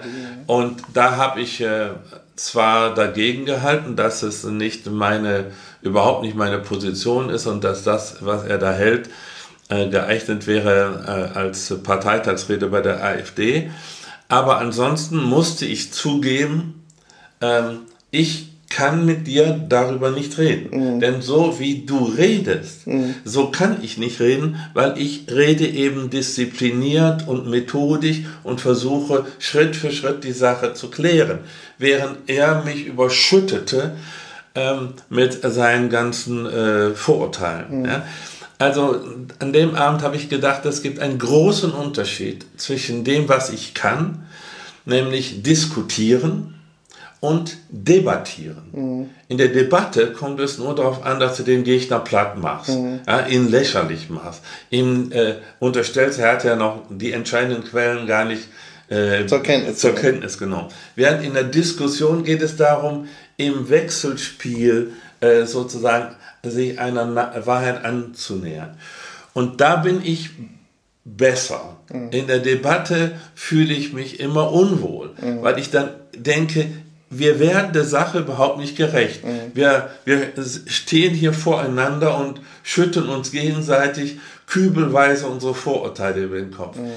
Und 0.45 0.81
da 0.93 1.17
habe 1.17 1.41
ich 1.41 1.59
äh, 1.59 1.89
zwar 2.35 2.93
dagegen 2.93 3.45
gehalten, 3.45 3.95
dass 3.95 4.21
es 4.21 4.43
nicht 4.43 4.85
meine, 4.85 5.51
überhaupt 5.81 6.21
nicht 6.21 6.35
meine 6.35 6.59
Position 6.59 7.31
ist 7.31 7.47
und 7.47 7.63
dass 7.63 7.83
das, 7.83 8.17
was 8.19 8.43
er 8.43 8.59
da 8.59 8.71
hält, 8.73 9.09
äh, 9.69 9.89
geeignet 9.89 10.45
wäre 10.45 11.33
äh, 11.33 11.37
als 11.37 11.73
Parteitagsrede 11.81 12.67
bei 12.67 12.81
der 12.81 13.03
AfD. 13.03 13.71
Aber 14.27 14.59
ansonsten 14.59 15.17
musste 15.17 15.65
ich 15.65 15.91
zugeben, 15.91 16.85
ähm, 17.41 17.81
ich 18.16 18.49
kann 18.70 19.05
mit 19.05 19.28
dir 19.28 19.66
darüber 19.70 20.11
nicht 20.11 20.38
reden. 20.38 20.95
Mhm. 20.95 20.99
Denn 20.99 21.22
so 21.22 21.59
wie 21.59 21.86
du 21.86 22.05
redest, 22.05 22.88
mhm. 22.88 23.16
so 23.24 23.49
kann 23.51 23.78
ich 23.82 23.97
nicht 23.97 24.20
reden, 24.20 24.57
weil 24.74 24.97
ich 24.97 25.28
rede 25.30 25.68
eben 25.68 26.09
diszipliniert 26.09 27.28
und 27.28 27.47
methodisch 27.47 28.22
und 28.43 28.59
versuche 28.61 29.26
Schritt 29.39 29.76
für 29.76 29.91
Schritt 29.91 30.24
die 30.24 30.32
Sache 30.32 30.74
zu 30.74 30.89
klären. 30.89 31.39
Während 31.78 32.18
er 32.28 32.63
mich 32.63 32.86
überschüttete 32.86 33.95
ähm, 34.55 34.89
mit 35.09 35.39
seinen 35.41 35.89
ganzen 35.89 36.45
äh, 36.45 36.89
Vorurteilen. 36.91 37.80
Mhm. 37.82 37.86
Ja? 37.86 38.05
Also 38.57 38.99
an 39.39 39.53
dem 39.53 39.76
Abend 39.76 40.01
habe 40.01 40.16
ich 40.16 40.30
gedacht, 40.30 40.66
es 40.66 40.82
gibt 40.82 40.99
einen 40.99 41.20
großen 41.20 41.72
Unterschied 41.72 42.45
zwischen 42.57 43.03
dem, 43.03 43.28
was 43.28 43.51
ich 43.51 43.74
kann, 43.74 44.26
nämlich 44.86 45.43
diskutieren, 45.43 46.55
und 47.26 47.57
debattieren. 47.69 48.69
Mhm. 48.71 49.09
In 49.30 49.39
der 49.39 49.47
Debatte 49.47 50.13
kommt 50.13 50.39
es 50.39 50.59
nur 50.59 50.76
darauf 50.76 51.03
an, 51.03 51.19
dass 51.19 51.38
du 51.38 51.43
den 51.43 51.63
Gegner 51.63 51.99
platt 51.99 52.38
machst, 52.38 52.69
mhm. 52.69 52.99
ja, 53.07 53.26
ihn 53.26 53.49
lächerlich 53.49 54.11
machst, 54.11 54.43
ihm 54.69 55.11
äh, 55.11 55.36
unterstellst, 55.59 56.19
er 56.19 56.34
hat 56.34 56.43
ja 56.43 56.55
noch 56.55 56.84
die 56.89 57.13
entscheidenden 57.13 57.63
Quellen 57.63 58.05
gar 58.05 58.26
nicht 58.26 58.43
äh, 58.89 59.26
zur, 59.26 59.41
Kenntnis, 59.41 59.80
zur 59.80 59.95
Kenntnis 59.95 60.38
genommen. 60.38 60.69
Während 60.95 61.23
in 61.23 61.34
der 61.34 61.45
Diskussion 61.45 62.23
geht 62.23 62.43
es 62.43 62.57
darum, 62.57 63.07
im 63.38 63.69
Wechselspiel 63.69 64.93
äh, 65.19 65.45
sozusagen 65.45 66.15
sich 66.43 66.80
einer 66.80 67.15
Wahrheit 67.47 67.84
anzunähern. 67.84 68.78
Und 69.34 69.61
da 69.61 69.78
bin 69.78 70.01
ich 70.03 70.30
besser. 71.03 71.78
Mhm. 71.91 72.09
In 72.11 72.28
der 72.28 72.39
Debatte 72.39 73.13
fühle 73.34 73.73
ich 73.73 73.93
mich 73.93 74.19
immer 74.19 74.51
unwohl, 74.51 75.11
mhm. 75.19 75.41
weil 75.41 75.57
ich 75.57 75.71
dann 75.71 75.89
denke, 76.15 76.67
wir 77.10 77.39
werden 77.39 77.74
der 77.74 77.84
Sache 77.84 78.20
überhaupt 78.20 78.60
nicht 78.60 78.76
gerecht. 78.76 79.24
Mhm. 79.24 79.51
Wir, 79.53 79.91
wir 80.06 80.32
stehen 80.68 81.14
hier 81.14 81.34
voreinander 81.34 82.18
und 82.18 82.41
schütten 82.64 83.10
uns 83.10 83.32
gegenseitig 83.32 84.18
kübelweise 84.47 85.28
unsere 85.28 85.56
Vorurteile 85.56 86.24
über 86.24 86.38
den 86.38 86.51
Kopf. 86.51 86.78
Mhm. 86.78 86.91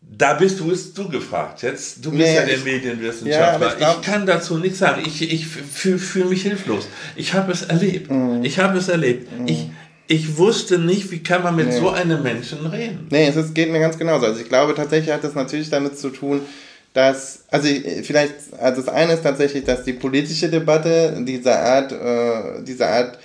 Da 0.00 0.34
bist 0.34 0.60
du, 0.60 0.68
bist 0.68 0.96
du 0.98 1.08
gefragt. 1.08 1.62
Jetzt, 1.62 2.04
du 2.04 2.10
bist 2.10 2.22
nee, 2.22 2.34
ja 2.34 2.44
der 2.44 2.56
ich, 2.56 2.64
Medienwissenschaftler. 2.64 3.66
Ja, 3.66 3.72
ich, 3.72 3.78
glaub, 3.78 4.00
ich, 4.00 4.06
kann 4.06 4.26
dazu 4.26 4.58
nichts 4.58 4.78
sagen. 4.78 5.02
Ich, 5.06 5.22
ich 5.22 5.46
fühle 5.46 5.98
fühl 5.98 6.24
mich 6.26 6.42
hilflos. 6.42 6.88
Ich 7.16 7.34
habe 7.34 7.52
es 7.52 7.62
erlebt. 7.62 8.10
Mhm. 8.10 8.44
Ich 8.44 8.58
habe 8.58 8.78
es 8.78 8.88
erlebt. 8.88 9.30
Mhm. 9.38 9.46
Ich, 9.46 9.68
ich 10.08 10.36
wusste 10.36 10.78
nicht, 10.78 11.10
wie 11.10 11.22
kann 11.22 11.42
man 11.42 11.56
mit 11.56 11.68
nee. 11.68 11.78
so 11.78 11.90
einem 11.90 12.22
Menschen 12.22 12.66
reden. 12.66 13.06
Nee, 13.10 13.28
es 13.28 13.36
ist, 13.36 13.54
geht 13.54 13.70
mir 13.70 13.80
ganz 13.80 13.96
genauso. 13.96 14.26
Also 14.26 14.40
ich 14.40 14.48
glaube 14.48 14.74
tatsächlich 14.74 15.14
hat 15.14 15.24
das 15.24 15.34
natürlich 15.34 15.70
damit 15.70 15.98
zu 15.98 16.10
tun, 16.10 16.42
dass, 16.92 17.44
also 17.50 17.68
vielleicht, 18.02 18.34
also 18.58 18.82
das 18.82 18.92
eine 18.92 19.14
ist 19.14 19.22
tatsächlich, 19.22 19.64
dass 19.64 19.84
die 19.84 19.94
politische 19.94 20.48
Debatte 20.48 21.16
dieser 21.26 21.58
Art, 21.58 21.92
äh, 21.92 22.62
dieser 22.62 22.88
Art, 22.88 23.18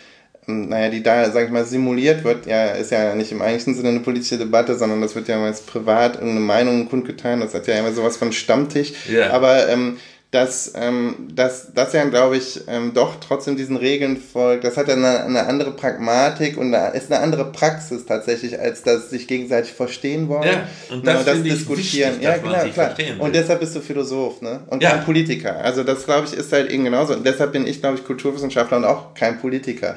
hm, 0.45 0.69
naja, 0.69 0.89
die 0.89 1.03
da, 1.03 1.29
sag 1.31 1.45
ich 1.45 1.51
mal, 1.51 1.65
simuliert 1.65 2.23
wird, 2.23 2.45
ja, 2.45 2.67
ist 2.67 2.91
ja 2.91 3.13
nicht 3.13 3.31
im 3.31 3.41
eigentlichen 3.41 3.75
Sinne 3.75 3.89
eine 3.89 3.99
politische 3.99 4.37
Debatte, 4.37 4.77
sondern 4.77 5.01
das 5.01 5.15
wird 5.15 5.27
ja 5.27 5.37
meist 5.37 5.67
privat 5.67 6.15
irgendeine 6.15 6.39
Meinung 6.39 6.87
kundgetan, 6.87 7.41
das 7.41 7.53
hat 7.53 7.67
ja 7.67 7.77
immer 7.77 7.91
sowas 7.91 8.15
von 8.15 8.31
Stammtisch. 8.31 8.93
Yeah. 9.09 9.31
Aber 9.31 9.67
ähm, 9.67 9.97
dass, 10.31 10.73
ähm, 10.75 11.29
dass, 11.33 11.73
dass 11.73 11.93
er, 11.93 12.05
glaube 12.07 12.35
ich, 12.35 12.59
ähm, 12.67 12.93
doch 12.93 13.15
trotzdem 13.21 13.55
diesen 13.55 13.77
Regeln 13.77 14.17
folgt. 14.17 14.65
Das 14.65 14.75
hat 14.75 14.89
eine, 14.89 15.23
eine 15.23 15.45
andere 15.45 15.71
Pragmatik 15.71 16.57
und 16.57 16.73
eine, 16.73 16.93
ist 16.97 17.09
eine 17.09 17.23
andere 17.23 17.45
Praxis 17.53 18.05
tatsächlich, 18.05 18.59
als 18.59 18.83
das 18.83 19.09
sich 19.09 19.25
gegenseitig 19.27 19.71
verstehen 19.71 20.27
wollen. 20.27 20.43
Ja, 20.43 20.67
und 20.93 21.07
das, 21.07 21.23
das 21.23 21.43
diskutieren. 21.43 22.19
Wichtig, 22.19 22.23
ja, 22.23 22.37
genau, 22.37 22.73
klar. 22.73 22.93
Und 23.19 23.35
deshalb 23.35 23.61
bist 23.61 23.73
du 23.77 23.79
Philosoph, 23.79 24.41
ne? 24.41 24.59
Und 24.67 24.83
ja. 24.83 24.91
kein 24.91 25.05
Politiker. 25.05 25.61
Also 25.63 25.85
das, 25.85 26.03
glaube 26.03 26.27
ich, 26.27 26.33
ist 26.33 26.51
halt 26.51 26.69
eben 26.71 26.83
genauso. 26.83 27.13
Und 27.13 27.25
deshalb 27.25 27.53
bin 27.53 27.65
ich, 27.65 27.79
glaube 27.79 27.97
ich, 27.97 28.03
Kulturwissenschaftler 28.03 28.77
und 28.77 28.85
auch 28.85 29.13
kein 29.13 29.39
Politiker. 29.39 29.95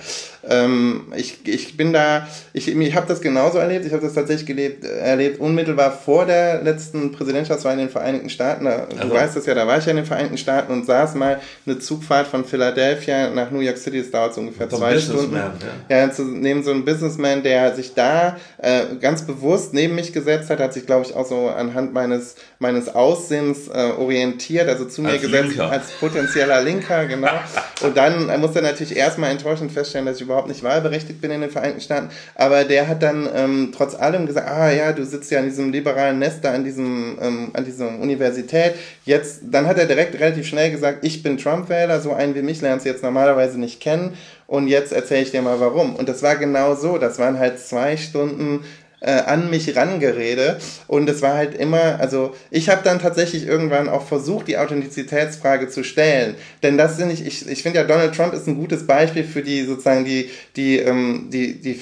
Ähm, 0.49 1.13
ich, 1.17 1.45
ich 1.45 1.77
bin 1.77 1.93
da, 1.93 2.29
ich, 2.53 2.69
ich 2.69 2.95
habe 2.95 3.09
das 3.09 3.21
genauso 3.21 3.59
erlebt. 3.59 3.85
Ich 3.85 3.93
habe 3.93 4.03
das 4.03 4.15
tatsächlich 4.15 4.47
gelebt, 4.47 4.85
erlebt 4.85 5.41
unmittelbar 5.41 5.91
vor 5.91 6.25
der 6.25 6.63
letzten 6.63 7.11
Präsidentschaftswahl 7.11 7.73
in 7.73 7.81
den 7.81 7.91
Vereinigten 7.91 8.31
Staaten. 8.31 8.67
Da, 8.67 8.87
also. 8.89 9.09
Du 9.09 9.11
weißt 9.13 9.35
das 9.35 9.47
ja, 9.47 9.55
da 9.55 9.67
war 9.67 9.79
ich 9.79 9.87
ja 9.87 9.91
in 9.91 9.97
den 9.97 10.07
Vereinigten 10.07 10.20
Staaten 10.37 10.73
und 10.73 10.87
saß 10.87 11.15
mal 11.15 11.41
eine 11.67 11.79
Zugfahrt 11.79 12.27
von 12.27 12.45
Philadelphia 12.45 13.31
nach 13.31 13.51
New 13.51 13.61
York 13.61 13.79
City. 13.79 14.01
Das 14.01 14.11
dauert 14.11 14.35
so 14.35 14.41
ungefähr 14.41 14.69
zwei 14.69 14.99
Stunden. 14.99 15.37
Ja, 15.37 15.53
ja 15.89 16.11
zu, 16.11 16.25
neben 16.25 16.63
so 16.63 16.71
einem 16.71 16.85
Businessman, 16.85 17.43
der 17.43 17.75
sich 17.75 17.95
da 17.95 18.37
äh, 18.59 18.97
ganz 19.01 19.23
bewusst 19.23 19.75
neben 19.75 19.95
mich 19.95 20.13
gesetzt 20.13 20.51
hat, 20.51 20.61
hat 20.61 20.73
sich, 20.73 20.87
glaube 20.87 21.07
ich, 21.07 21.15
auch 21.15 21.27
so 21.27 21.49
anhand 21.49 21.93
meines, 21.93 22.37
meines 22.59 22.95
Aussehens 22.95 23.69
äh, 23.69 23.93
orientiert, 23.99 24.69
also 24.69 24.85
zu 24.85 25.03
als 25.03 25.13
mir 25.13 25.19
gesetzt 25.19 25.49
Linker. 25.49 25.71
als 25.71 25.91
potenzieller 25.99 26.61
Linker, 26.63 27.07
genau. 27.07 27.33
und 27.83 27.97
dann 27.97 28.29
äh, 28.29 28.39
musste 28.39 28.61
er 28.61 28.71
natürlich 28.71 28.97
erstmal 28.97 29.31
enttäuschend 29.31 29.73
feststellen, 29.73 30.07
dass 30.07 30.17
ich 30.17 30.23
überhaupt 30.23 30.49
nicht 30.49 30.63
wahlberechtigt 30.63 31.21
bin 31.21 31.31
in 31.31 31.41
den 31.41 31.51
Vereinigten 31.51 31.81
Staaten. 31.81 32.11
Aber 32.35 32.65
der 32.65 32.89
hat 32.89 33.03
dann 33.03 33.29
ähm, 33.35 33.73
trotz 33.75 33.95
allem 33.95 34.27
gesagt, 34.27 34.49
ah 34.49 34.71
ja, 34.71 34.93
du 34.93 35.05
sitzt 35.05 35.31
ja 35.31 35.39
an 35.39 35.47
diesem 35.47 35.73
liberalen 35.73 36.19
Nest 36.19 36.45
da 36.45 36.53
an 36.53 36.65
diesem, 36.65 37.19
ähm, 37.21 37.51
an 37.53 37.65
dieser 37.65 37.89
Universität. 37.99 38.75
Jetzt, 39.05 39.41
dann 39.51 39.67
hat 39.67 39.79
er 39.79 39.87
direkt 39.87 40.10
relativ 40.19 40.47
schnell 40.47 40.71
gesagt, 40.71 41.05
ich 41.05 41.23
bin 41.23 41.39
Trump-Wähler, 41.39 42.01
so 42.01 42.13
einen 42.13 42.35
wie 42.35 42.43
mich 42.43 42.61
lernst 42.61 42.87
du 42.87 42.91
jetzt 42.91 43.03
normalerweise 43.03 43.61
nicht 43.61 43.81
kennen. 43.81 44.17
Und 44.47 44.67
jetzt 44.67 44.93
erzähle 44.93 45.23
ich 45.23 45.31
dir 45.31 45.43
mal 45.43 45.61
warum. 45.61 45.95
Und 45.95 46.09
das 46.09 46.23
war 46.23 46.37
genau 46.37 46.75
so. 46.75 46.99
Das 46.99 47.19
waren 47.19 47.39
halt 47.39 47.61
zwei 47.61 47.97
Stunden 47.97 48.65
äh, 49.01 49.11
an 49.11 49.51
mich 49.51 49.77
rangerede. 49.77 50.59
Und 50.87 51.09
es 51.09 51.23
war 51.23 51.35
halt 51.35 51.55
immer, 51.55 51.99
also 52.01 52.35
ich 52.51 52.69
habe 52.69 52.83
dann 52.85 52.99
tatsächlich 52.99 53.47
irgendwann 53.47 53.89
auch 53.89 54.07
versucht, 54.07 54.49
die 54.49 54.59
Authentizitätsfrage 54.59 55.69
zu 55.69 55.85
stellen. 55.85 56.35
Denn 56.63 56.77
das 56.77 56.97
sind 56.97 57.11
ich, 57.11 57.27
ich, 57.27 57.49
ich 57.49 57.63
finde 57.63 57.79
ja, 57.79 57.85
Donald 57.85 58.15
Trump 58.15 58.35
ist 58.35 58.47
ein 58.47 58.57
gutes 58.57 58.87
Beispiel 58.87 59.25
für 59.25 59.43
die 59.43 59.63
sozusagen 59.65 60.05
die, 60.05 60.31
die, 60.57 60.79
ähm, 60.79 61.29
die, 61.31 61.61
die 61.61 61.81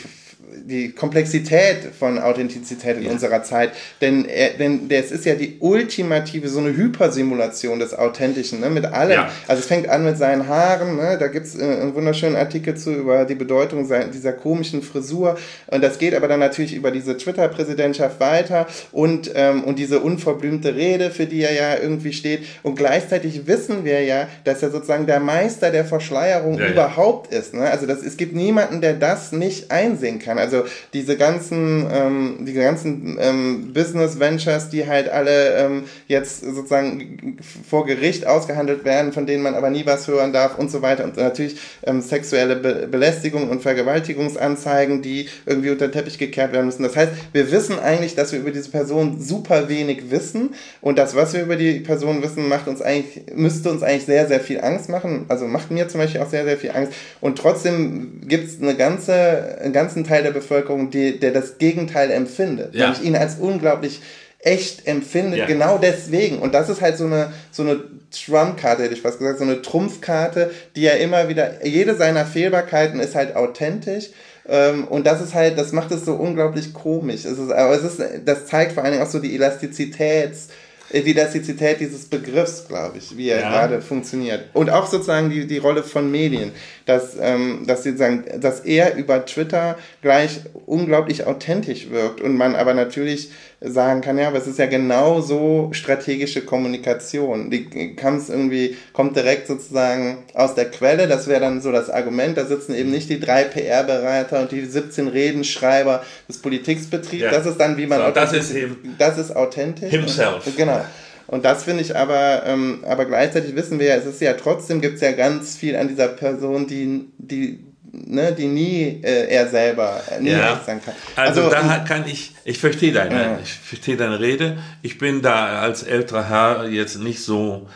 die 0.65 0.93
Komplexität 0.93 1.79
von 1.99 2.19
Authentizität 2.19 2.99
in 2.99 3.05
ja. 3.05 3.11
unserer 3.11 3.43
Zeit. 3.43 3.73
Denn, 4.01 4.25
er, 4.25 4.51
denn 4.51 4.89
das 4.89 5.11
ist 5.11 5.25
ja 5.25 5.35
die 5.35 5.57
ultimative, 5.61 6.49
so 6.49 6.61
eine 6.61 6.77
Hypersimulation 6.77 7.79
des 7.79 7.95
Authentischen, 7.95 8.61
ne, 8.61 8.71
mit 8.71 8.85
allem. 8.87 9.13
Ja. 9.13 9.31
Also 9.47 9.61
es 9.61 9.67
fängt 9.67 9.89
an 9.89 10.05
mit 10.05 10.19
seinen 10.19 10.49
Haaren, 10.49 10.97
ne, 10.97 11.17
da 11.19 11.29
gibt 11.29 11.47
es 11.47 11.59
äh, 11.59 11.63
einen 11.63 11.95
wunderschönen 11.95 12.37
Artikel 12.37 12.77
zu 12.77 12.93
über 12.93 13.25
die 13.25 13.35
Bedeutung 13.35 13.89
dieser 14.13 14.33
komischen 14.33 14.83
Frisur. 14.83 15.39
Und 15.69 15.83
das 15.83 15.99
geht 15.99 16.15
aber 16.15 16.29
dann 16.29 16.41
natürlich 16.41 16.75
über 16.75 16.91
diese 16.91 17.17
Twitter-Präsidentschaft 17.17 18.21
weiter 18.21 18.67
und, 18.93 19.31
ähm, 19.35 19.65
und 19.65 19.79
diese 19.79 20.01
unverblümte 20.01 20.75
Rede, 20.75 21.11
für 21.11 21.27
die 21.27 21.43
er 21.43 21.53
ja 21.53 21.81
irgendwie 21.81 22.13
steht. 22.13 22.45
Und 22.63 22.77
gleichzeitig 22.77 23.47
wissen 23.47 23.85
wir 23.85 24.03
ja, 24.03 24.29
dass 24.45 24.63
er 24.63 24.71
sozusagen 24.71 25.07
der 25.07 25.21
Meister 25.21 25.71
der 25.71 25.85
Verschleierung 25.85 26.59
ja, 26.59 26.69
überhaupt 26.69 27.33
ist. 27.33 27.55
Ne? 27.55 27.69
Also 27.69 27.87
das, 27.87 28.03
es 28.03 28.17
gibt 28.17 28.35
niemanden, 28.35 28.81
der 28.81 28.95
das 28.95 29.33
nicht 29.33 29.71
einsehen 29.71 30.19
kann. 30.19 30.38
Also 30.39 30.65
diese 30.93 31.17
ganzen, 31.17 31.87
ähm, 31.93 32.37
die 32.41 32.53
ganzen 32.53 33.19
ähm, 33.21 33.73
Business 33.73 34.19
Ventures, 34.19 34.69
die 34.69 34.87
halt 34.87 35.09
alle 35.09 35.57
ähm, 35.57 35.85
jetzt 36.07 36.43
sozusagen 36.43 37.39
vor 37.69 37.87
Gericht 37.87 38.27
ausgehandelt 38.27 38.85
werden, 38.85 39.13
von 39.13 39.27
denen 39.27 39.43
man 39.43 39.55
aber 39.55 39.71
nie 39.71 39.85
was 39.87 40.09
hören 40.09 40.33
darf 40.33 40.59
und 40.59 40.71
so 40.71 40.83
weiter. 40.83 41.05
Und 41.05 41.17
natürlich 41.17 41.57
ähm, 41.85 42.01
sexuelle 42.01 42.57
Be 42.57 42.89
Belästigung 42.91 43.49
und 43.49 43.63
Vergewaltigungsanzeigen, 43.63 45.03
die 45.03 45.29
irgendwie 45.47 45.71
unter 45.71 45.89
den 45.89 45.93
Teppich 45.93 46.19
gekehrt 46.19 46.53
werden 46.53 46.67
müssen. 46.67 46.83
Das 46.83 46.97
heißt, 46.97 47.13
wir 47.33 47.51
wissen 47.51 47.79
eigentlich, 47.79 48.15
dass 48.15 48.33
wir 48.33 48.41
über 48.41 48.51
diese 48.51 48.71
Person 48.71 49.21
super 49.21 49.69
wenig 49.69 50.11
wissen 50.11 50.55
und 50.81 50.99
das, 50.99 51.15
was 51.15 51.35
wir 51.35 51.43
über 51.43 51.57
die 51.57 51.81
Person 51.81 52.23
wissen, 52.23 52.49
macht 52.49 52.69
uns 52.69 52.83
eigentlich, 52.83 53.23
müsste 53.35 53.71
uns 53.71 53.83
eigentlich 53.83 54.07
sehr, 54.07 54.27
sehr 54.29 54.41
viel 54.41 54.61
Angst 54.61 54.89
machen. 54.89 55.27
Also 55.29 55.47
macht 55.47 55.71
mir 55.71 55.89
zum 55.89 56.01
Beispiel 56.01 56.21
auch 56.21 56.31
sehr, 56.31 56.45
sehr 56.45 56.57
viel 56.57 56.71
Angst. 56.71 56.93
Und 57.21 57.39
trotzdem 57.39 58.21
gibt 58.27 58.49
es 58.49 58.61
eine 58.61 58.77
ganze, 58.77 59.59
einen 59.61 59.73
ganzen 59.73 60.05
Teil 60.05 60.23
der 60.23 60.28
Bevölkerung, 60.31 60.91
die, 60.91 61.19
der 61.19 61.33
das 61.33 61.59
Gegenteil 61.59 62.11
empfindet. 62.11 62.75
Ja. 62.75 62.91
Nämlich 62.91 63.05
ihn 63.05 63.17
als 63.17 63.37
unglaublich 63.37 64.01
echt 64.41 64.87
empfindet, 64.87 65.41
ja. 65.41 65.47
genau 65.47 65.79
deswegen. 65.79 66.39
Und 66.39 66.55
das 66.55 66.69
ist 66.69 66.81
halt 66.81 66.97
so 66.97 67.07
eine, 67.07 67.33
so 67.51 67.63
eine 67.63 67.81
Trump-Karte, 68.11 68.85
hätte 68.85 68.95
ich 68.95 69.03
fast 69.03 69.19
gesagt, 69.19 69.39
so 69.39 69.45
eine 69.45 69.63
Trumpfkarte, 69.63 70.51
die 70.77 70.83
ja 70.83 70.93
immer 70.93 71.29
wieder, 71.29 71.67
jede 71.67 71.97
seiner 71.97 72.25
Fehlbarkeiten 72.25 73.01
ist 73.01 73.15
halt 73.15 73.35
authentisch. 73.35 74.11
Ähm, 74.49 74.87
und 74.87 75.07
das 75.07 75.21
ist 75.21 75.35
halt, 75.35 75.59
das 75.59 75.73
macht 75.73 75.91
es 75.91 76.05
so 76.05 76.15
unglaublich 76.15 76.73
komisch. 76.73 77.25
Es 77.25 77.39
ist, 77.39 77.51
aber 77.51 77.75
es 77.75 77.83
ist, 77.83 78.01
das 78.25 78.47
zeigt 78.47 78.73
vor 78.73 78.85
allen 78.85 78.93
Dingen 78.93 79.05
auch 79.05 79.11
so 79.11 79.19
die 79.19 79.39
Elastizitäts- 79.39 80.49
die 80.93 81.11
Elastizität 81.11 81.81
dieses 81.81 82.07
Begriffs, 82.07 82.67
glaube 82.67 82.99
ich, 82.99 83.17
wie 83.17 83.29
er 83.29 83.41
ja. 83.41 83.51
gerade 83.51 83.83
funktioniert. 83.83 84.45
Und 84.55 84.71
auch 84.71 84.87
sozusagen 84.87 85.31
die, 85.31 85.47
die 85.47 85.59
Rolle 85.59 85.83
von 85.83 86.11
Medien, 86.11 86.53
dass, 86.89 87.17
ähm, 87.21 87.65
dass, 87.67 87.85
sozusagen, 87.85 88.25
dass 88.41 88.61
er 88.61 88.97
über 88.97 89.27
Twitter 89.27 89.77
gleich 90.01 90.41
unglaublich 90.65 91.27
authentisch 91.27 91.91
wirkt 91.91 92.23
und 92.23 92.35
man 92.35 92.57
aber 92.57 92.73
natürlich 92.73 93.31
sagen 93.61 94.01
kann, 94.01 94.17
ja, 94.17 94.29
aber 94.29 94.39
es 94.39 94.47
ist 94.47 94.59
ja 94.59 94.65
genauso 94.65 95.69
strategische 95.73 96.43
Kommunikation. 96.43 97.51
Die 97.51 97.95
kann 97.95 98.23
irgendwie, 98.27 98.79
kommt 98.95 99.17
direkt 99.17 99.49
sozusagen 99.49 100.25
aus 100.33 100.55
der 100.55 100.71
Quelle, 100.71 101.09
das 101.09 101.27
wäre 101.27 101.41
dann 101.41 101.61
so 101.61 101.73
das 101.73 101.91
Argument, 101.91 102.39
da 102.39 102.47
sitzen 102.47 102.75
eben 102.75 102.91
nicht 102.91 103.11
die 103.11 103.21
drei 103.21 103.45
PR-Berater 103.45 104.41
und 104.41 104.53
die 104.53 104.65
17 104.65 105.09
Redenschreiber 105.09 106.03
des 106.27 106.41
Politikbetriebs, 106.41 107.25
ja. 107.25 107.31
das 107.31 107.45
ist 107.45 107.59
dann, 107.59 107.77
wie 107.77 107.87
man... 107.87 108.01
So, 108.01 108.11
das 108.13 108.33
ist 108.33 108.55
eben... 108.55 108.95
Das 108.99 109.19
ist 109.19 109.37
authentisch. 109.37 109.91
Himself. 109.91 110.47
Und, 110.47 110.57
genau. 110.57 110.81
Und 111.29 111.45
das 111.45 111.65
finde 111.65 111.83
ich 111.83 111.95
aber, 111.95 112.43
ähm, 112.47 112.83
aber 112.87 113.05
gleichzeitig 113.05 113.55
wissen 113.55 113.79
wir 113.79 113.87
ja, 113.87 113.97
es 113.97 114.07
ist 114.07 114.21
ja 114.21 114.33
trotzdem, 114.33 114.81
gibt 114.81 114.97
es 114.97 115.03
ja 115.03 115.13
ganz 115.13 115.57
viel 115.57 115.77
an 115.77 115.87
dieser 115.87 116.09
Person, 116.09 116.67
die, 116.67 117.05
die 117.19 117.61
ne, 117.93 118.33
die 118.33 118.47
nie 118.47 119.01
äh, 119.03 119.29
er 119.29 119.49
selber 119.49 120.01
äh, 120.11 120.21
nie 120.21 120.31
ja. 120.31 120.61
sein 120.65 120.81
kann. 120.83 120.95
Also, 121.17 121.45
also 121.45 121.55
da 121.55 121.79
kann 121.81 122.07
ich, 122.07 122.35
ich 122.45 122.59
verstehe 122.59 122.93
deine, 122.93 123.15
ja. 123.15 123.39
ich 123.43 123.53
verstehe 123.53 123.97
deine 123.97 124.21
Rede. 124.21 124.59
Ich 124.83 124.99
bin 124.99 125.23
da 125.23 125.61
als 125.61 125.83
älterer 125.83 126.29
Herr 126.29 126.69
jetzt 126.69 126.99
nicht 126.99 127.23
so, 127.23 127.69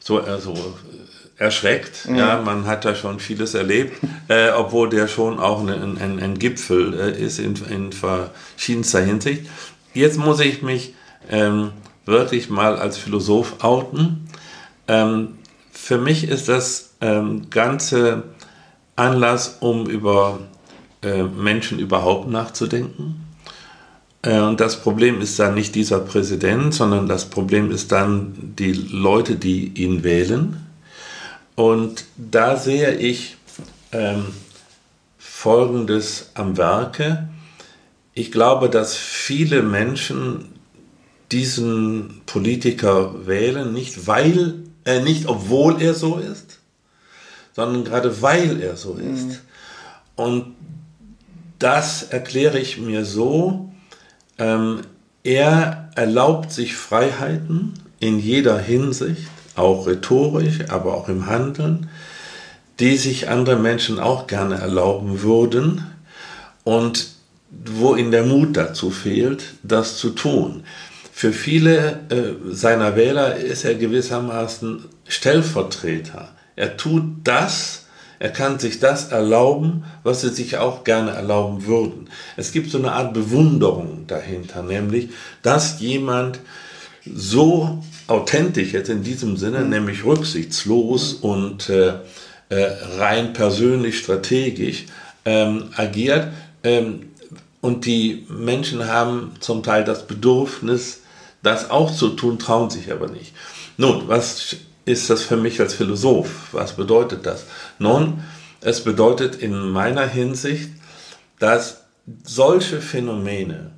so, 0.00 0.20
äh, 0.20 0.40
so 0.40 0.54
erschreckt. 1.36 2.08
Mhm. 2.08 2.16
Ja, 2.16 2.42
man 2.42 2.66
hat 2.66 2.84
da 2.84 2.94
schon 2.94 3.20
vieles 3.20 3.54
erlebt, 3.54 3.96
äh, 4.28 4.50
obwohl 4.50 4.88
der 4.88 5.08
schon 5.08 5.38
auch 5.38 5.60
ein, 5.60 5.98
ein, 5.98 6.20
ein 6.20 6.38
Gipfel 6.38 6.98
äh, 6.98 7.24
ist 7.24 7.38
in, 7.38 7.54
in 7.70 7.92
verschiedenster 7.92 9.00
Hinsicht. 9.00 9.46
Jetzt 9.94 10.18
muss 10.18 10.40
ich 10.40 10.62
mich 10.62 10.94
ähm, 11.30 11.72
wirklich 12.08 12.50
mal 12.50 12.76
als 12.76 12.98
Philosoph 12.98 13.62
outen. 13.62 14.28
Ähm, 14.88 15.38
für 15.70 15.98
mich 15.98 16.24
ist 16.24 16.48
das 16.48 16.94
ähm, 17.00 17.50
Ganze 17.50 18.24
Anlass, 18.96 19.58
um 19.60 19.86
über 19.86 20.40
äh, 21.02 21.22
Menschen 21.22 21.78
überhaupt 21.78 22.28
nachzudenken. 22.28 23.24
Äh, 24.22 24.40
und 24.40 24.60
das 24.60 24.80
Problem 24.80 25.20
ist 25.20 25.38
dann 25.38 25.54
nicht 25.54 25.74
dieser 25.74 26.00
Präsident, 26.00 26.74
sondern 26.74 27.06
das 27.06 27.26
Problem 27.26 27.70
ist 27.70 27.92
dann 27.92 28.54
die 28.58 28.72
Leute, 28.72 29.36
die 29.36 29.68
ihn 29.74 30.02
wählen. 30.02 30.66
Und 31.54 32.04
da 32.16 32.56
sehe 32.56 32.94
ich 32.94 33.36
ähm, 33.92 34.26
Folgendes 35.18 36.30
am 36.34 36.56
Werke. 36.56 37.28
Ich 38.14 38.32
glaube, 38.32 38.68
dass 38.68 38.96
viele 38.96 39.62
Menschen 39.62 40.57
diesen 41.32 42.22
Politiker 42.26 43.26
wählen, 43.26 43.72
nicht 43.72 44.06
weil, 44.06 44.62
äh, 44.84 45.00
nicht 45.02 45.26
obwohl 45.26 45.80
er 45.82 45.94
so 45.94 46.16
ist, 46.16 46.58
sondern 47.54 47.84
gerade 47.84 48.22
weil 48.22 48.60
er 48.60 48.76
so 48.76 48.94
ist. 48.94 49.26
Mhm. 49.26 49.36
Und 50.16 50.54
das 51.58 52.04
erkläre 52.04 52.58
ich 52.58 52.78
mir 52.78 53.04
so, 53.04 53.70
ähm, 54.38 54.82
er 55.24 55.90
erlaubt 55.96 56.52
sich 56.52 56.76
Freiheiten 56.76 57.74
in 58.00 58.18
jeder 58.18 58.58
Hinsicht, 58.58 59.28
auch 59.56 59.86
rhetorisch, 59.86 60.60
aber 60.68 60.94
auch 60.94 61.08
im 61.08 61.26
Handeln, 61.26 61.88
die 62.78 62.96
sich 62.96 63.28
andere 63.28 63.56
Menschen 63.56 63.98
auch 63.98 64.28
gerne 64.28 64.54
erlauben 64.54 65.22
würden 65.22 65.84
und 66.62 67.08
wo 67.50 67.96
ihnen 67.96 68.12
der 68.12 68.24
Mut 68.24 68.56
dazu 68.56 68.90
fehlt, 68.90 69.54
das 69.62 69.98
zu 69.98 70.10
tun. 70.10 70.62
Für 71.18 71.32
viele 71.32 71.98
äh, 72.10 72.54
seiner 72.54 72.94
Wähler 72.94 73.34
ist 73.34 73.64
er 73.64 73.74
gewissermaßen 73.74 74.84
Stellvertreter. 75.08 76.28
Er 76.54 76.76
tut 76.76 77.02
das, 77.24 77.86
er 78.20 78.28
kann 78.28 78.60
sich 78.60 78.78
das 78.78 79.10
erlauben, 79.10 79.82
was 80.04 80.20
sie 80.20 80.28
sich 80.28 80.58
auch 80.58 80.84
gerne 80.84 81.10
erlauben 81.10 81.66
würden. 81.66 82.08
Es 82.36 82.52
gibt 82.52 82.70
so 82.70 82.78
eine 82.78 82.92
Art 82.92 83.14
Bewunderung 83.14 84.04
dahinter, 84.06 84.62
nämlich, 84.62 85.08
dass 85.42 85.80
jemand 85.80 86.38
so 87.04 87.82
authentisch 88.06 88.72
jetzt 88.72 88.88
in 88.88 89.02
diesem 89.02 89.36
Sinne, 89.36 89.62
mhm. 89.62 89.70
nämlich 89.70 90.04
rücksichtslos 90.04 91.14
und 91.14 91.68
äh, 91.68 91.94
äh, 92.48 92.76
rein 92.96 93.32
persönlich 93.32 93.98
strategisch 93.98 94.84
ähm, 95.24 95.70
agiert. 95.74 96.28
Ähm, 96.62 97.06
und 97.60 97.86
die 97.86 98.24
Menschen 98.28 98.86
haben 98.86 99.32
zum 99.40 99.64
Teil 99.64 99.82
das 99.82 100.06
Bedürfnis, 100.06 101.00
das 101.42 101.70
auch 101.70 101.94
zu 101.94 102.10
tun, 102.10 102.38
trauen 102.38 102.70
sich 102.70 102.90
aber 102.92 103.08
nicht. 103.08 103.34
Nun, 103.76 104.08
was 104.08 104.56
ist 104.84 105.10
das 105.10 105.22
für 105.22 105.36
mich 105.36 105.60
als 105.60 105.74
Philosoph? 105.74 106.48
Was 106.52 106.74
bedeutet 106.74 107.26
das? 107.26 107.44
Nun, 107.78 108.22
es 108.60 108.82
bedeutet 108.82 109.36
in 109.36 109.70
meiner 109.70 110.06
Hinsicht, 110.06 110.70
dass 111.38 111.84
solche 112.24 112.80
Phänomene 112.80 113.70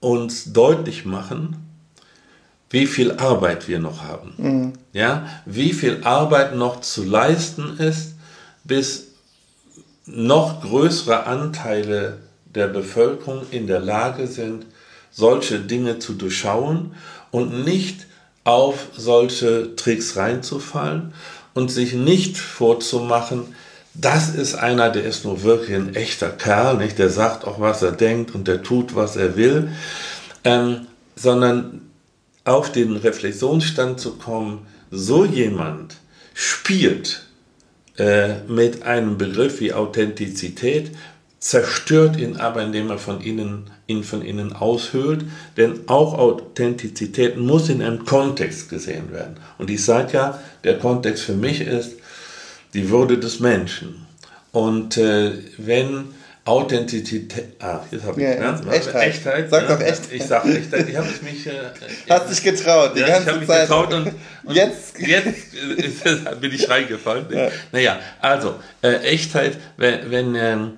uns 0.00 0.52
deutlich 0.52 1.04
machen, 1.04 1.56
wie 2.70 2.86
viel 2.86 3.12
Arbeit 3.12 3.66
wir 3.68 3.78
noch 3.78 4.02
haben. 4.02 4.34
Mhm. 4.36 4.72
Ja, 4.92 5.26
wie 5.46 5.72
viel 5.72 6.02
Arbeit 6.04 6.54
noch 6.54 6.80
zu 6.80 7.04
leisten 7.04 7.78
ist, 7.78 8.14
bis 8.64 9.08
noch 10.06 10.62
größere 10.62 11.26
Anteile 11.26 12.18
der 12.46 12.68
Bevölkerung 12.68 13.42
in 13.50 13.66
der 13.66 13.80
Lage 13.80 14.26
sind, 14.26 14.66
solche 15.10 15.60
Dinge 15.60 15.98
zu 15.98 16.14
durchschauen 16.14 16.94
und 17.30 17.64
nicht 17.64 18.06
auf 18.44 18.88
solche 18.96 19.76
Tricks 19.76 20.16
reinzufallen 20.16 21.12
und 21.54 21.70
sich 21.70 21.92
nicht 21.92 22.38
vorzumachen, 22.38 23.54
das 23.94 24.34
ist 24.34 24.54
einer, 24.54 24.90
der 24.90 25.04
ist 25.04 25.24
nur 25.24 25.42
wirklich 25.42 25.74
ein 25.76 25.94
echter 25.94 26.30
Kerl, 26.30 26.76
nicht? 26.76 26.98
Der 26.98 27.10
sagt 27.10 27.44
auch, 27.44 27.60
was 27.60 27.82
er 27.82 27.92
denkt 27.92 28.34
und 28.34 28.46
der 28.46 28.62
tut, 28.62 28.94
was 28.94 29.16
er 29.16 29.36
will, 29.36 29.70
ähm, 30.44 30.86
sondern 31.16 31.90
auf 32.44 32.70
den 32.70 32.96
Reflexionsstand 32.96 33.98
zu 33.98 34.12
kommen, 34.12 34.66
so 34.90 35.24
jemand 35.24 35.96
spielt 36.32 37.26
äh, 37.96 38.40
mit 38.46 38.84
einem 38.84 39.18
Begriff 39.18 39.60
wie 39.60 39.72
Authentizität, 39.72 40.92
zerstört 41.40 42.16
ihn 42.16 42.36
aber, 42.36 42.62
indem 42.62 42.90
er 42.90 42.98
von 42.98 43.20
innen, 43.20 43.70
ihn 43.88 44.04
von 44.04 44.22
innen 44.22 44.52
aushöhlt. 44.52 45.24
Denn 45.56 45.80
auch 45.88 46.16
Authentizität 46.16 47.36
muss 47.36 47.68
in 47.68 47.82
einem 47.82 48.04
Kontext 48.04 48.70
gesehen 48.70 49.12
werden. 49.12 49.36
Und 49.58 49.70
ich 49.70 49.84
sage 49.84 50.12
ja, 50.12 50.40
der 50.62 50.78
Kontext 50.78 51.24
für 51.24 51.34
mich 51.34 51.60
ist 51.60 51.96
die 52.74 52.90
Würde 52.90 53.18
des 53.18 53.40
Menschen. 53.40 54.06
Und 54.52 54.96
äh, 54.96 55.32
wenn 55.56 56.14
Authentizität, 56.48 57.44
ah, 57.60 57.80
jetzt 57.90 58.04
habe 58.04 58.22
ich 58.22 58.26
ja, 58.26 58.52
ne? 58.52 58.72
Echtheit. 58.72 59.08
Echtheit. 59.08 59.50
Sag 59.50 59.68
ne? 59.68 59.76
doch 59.76 59.80
Echtheit. 59.82 60.12
Ich 60.12 60.24
sage 60.24 60.56
Echtheit, 60.56 60.88
ich 60.88 60.96
habe 60.96 61.08
es 61.08 61.20
mich. 61.20 61.46
Äh, 61.46 61.52
Hast 62.08 62.30
dich 62.30 62.42
getraut, 62.42 62.92
die 62.96 63.00
ja, 63.00 63.08
ganze 63.08 63.22
ich 63.22 63.28
habe 63.28 63.38
mich 63.40 63.48
Zeit. 63.48 63.68
getraut 63.68 63.92
und, 63.92 64.06
und 64.44 64.54
jetzt, 64.54 64.98
jetzt 64.98 66.40
bin 66.40 66.52
ich 66.52 66.68
reingefallen. 66.68 67.26
Ja. 67.30 67.50
Naja, 67.70 68.00
also, 68.20 68.54
äh, 68.82 68.94
Echtheit, 69.02 69.58
wenn, 69.76 70.10
wenn 70.10 70.34
ähm, 70.34 70.70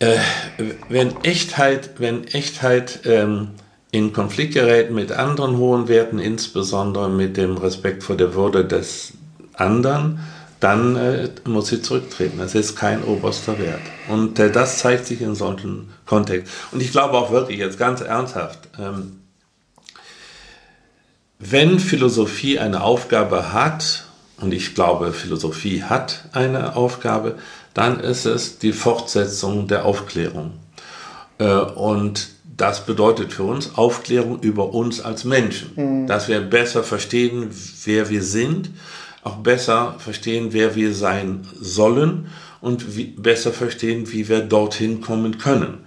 äh, 0.00 0.18
wenn 0.88 1.22
Echtheit, 1.22 1.90
wenn 1.98 2.24
Echtheit 2.24 3.00
ähm, 3.04 3.50
in 3.92 4.12
Konflikt 4.12 4.54
gerät 4.54 4.90
mit 4.90 5.12
anderen 5.12 5.56
hohen 5.56 5.88
Werten, 5.88 6.18
insbesondere 6.18 7.08
mit 7.08 7.36
dem 7.36 7.56
Respekt 7.56 8.02
vor 8.02 8.16
der 8.16 8.34
Würde 8.34 8.64
des 8.64 9.12
anderen, 9.54 10.20
dann 10.58 10.96
äh, 10.96 11.28
muss 11.44 11.68
sie 11.68 11.82
zurücktreten. 11.82 12.38
Das 12.38 12.54
ist 12.54 12.76
kein 12.76 13.02
oberster 13.04 13.58
Wert. 13.58 13.80
Und 14.08 14.38
äh, 14.38 14.50
das 14.50 14.78
zeigt 14.78 15.06
sich 15.06 15.20
in 15.20 15.34
solchen 15.34 15.90
Kontext. 16.06 16.52
Und 16.72 16.82
ich 16.82 16.92
glaube 16.92 17.16
auch 17.16 17.30
wirklich, 17.30 17.58
jetzt 17.58 17.78
ganz 17.78 18.00
ernsthaft, 18.00 18.58
ähm, 18.78 19.20
wenn 21.38 21.78
Philosophie 21.78 22.58
eine 22.58 22.82
Aufgabe 22.82 23.52
hat, 23.52 24.04
und 24.40 24.52
ich 24.52 24.74
glaube, 24.74 25.12
Philosophie 25.12 25.82
hat 25.82 26.24
eine 26.32 26.76
Aufgabe, 26.76 27.36
dann 27.74 28.00
ist 28.00 28.24
es 28.26 28.58
die 28.58 28.72
Fortsetzung 28.72 29.68
der 29.68 29.84
Aufklärung. 29.84 30.52
Äh, 31.38 31.52
und 31.52 32.28
das 32.56 32.84
bedeutet 32.84 33.32
für 33.32 33.44
uns 33.44 33.76
Aufklärung 33.76 34.40
über 34.40 34.74
uns 34.74 35.00
als 35.00 35.24
Menschen, 35.24 35.72
mhm. 35.76 36.06
dass 36.06 36.28
wir 36.28 36.40
besser 36.40 36.82
verstehen, 36.82 37.50
wer 37.84 38.10
wir 38.10 38.22
sind, 38.22 38.70
auch 39.22 39.36
besser 39.36 39.96
verstehen, 39.98 40.48
wer 40.50 40.74
wir 40.74 40.94
sein 40.94 41.46
sollen 41.58 42.28
und 42.60 42.96
wie, 42.96 43.04
besser 43.04 43.52
verstehen, 43.52 44.12
wie 44.12 44.28
wir 44.28 44.40
dorthin 44.40 45.00
kommen 45.00 45.38
können. 45.38 45.78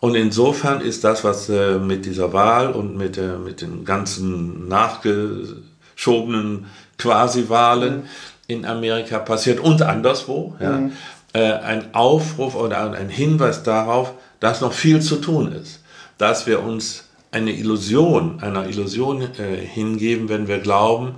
Und 0.00 0.14
insofern 0.14 0.80
ist 0.80 1.04
das, 1.04 1.24
was 1.24 1.48
äh, 1.50 1.78
mit 1.78 2.06
dieser 2.06 2.32
Wahl 2.32 2.72
und 2.72 2.96
mit, 2.96 3.18
äh, 3.18 3.36
mit 3.36 3.60
den 3.60 3.84
ganzen 3.84 4.66
nachgeschobenen 4.68 6.66
Quasi-Wahlen 7.00 7.96
mhm. 7.96 8.04
in 8.46 8.66
Amerika 8.66 9.18
passiert 9.18 9.60
und 9.60 9.82
anderswo, 9.82 10.56
ja, 10.60 10.72
mhm 10.72 10.92
äh, 11.32 11.52
ein 11.52 11.94
Aufruf 11.94 12.54
oder 12.54 12.92
ein 12.92 13.08
Hinweis 13.08 13.62
darauf, 13.62 14.12
dass 14.40 14.60
noch 14.60 14.72
viel 14.72 15.00
zu 15.00 15.16
tun 15.16 15.52
ist. 15.52 15.80
Dass 16.18 16.46
wir 16.46 16.62
uns 16.62 17.04
eine 17.30 17.52
Illusion, 17.52 18.42
einer 18.42 18.66
Illusion 18.66 19.22
äh, 19.22 19.56
hingeben, 19.56 20.28
wenn 20.28 20.48
wir 20.48 20.58
glauben, 20.58 21.14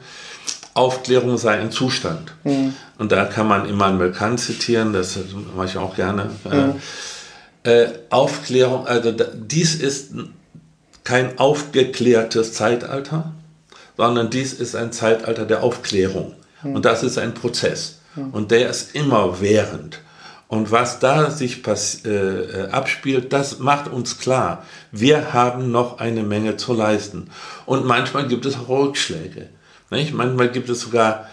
Aufklärung 0.75 1.39
sei 1.39 1.59
ein 1.59 1.71
Zustand. 1.71 2.33
Mhm. 2.45 2.75
Und 2.99 3.13
da 3.13 3.25
kann 3.25 3.49
man 3.49 3.69
Immanuel 3.69 4.13
Kant 4.13 4.41
zitieren, 4.41 4.93
das 4.93 5.19
mache 5.57 5.67
ich 5.67 5.79
auch 5.79 5.97
gerne. 5.97 6.31
Mhm. 6.45 6.75
Äh, 7.65 7.89
Aufklärung, 8.11 8.87
also 8.87 9.13
dies 9.13 9.75
ist 9.75 10.13
kein 11.05 11.39
aufgeklärtes 11.39 12.53
Zeitalter, 12.53 13.33
sondern 13.97 14.31
dies 14.31 14.53
ist 14.53 14.75
ein 14.75 14.93
Zeitalter 14.93 15.45
der 15.45 15.63
Aufklärung. 15.63 16.35
Mhm. 16.63 16.77
Und 16.77 16.85
das 16.85 17.03
ist 17.03 17.19
ein 17.19 17.35
Prozess. 17.35 18.01
Und 18.33 18.51
der 18.51 18.69
ist 18.69 18.95
immer 18.95 19.41
während. 19.41 20.01
Und 20.49 20.71
was 20.71 20.99
da 20.99 21.31
sich 21.31 21.67
äh, 21.67 22.11
äh, 22.11 22.69
abspielt, 22.71 23.33
das 23.33 23.59
macht 23.59 23.91
uns 23.91 24.19
klar, 24.19 24.67
wir 24.91 25.33
haben 25.33 25.71
noch 25.71 25.99
eine 25.99 26.23
Menge 26.23 26.59
zu 26.59 26.75
leisten. 26.75 27.31
Und 27.65 27.87
manchmal 27.87 28.29
gibt 28.29 28.45
es 28.45 28.57
auch 28.57 28.69
Rückschläge. 28.69 29.49
Nicht? 29.91 30.13
Manchmal 30.13 30.51
gibt 30.51 30.69
es 30.69 30.83
sogar 30.83 31.27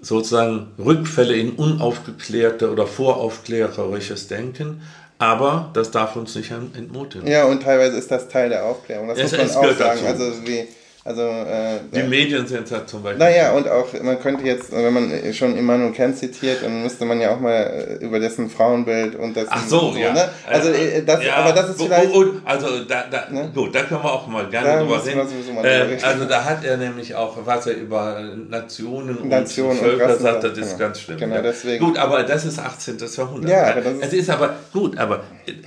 sozusagen 0.00 0.68
Rückfälle 0.78 1.34
in 1.34 1.52
unaufgeklärte 1.52 2.72
oder 2.72 2.86
voraufklärerisches 2.86 4.28
Denken. 4.28 4.80
Aber 5.18 5.70
das 5.74 5.90
darf 5.90 6.16
uns 6.16 6.34
nicht 6.34 6.50
entmutigen. 6.50 7.28
Ja, 7.28 7.44
und 7.44 7.62
teilweise 7.62 7.98
ist 7.98 8.10
das 8.10 8.28
Teil 8.28 8.48
der 8.48 8.64
Aufklärung. 8.64 9.08
Das 9.08 9.18
es, 9.18 9.32
muss 9.32 9.54
man 9.54 9.66
auch 9.66 9.76
sagen. 9.76 10.00
Dazu. 10.02 10.24
Also 10.24 10.46
wie 10.46 10.66
Also, 11.04 11.22
äh, 11.22 11.80
die 11.92 12.04
Medien 12.04 12.46
sind 12.46 12.70
da 12.70 12.86
zum 12.86 13.02
Beispiel. 13.02 13.18
Naja, 13.18 13.52
und 13.52 13.68
auch, 13.68 13.92
man 14.02 14.20
könnte 14.20 14.44
jetzt, 14.44 14.70
wenn 14.70 14.92
man 14.92 15.34
schon 15.34 15.56
Immanuel 15.56 15.92
Kant 15.92 16.16
zitiert, 16.16 16.62
dann 16.62 16.84
müsste 16.84 17.04
man 17.04 17.20
ja 17.20 17.34
auch 17.34 17.40
mal 17.40 17.98
äh, 18.00 18.04
über 18.04 18.20
dessen 18.20 18.48
Frauenbild 18.48 19.16
und 19.16 19.34
dessen. 19.34 19.48
Ach 19.50 19.66
so, 19.66 19.92
so 19.92 19.98
ja. 19.98 20.12
Ne? 20.12 20.28
Also, 20.48 20.68
äh, 20.68 21.02
das, 21.02 21.24
ja, 21.24 21.34
aber 21.36 21.52
das 21.54 21.70
ist 21.70 21.82
vielleicht. 21.82 22.14
Und, 22.14 22.42
also, 22.44 22.84
da, 22.84 23.04
da, 23.10 23.28
ne? 23.30 23.50
gut, 23.52 23.74
da 23.74 23.82
können 23.82 24.00
wir 24.00 24.12
auch 24.12 24.28
mal 24.28 24.48
gerne 24.48 24.68
da 24.68 24.78
drüber 24.80 25.04
reden. 25.04 25.64
Äh, 25.64 25.98
also, 26.02 26.24
da 26.24 26.44
hat 26.44 26.64
er 26.64 26.76
nämlich 26.76 27.12
auch, 27.16 27.36
was 27.44 27.66
er 27.66 27.74
über 27.74 28.22
Nationen, 28.48 29.28
Nationen 29.28 29.70
und 29.72 29.78
Völker 29.78 30.12
und 30.12 30.20
sagt, 30.20 30.44
das 30.44 30.56
ist 30.56 30.66
genau. 30.66 30.78
ganz 30.78 31.00
schlimm. 31.00 31.18
Genau, 31.18 31.42
deswegen. 31.42 31.84
Gut, 31.84 31.98
aber 31.98 32.22
das 32.22 32.44
ist 32.44 32.60
18. 32.60 32.98
Jahrhundert. 33.16 33.50
Ja, 33.50 33.70
aber 33.72 33.80
das 33.80 33.94
ist 33.94 34.02
es 34.04 34.12
ist 34.12 34.30
aber, 34.30 34.54
gut, 34.72 34.96
aber 34.98 35.24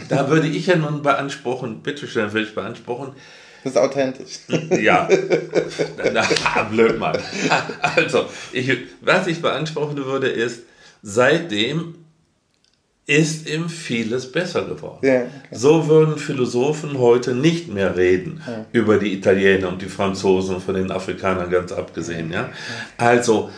da 0.07 0.29
würde 0.29 0.47
ich 0.47 0.67
ja 0.67 0.77
nun 0.77 1.01
beanspruchen, 1.01 1.81
bitteschön, 1.81 2.31
will 2.31 2.43
ich 2.43 2.55
beanspruchen, 2.55 3.11
das 3.65 3.73
ist 3.73 3.79
authentisch. 3.79 4.39
Ja. 4.79 5.09
Na, 6.13 6.23
blöd 6.69 6.99
mal. 6.99 7.19
Also, 7.81 8.27
ich, 8.51 8.71
was 9.01 9.25
ich 9.25 9.41
beanspruchen 9.41 10.05
würde, 10.05 10.27
ist, 10.27 10.61
seitdem 11.01 11.95
ist 13.07 13.49
ihm 13.49 13.67
vieles 13.67 14.31
besser 14.31 14.65
geworden. 14.65 14.99
Ja, 15.01 15.21
okay. 15.21 15.29
So 15.51 15.87
würden 15.87 16.17
Philosophen 16.17 16.99
heute 16.99 17.33
nicht 17.33 17.67
mehr 17.67 17.97
reden 17.97 18.39
ja. 18.45 18.65
über 18.71 18.99
die 18.99 19.13
Italiener 19.13 19.69
und 19.69 19.81
die 19.81 19.89
Franzosen, 19.89 20.61
von 20.61 20.75
den 20.75 20.91
Afrikanern 20.91 21.49
ganz 21.49 21.71
abgesehen. 21.71 22.31
Ja? 22.31 22.51
Also, 22.97 23.49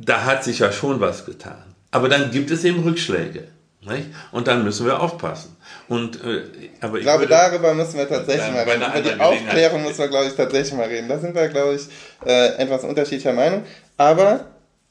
da 0.00 0.24
hat 0.24 0.42
sich 0.42 0.60
ja 0.60 0.72
schon 0.72 1.00
was 1.00 1.26
getan. 1.26 1.62
Aber 1.90 2.08
dann 2.08 2.30
gibt 2.30 2.50
es 2.50 2.64
eben 2.64 2.82
Rückschläge. 2.82 3.48
Nicht? 3.82 4.06
Und 4.32 4.48
dann 4.48 4.64
müssen 4.64 4.86
wir 4.86 5.02
aufpassen. 5.02 5.53
Und, 5.88 6.16
äh, 6.16 6.42
aber 6.80 6.94
ich, 6.94 7.00
ich 7.00 7.02
glaube, 7.04 7.20
würde, 7.20 7.34
darüber 7.34 7.74
müssen 7.74 7.98
wir 7.98 8.08
tatsächlich 8.08 8.52
mal 8.52 8.62
reden. 8.62 8.82
Über 8.82 9.00
die 9.00 9.20
Aufklärung 9.20 9.82
müssen 9.82 9.98
wir, 9.98 10.08
glaube 10.08 10.26
ich, 10.26 10.34
tatsächlich 10.34 10.72
mal 10.74 10.86
reden. 10.86 11.08
Da 11.08 11.18
sind 11.18 11.34
wir, 11.34 11.48
glaube 11.48 11.74
ich, 11.74 11.82
äh, 12.26 12.56
etwas 12.56 12.84
unterschiedlicher 12.84 13.32
Meinung. 13.32 13.62
Aber 13.96 14.46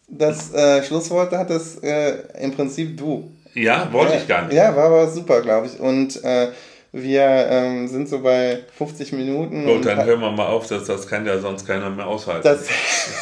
das 0.08 0.54
äh, 0.54 0.84
Schlusswort 0.84 1.32
hat 1.32 1.50
es 1.50 1.78
äh, 1.80 2.16
im 2.40 2.52
Prinzip 2.52 2.98
du. 2.98 3.32
Ja, 3.56 3.92
wollte 3.92 4.18
ich 4.18 4.28
gar 4.28 4.44
nicht. 4.44 4.56
Ja, 4.56 4.76
war 4.76 4.86
aber 4.86 5.08
super, 5.10 5.42
glaube 5.42 5.68
ich. 5.68 5.80
Und 5.80 6.24
äh, 6.24 6.50
wir 6.92 7.24
ähm, 7.24 7.88
sind 7.88 8.08
so 8.08 8.20
bei 8.20 8.60
50 8.78 9.14
Minuten. 9.14 9.66
Gut, 9.66 9.86
dann 9.86 10.06
hören 10.06 10.22
wir 10.22 10.32
mal 10.32 10.48
auf, 10.48 10.68
dass 10.68 10.86
das 10.86 11.08
kann 11.08 11.26
ja 11.26 11.40
sonst 11.40 11.66
keiner 11.66 11.90
mehr 11.90 12.06
aushalten. 12.06 12.44
Das, 12.44 12.68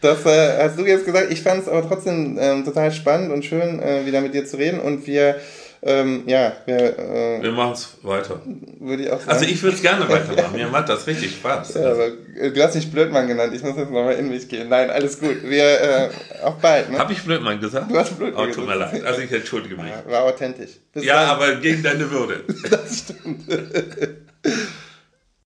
das 0.00 0.24
äh, 0.24 0.64
hast 0.64 0.78
du 0.78 0.86
jetzt 0.86 1.04
gesagt. 1.04 1.30
Ich 1.30 1.42
fand 1.42 1.62
es 1.62 1.68
aber 1.68 1.86
trotzdem 1.86 2.38
ähm, 2.40 2.64
total 2.64 2.90
spannend 2.90 3.32
und 3.32 3.44
schön, 3.44 3.82
äh, 3.82 4.06
wieder 4.06 4.22
mit 4.22 4.32
dir 4.32 4.46
zu 4.46 4.56
reden. 4.56 4.80
Und 4.80 5.06
wir 5.06 5.36
ähm, 5.82 6.24
ja, 6.26 6.52
wir, 6.66 6.98
äh, 6.98 7.42
wir 7.42 7.52
machen 7.52 7.72
es 7.72 7.98
weiter. 8.02 8.40
Würde 8.80 9.04
ich 9.04 9.10
auch 9.10 9.20
sagen. 9.20 9.30
Also 9.30 9.44
ich 9.44 9.62
würde 9.62 9.76
es 9.76 9.82
gerne 9.82 10.08
weitermachen. 10.08 10.56
Mir 10.56 10.68
macht 10.68 10.88
das 10.88 11.06
richtig 11.06 11.32
Spaß. 11.32 11.74
Ja, 11.74 11.92
aber 11.92 12.08
äh, 12.36 12.50
du 12.50 12.62
hast 12.62 12.74
dich 12.74 12.90
Blödmann 12.90 13.28
genannt. 13.28 13.52
Ich 13.54 13.62
muss 13.62 13.76
jetzt 13.76 13.90
nochmal 13.90 14.14
in 14.14 14.28
mich 14.28 14.48
gehen. 14.48 14.68
Nein, 14.68 14.90
alles 14.90 15.20
gut. 15.20 15.42
Wir 15.44 15.80
äh, 15.80 16.10
auch 16.42 16.56
bald. 16.56 16.90
Ne? 16.90 16.98
Habe 16.98 17.12
ich 17.12 17.22
Blödmann 17.22 17.60
gesagt? 17.60 17.90
Du 17.90 17.98
hast 17.98 18.18
Blödmann 18.18 18.48
oh, 18.50 18.52
tut 18.52 18.66
mir 18.66 18.74
leid. 18.74 19.04
Also 19.04 19.20
ich 19.20 19.30
entschuldige 19.30 19.76
mich. 19.76 19.86
Ja, 19.86 20.10
war 20.10 20.24
authentisch. 20.24 20.70
Bis 20.92 21.04
ja, 21.04 21.14
dann. 21.14 21.30
aber 21.30 21.54
gegen 21.56 21.82
deine 21.82 22.10
Würde. 22.10 22.42
das 22.70 22.98
stimmt. 22.98 23.44